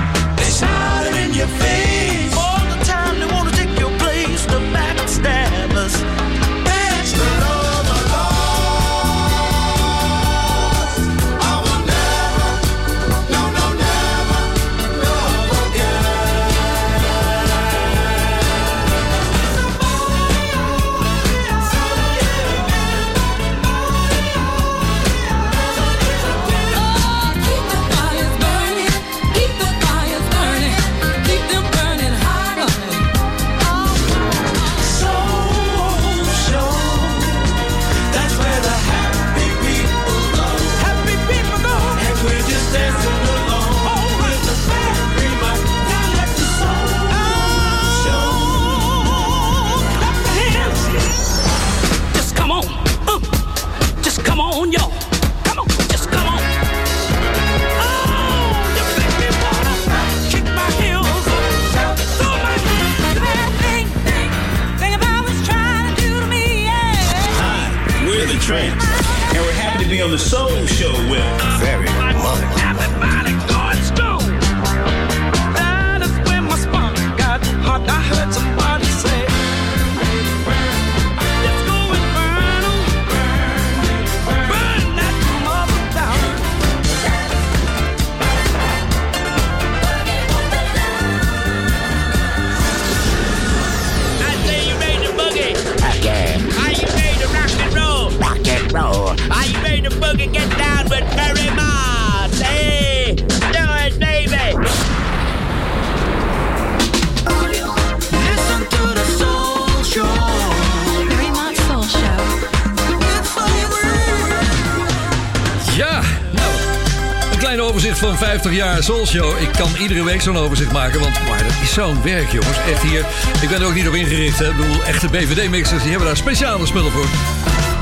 Van 117.99 118.17
50 118.17 118.53
jaar 118.53 118.83
Soul 118.83 119.07
Show. 119.07 119.41
Ik 119.41 119.51
kan 119.51 119.69
iedere 119.79 120.03
week 120.03 120.21
zo'n 120.21 120.37
overzicht 120.37 120.71
maken, 120.71 120.99
want 120.99 121.27
maar 121.27 121.43
dat 121.43 121.53
is 121.61 121.73
zo'n 121.73 122.01
werk, 122.03 122.31
jongens. 122.31 122.57
Echt 122.71 122.81
hier. 122.81 123.05
Ik 123.41 123.49
ben 123.49 123.61
er 123.61 123.67
ook 123.67 123.73
niet 123.73 123.87
op 123.87 123.93
ingericht. 123.93 124.41
Ik 124.41 124.55
bedoel, 124.55 124.83
echte 124.83 125.07
BVD-mixers, 125.07 125.81
die 125.81 125.89
hebben 125.89 126.07
daar 126.07 126.17
speciale 126.17 126.65
spullen 126.65 126.91
voor. 126.91 127.05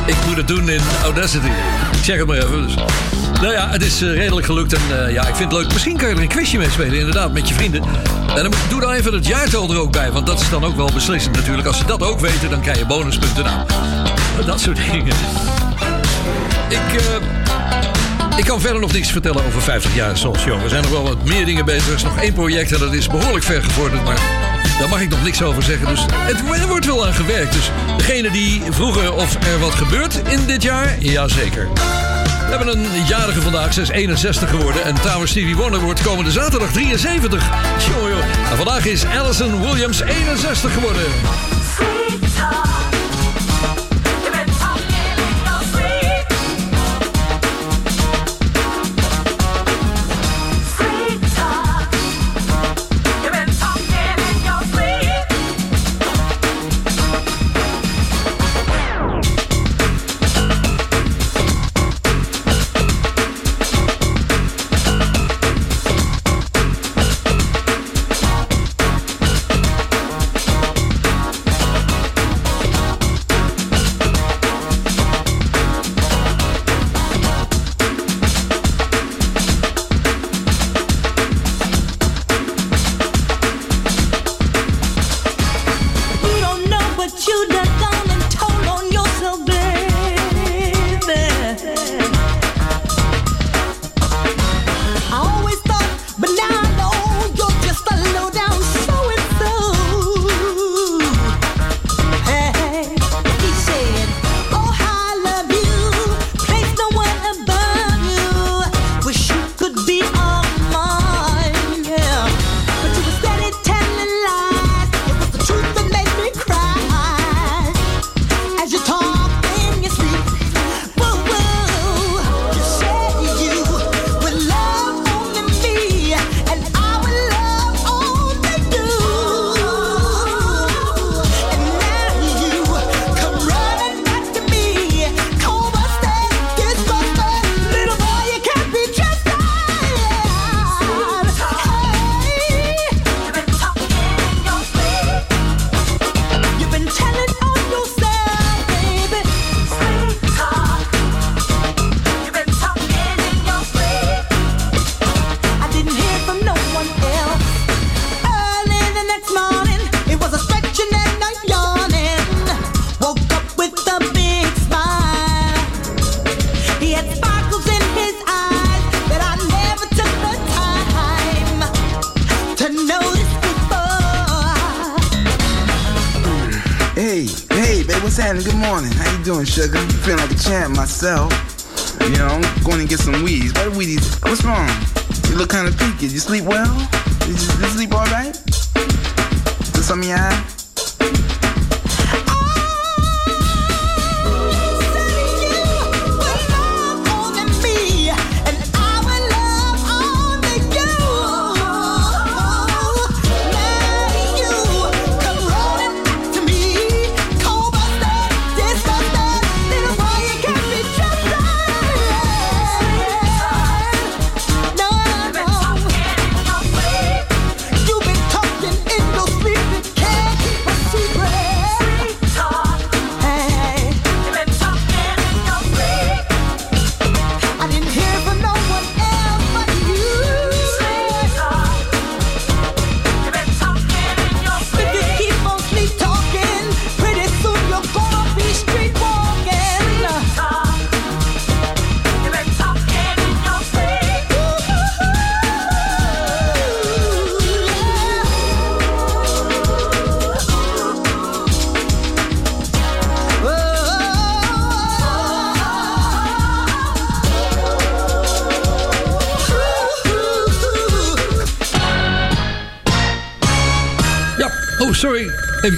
Ik 0.06 0.16
moet 0.26 0.38
het 0.38 0.48
doen 0.48 0.70
in 0.70 0.82
Audacity. 1.04 1.48
Ik 1.92 2.04
zeg 2.04 2.18
het 2.18 2.28
maar 2.28 2.38
even. 2.38 2.68
Dus. 2.68 2.76
Nou 3.42 3.54
ja, 3.54 3.70
het 3.70 3.82
is 3.84 4.02
eh, 4.02 4.14
redelijk 4.14 4.46
gelukt 4.46 4.74
en 4.74 5.06
eh, 5.06 5.14
ja, 5.14 5.28
ik 5.28 5.36
vind 5.36 5.52
het 5.52 5.62
leuk. 5.62 5.74
Misschien 5.74 5.98
kan 5.98 6.10
je 6.10 6.16
er 6.16 6.22
een 6.22 6.28
quizje 6.28 6.58
mee 6.58 6.70
spelen, 6.70 7.00
inderdaad, 7.00 7.34
met 7.34 7.48
je 7.48 7.54
vrienden. 7.54 7.84
En 8.36 8.44
dan 8.44 8.54
doe 8.70 8.82
dan 8.82 8.92
even 8.92 9.14
het 9.14 9.28
jaartal 9.28 9.72
er 9.72 9.80
ook 9.80 9.92
bij, 9.92 10.12
want 10.12 10.26
dat 10.26 10.42
is 10.42 10.50
dan 10.50 10.64
ook 10.64 10.76
wel 10.76 10.90
beslissend 10.94 11.36
natuurlijk. 11.36 11.68
Als 11.68 11.78
ze 11.78 11.86
dat 11.86 12.04
ook 12.04 12.20
weten, 12.20 12.50
dan 12.50 12.62
krijg 12.62 12.78
je 12.78 12.86
bonuspunten. 12.86 13.44
Nou, 13.44 13.66
dat 14.46 14.60
soort 14.60 14.78
dingen. 14.92 15.16
Ik, 16.70 17.02
eh, 17.02 17.37
ik 18.38 18.46
kan 18.46 18.62
verder 18.62 18.82
nog 18.82 18.94
niks 18.94 19.12
vertellen 19.12 19.46
over 19.46 19.62
50 19.62 19.96
jaar 19.96 20.18
Soul 20.18 20.38
Show. 20.38 20.64
Er 20.64 20.70
zijn 20.70 20.82
nog 20.82 20.92
wel 20.92 21.04
wat 21.04 21.24
meer 21.24 21.46
dingen 21.46 21.66
bezig. 21.66 21.88
Er 21.88 21.94
is 21.94 22.04
nog 22.04 22.20
één 22.20 22.34
project 22.34 22.72
en 22.72 22.80
dat 22.80 22.94
is 22.94 23.08
behoorlijk 23.08 23.44
ver 23.46 23.64
gevorderd. 23.64 24.04
Maar 24.04 24.20
daar 24.80 24.90
mag 24.90 25.02
ik 25.02 25.10
nog 25.10 25.24
niks 25.24 25.42
over 25.42 25.64
zeggen. 25.64 25.88
Dus 25.88 26.06
het, 26.10 26.60
er 26.62 26.68
wordt 26.68 26.86
wel 26.86 27.06
aan 27.06 27.14
gewerkt. 27.14 27.54
Dus 27.54 27.72
degene 27.98 28.32
die 28.32 28.62
vroegen 28.70 29.16
of 29.16 29.36
er 29.36 29.60
wat 29.60 29.74
gebeurt 29.74 30.22
in 30.30 30.46
dit 30.46 30.64
jaar, 30.64 30.96
jazeker. 31.00 31.68
We 32.48 32.54
hebben 32.56 32.78
een 32.78 33.06
jarige 33.08 33.42
vandaag, 33.42 33.74
ze 33.74 33.82
is 33.82 33.90
61 33.90 34.50
geworden. 34.50 34.84
En 34.84 34.96
trouwens, 34.96 35.32
Stevie 35.32 35.56
Wonder 35.56 35.80
wordt 35.80 36.02
komende 36.02 36.32
zaterdag 36.32 36.72
73. 36.72 37.50
Tjoh, 37.78 38.10
joh. 38.10 38.52
En 38.52 38.58
vandaag 38.58 38.86
is 38.86 39.06
Alison 39.06 39.62
Williams 39.62 40.02
61 40.02 40.74
geworden. 40.74 41.04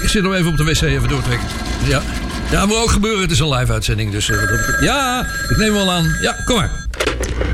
ik 0.02 0.08
zit 0.08 0.22
nog 0.22 0.34
even 0.34 0.50
op 0.50 0.56
de 0.56 0.64
wc 0.64 0.80
even 0.80 1.08
doortrekken. 1.08 1.48
Ja. 1.84 2.02
Ja, 2.50 2.66
moet 2.66 2.76
ook 2.76 2.90
gebeuren. 2.90 3.20
Het 3.20 3.30
is 3.30 3.38
een 3.38 3.48
live 3.48 3.72
uitzending. 3.72 4.12
Dus, 4.12 4.30
eh, 4.30 4.36
ja, 4.80 5.26
ik 5.48 5.56
neem 5.56 5.72
wel 5.72 5.90
aan. 5.90 6.16
Ja, 6.20 6.36
kom 6.44 6.56
maar. 6.56 6.70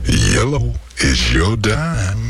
Yellow 0.03 0.75
is 0.95 1.33
your 1.33 1.61
dime. 1.61 2.27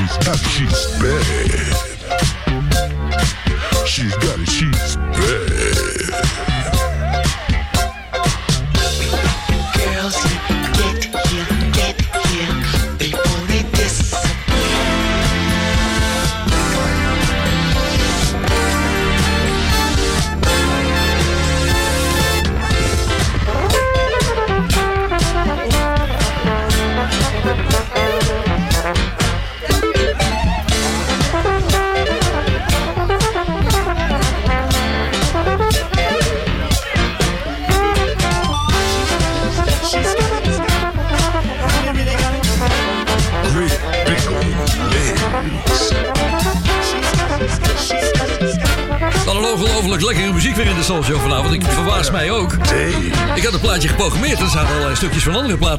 X, 0.00 0.16
FX. 0.28 0.97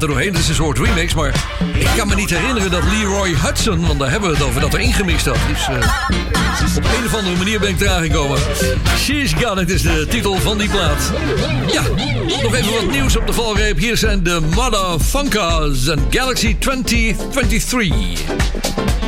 platen 0.00 0.08
doorheen. 0.08 0.32
Het 0.32 0.42
is 0.42 0.48
een 0.48 0.54
soort 0.54 0.78
remix. 0.78 1.14
Maar 1.14 1.34
ik 1.74 1.88
kan 1.96 2.08
me 2.08 2.14
niet 2.14 2.30
herinneren 2.30 2.70
dat 2.70 2.82
Leroy 2.84 3.34
Hudson... 3.34 3.86
want 3.86 3.98
daar 3.98 4.10
hebben 4.10 4.30
we 4.30 4.36
het 4.36 4.44
over, 4.44 4.60
dat 4.60 4.74
er 4.74 4.80
ingemixt 4.80 5.26
had. 5.26 5.36
Dus 5.48 5.68
eh, 5.68 6.76
op 6.76 6.84
een 6.84 7.04
of 7.06 7.14
andere 7.14 7.36
manier 7.36 7.60
ben 7.60 7.68
ik 7.68 7.80
eraan 7.80 8.02
gekomen. 8.02 8.38
She's 8.96 9.32
Got 9.32 9.58
It 9.58 9.70
is 9.70 9.82
de 9.82 10.06
titel 10.08 10.36
van 10.36 10.58
die 10.58 10.68
plaat. 10.68 11.12
Ja, 11.72 11.82
nog 12.42 12.54
even 12.54 12.72
wat 12.72 12.90
nieuws 12.90 13.16
op 13.16 13.26
de 13.26 13.32
valreep. 13.32 13.78
Hier 13.78 13.96
zijn 13.96 14.22
de 14.22 14.40
Funkers 15.00 15.86
en 15.86 16.06
Galaxy 16.10 16.56
2023. 16.58 18.99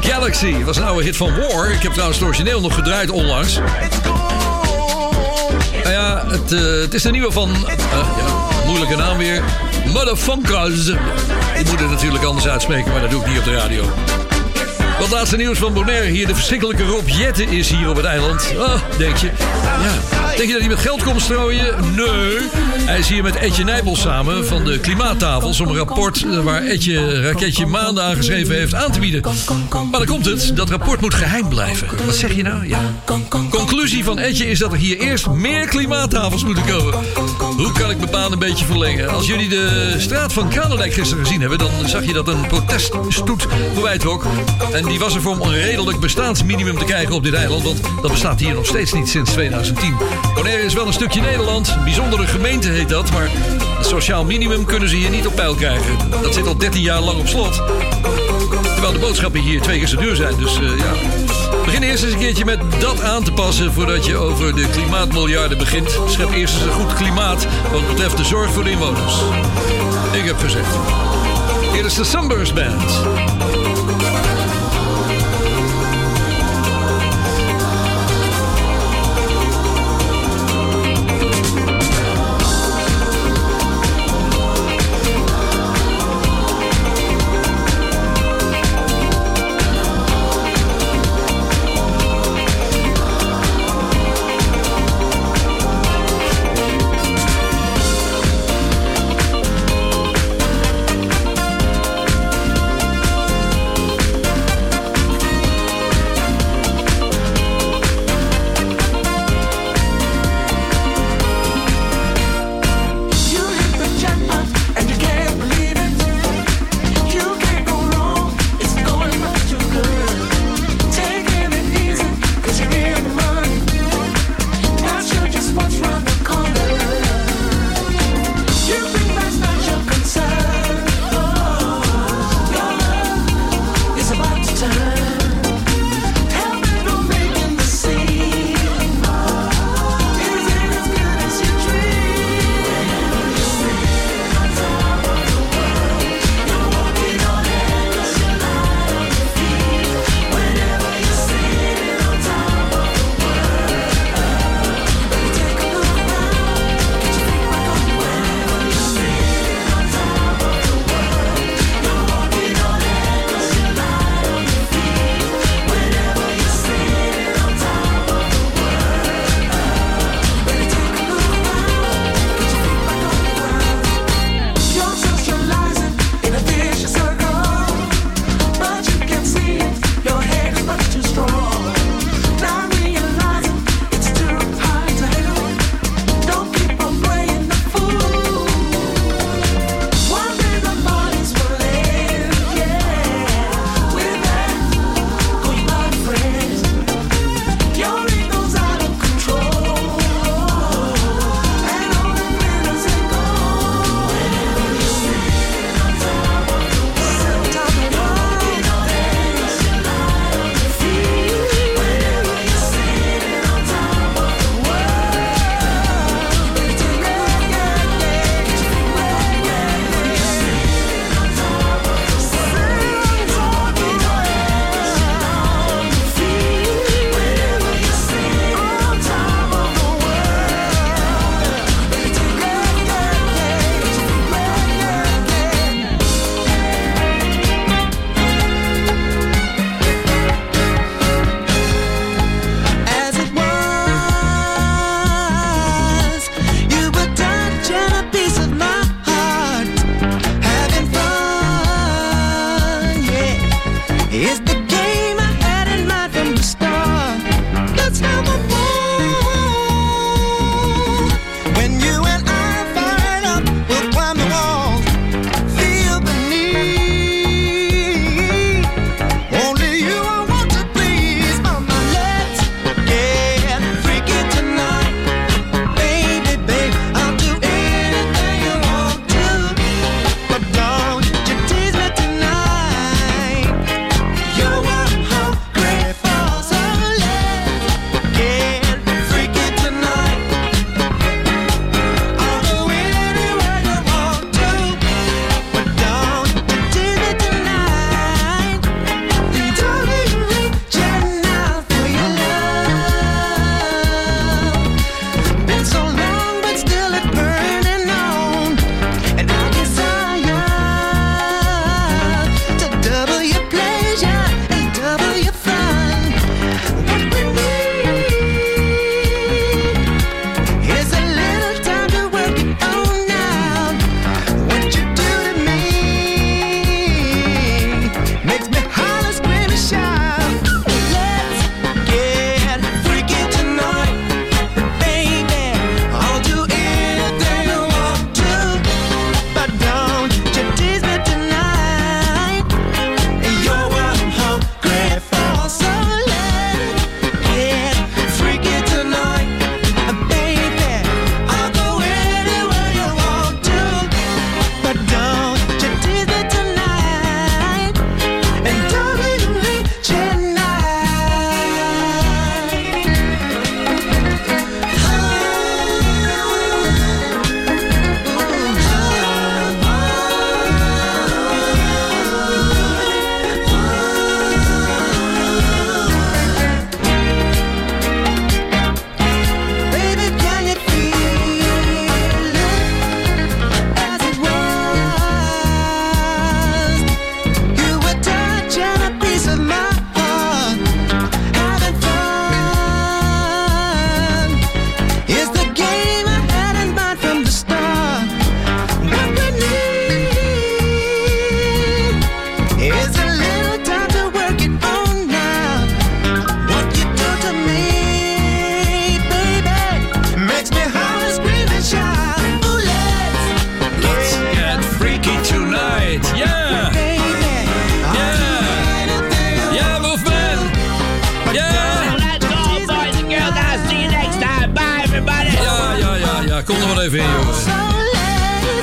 Galaxy 0.00 0.64
was 0.64 0.76
een 0.76 0.84
oude 0.84 1.04
hit 1.04 1.16
van 1.16 1.34
War. 1.36 1.70
Ik 1.70 1.82
heb 1.82 1.92
trouwens 1.92 2.18
het 2.18 2.28
origineel 2.28 2.60
nog 2.60 2.74
gedraaid 2.74 3.10
onlangs. 3.10 3.58
Nou 5.82 5.90
ja, 5.90 6.24
het, 6.26 6.52
eh, 6.52 6.80
het 6.80 6.94
is 6.94 7.02
de 7.02 7.10
nieuwe 7.10 7.32
van... 7.32 7.50
eh, 7.50 8.08
ja, 8.18 8.66
moeilijke 8.66 8.96
naam 8.96 9.18
weer. 9.18 9.42
Motherfunkers. 9.86 10.86
Ik 11.58 11.70
moet 11.70 11.80
het 11.80 11.90
natuurlijk 11.90 12.24
anders 12.24 12.48
uitspreken, 12.48 12.92
maar 12.92 13.00
dat 13.00 13.10
doe 13.10 13.20
ik 13.20 13.26
niet 13.26 13.38
op 13.38 13.44
de 13.44 13.54
radio. 13.54 13.84
Wat 14.98 15.10
laatste 15.10 15.36
nieuws 15.36 15.58
van 15.58 15.72
Bonaire. 15.72 16.06
Hier 16.06 16.26
de 16.26 16.34
verschrikkelijke 16.34 16.82
Rob 16.82 17.08
Jetten 17.08 17.48
is 17.48 17.70
hier 17.70 17.88
op 17.88 17.96
het 17.96 18.04
eiland. 18.04 18.54
Oh, 18.56 18.74
denk 18.98 19.16
je. 19.16 19.30
Ja. 19.82 20.26
Denk 20.36 20.46
je 20.46 20.52
dat 20.52 20.60
hij 20.60 20.68
met 20.68 20.78
geld 20.78 21.02
komt 21.02 21.20
strooien? 21.20 21.94
Nee. 21.94 22.36
Hij 22.86 22.98
is 22.98 23.08
hier 23.08 23.22
met 23.22 23.36
Etje 23.36 23.64
Nijpel 23.64 23.96
samen 23.96 24.46
van 24.46 24.64
de 24.64 24.78
Klimaattafels... 24.78 25.60
om 25.60 25.68
een 25.68 25.76
rapport 25.76 26.24
eh, 26.24 26.40
waar 26.40 26.62
Etje 26.62 27.20
Raketje 27.20 27.66
maanden 27.66 28.04
aan 28.04 28.16
geschreven 28.16 28.54
heeft 28.54 28.74
aan 28.74 28.92
te 28.92 29.00
bieden. 29.00 29.22
Maar 29.90 30.00
dan 30.00 30.06
komt 30.06 30.24
het. 30.24 30.56
Dat 30.56 30.70
rapport 30.70 31.00
moet 31.00 31.14
geheim 31.14 31.48
blijven. 31.48 31.88
Wat 32.06 32.14
zeg 32.14 32.34
je 32.34 32.42
nou? 32.42 32.68
Ja. 32.68 32.80
Conclusie 33.50 34.04
van 34.04 34.18
Etje 34.18 34.50
is 34.50 34.58
dat 34.58 34.72
er 34.72 34.78
hier 34.78 34.98
eerst 34.98 35.28
meer 35.28 35.68
klimaattafels 35.68 36.44
moeten 36.44 36.64
komen. 36.64 36.94
Hoe 37.56 37.72
kan 37.72 37.90
ik 37.90 37.98
mijn 37.98 38.10
baan 38.10 38.32
een 38.32 38.38
beetje 38.38 38.64
verlengen? 38.64 39.08
Als 39.08 39.26
jullie 39.26 39.48
de 39.48 39.94
straat 39.98 40.32
van 40.32 40.48
Kranendijk 40.48 40.92
gisteren 40.92 41.24
gezien 41.24 41.40
hebben... 41.40 41.58
dan 41.58 41.70
zag 41.86 42.04
je 42.04 42.12
dat 42.12 42.28
een 42.28 42.46
proteststoet 42.46 43.46
voorbij 43.74 43.98
trok. 43.98 44.24
En 44.72 44.84
die 44.84 44.98
was 44.98 45.14
er 45.14 45.20
voor 45.20 45.32
om 45.32 45.40
een 45.40 45.54
redelijk 45.54 46.00
bestaansminimum 46.00 46.78
te 46.78 46.84
krijgen 46.84 47.14
op 47.14 47.22
dit 47.22 47.34
eiland... 47.34 47.62
want 47.62 47.80
dat 48.02 48.10
bestaat 48.10 48.40
hier 48.40 48.54
nog 48.54 48.66
steeds 48.66 48.92
niet 48.92 49.08
sinds 49.08 49.32
2010. 49.32 49.94
Bonaire 50.34 50.62
is 50.62 50.74
wel 50.74 50.86
een 50.86 50.92
stukje 50.92 51.20
Nederland. 51.20 51.68
Een 51.68 51.84
bijzondere 51.84 52.26
gemeente 52.26 52.68
heet 52.68 52.88
dat, 52.88 53.10
maar... 53.10 53.28
het 53.76 53.86
sociaal 53.86 54.24
minimum 54.24 54.64
kunnen 54.64 54.88
ze 54.88 54.96
hier 54.96 55.10
niet 55.10 55.26
op 55.26 55.34
peil 55.34 55.54
krijgen. 55.54 56.10
Dat 56.22 56.34
zit 56.34 56.46
al 56.46 56.56
13 56.56 56.82
jaar 56.82 57.00
lang 57.00 57.18
op 57.18 57.26
slot. 57.26 57.62
Terwijl 58.62 58.92
de 58.92 58.98
boodschappen 58.98 59.40
hier 59.40 59.60
twee 59.60 59.78
keer 59.78 59.88
zo 59.88 59.96
duur 59.96 60.16
zijn, 60.16 60.36
dus 60.36 60.58
eh, 60.58 60.78
ja... 60.78 61.23
Begin 61.64 61.82
eerst 61.82 62.02
eens 62.04 62.12
een 62.12 62.18
keertje 62.18 62.44
met 62.44 62.60
dat 62.80 63.02
aan 63.02 63.24
te 63.24 63.32
passen 63.32 63.72
voordat 63.72 64.06
je 64.06 64.16
over 64.16 64.54
de 64.54 64.68
klimaatmiljarden 64.68 65.58
begint. 65.58 65.98
Schep 66.06 66.30
eerst 66.30 66.54
eens 66.54 66.64
een 66.64 66.72
goed 66.72 66.94
klimaat 66.94 67.46
wat 67.72 67.86
betreft 67.86 68.16
de 68.16 68.24
zorg 68.24 68.52
voor 68.52 68.64
de 68.64 68.70
inwoners. 68.70 69.14
Ik 70.12 70.24
heb 70.24 70.38
gezegd. 70.38 70.76
Hier 71.72 71.84
is 71.84 71.94
de 71.94 72.04
Sunburst 72.04 72.54
Band. 72.54 73.63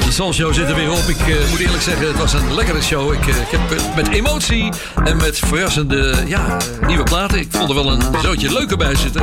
De 0.06 0.12
Soul 0.12 0.34
Show 0.34 0.54
zit 0.54 0.70
er 0.70 0.76
weer 0.76 0.92
op. 0.92 1.08
Ik 1.08 1.20
eh, 1.20 1.50
moet 1.50 1.60
eerlijk 1.60 1.84
zeggen, 1.84 2.08
het 2.08 2.18
was 2.18 2.34
een 2.34 2.54
lekkere 2.54 2.82
show. 2.82 3.14
Ik, 3.14 3.28
eh, 3.28 3.42
ik 3.42 3.48
heb 3.50 3.96
met 3.96 4.08
emotie 4.08 4.72
en 5.04 5.18
met 5.18 5.38
verrassende 5.38 6.16
ja, 6.28 6.58
nieuwe 6.88 7.04
platen. 7.04 7.40
Ik 7.40 7.48
vond 7.52 7.70
er 7.70 7.76
wel 7.76 7.92
een 7.92 8.02
zootje 8.22 8.54
leuker 8.54 8.78
bij 8.78 8.96
zitten. 8.96 9.22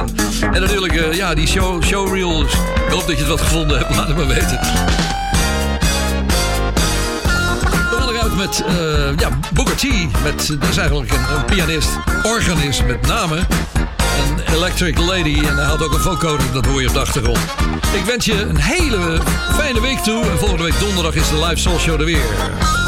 En 0.52 0.60
natuurlijk, 0.60 0.92
eh, 0.92 1.12
ja, 1.12 1.34
die 1.34 1.46
show, 1.46 1.82
showreel. 1.82 2.40
Ik 2.40 2.90
hoop 2.90 3.06
dat 3.06 3.10
je 3.10 3.16
het 3.16 3.26
wat 3.26 3.40
gevonden 3.40 3.78
hebt. 3.78 3.96
Laat 3.96 4.08
het 4.08 4.16
maar 4.16 4.26
weten. 4.26 4.58
Met 8.36 8.64
eh, 8.66 9.16
ja, 9.16 9.28
Booker 9.54 9.76
T. 9.76 9.82
Met, 10.22 10.46
dat 10.60 10.68
is 10.68 10.76
eigenlijk 10.76 11.12
een, 11.12 11.36
een 11.36 11.44
pianist, 11.44 11.88
organist 12.22 12.86
met 12.86 13.06
name. 13.06 13.36
Een 14.18 14.54
Electric 14.54 14.98
Lady. 14.98 15.38
En 15.46 15.56
hij 15.56 15.64
had 15.64 15.82
ook 15.82 15.92
een 15.92 16.00
vocoder, 16.00 16.52
dat 16.52 16.66
hoor 16.66 16.80
je 16.80 16.88
op 16.88 16.94
de 16.94 17.00
achtergrond. 17.00 17.38
Ik 17.94 18.04
wens 18.04 18.24
je 18.24 18.40
een 18.40 18.56
hele 18.56 19.20
fijne 19.52 19.80
week 19.80 19.98
toe. 19.98 20.24
En 20.24 20.38
volgende 20.38 20.62
week 20.62 20.78
donderdag 20.80 21.14
is 21.14 21.28
de 21.28 21.38
live 21.44 21.56
Soul 21.56 21.78
Show 21.78 22.00
er 22.00 22.06
weer. 22.06 22.87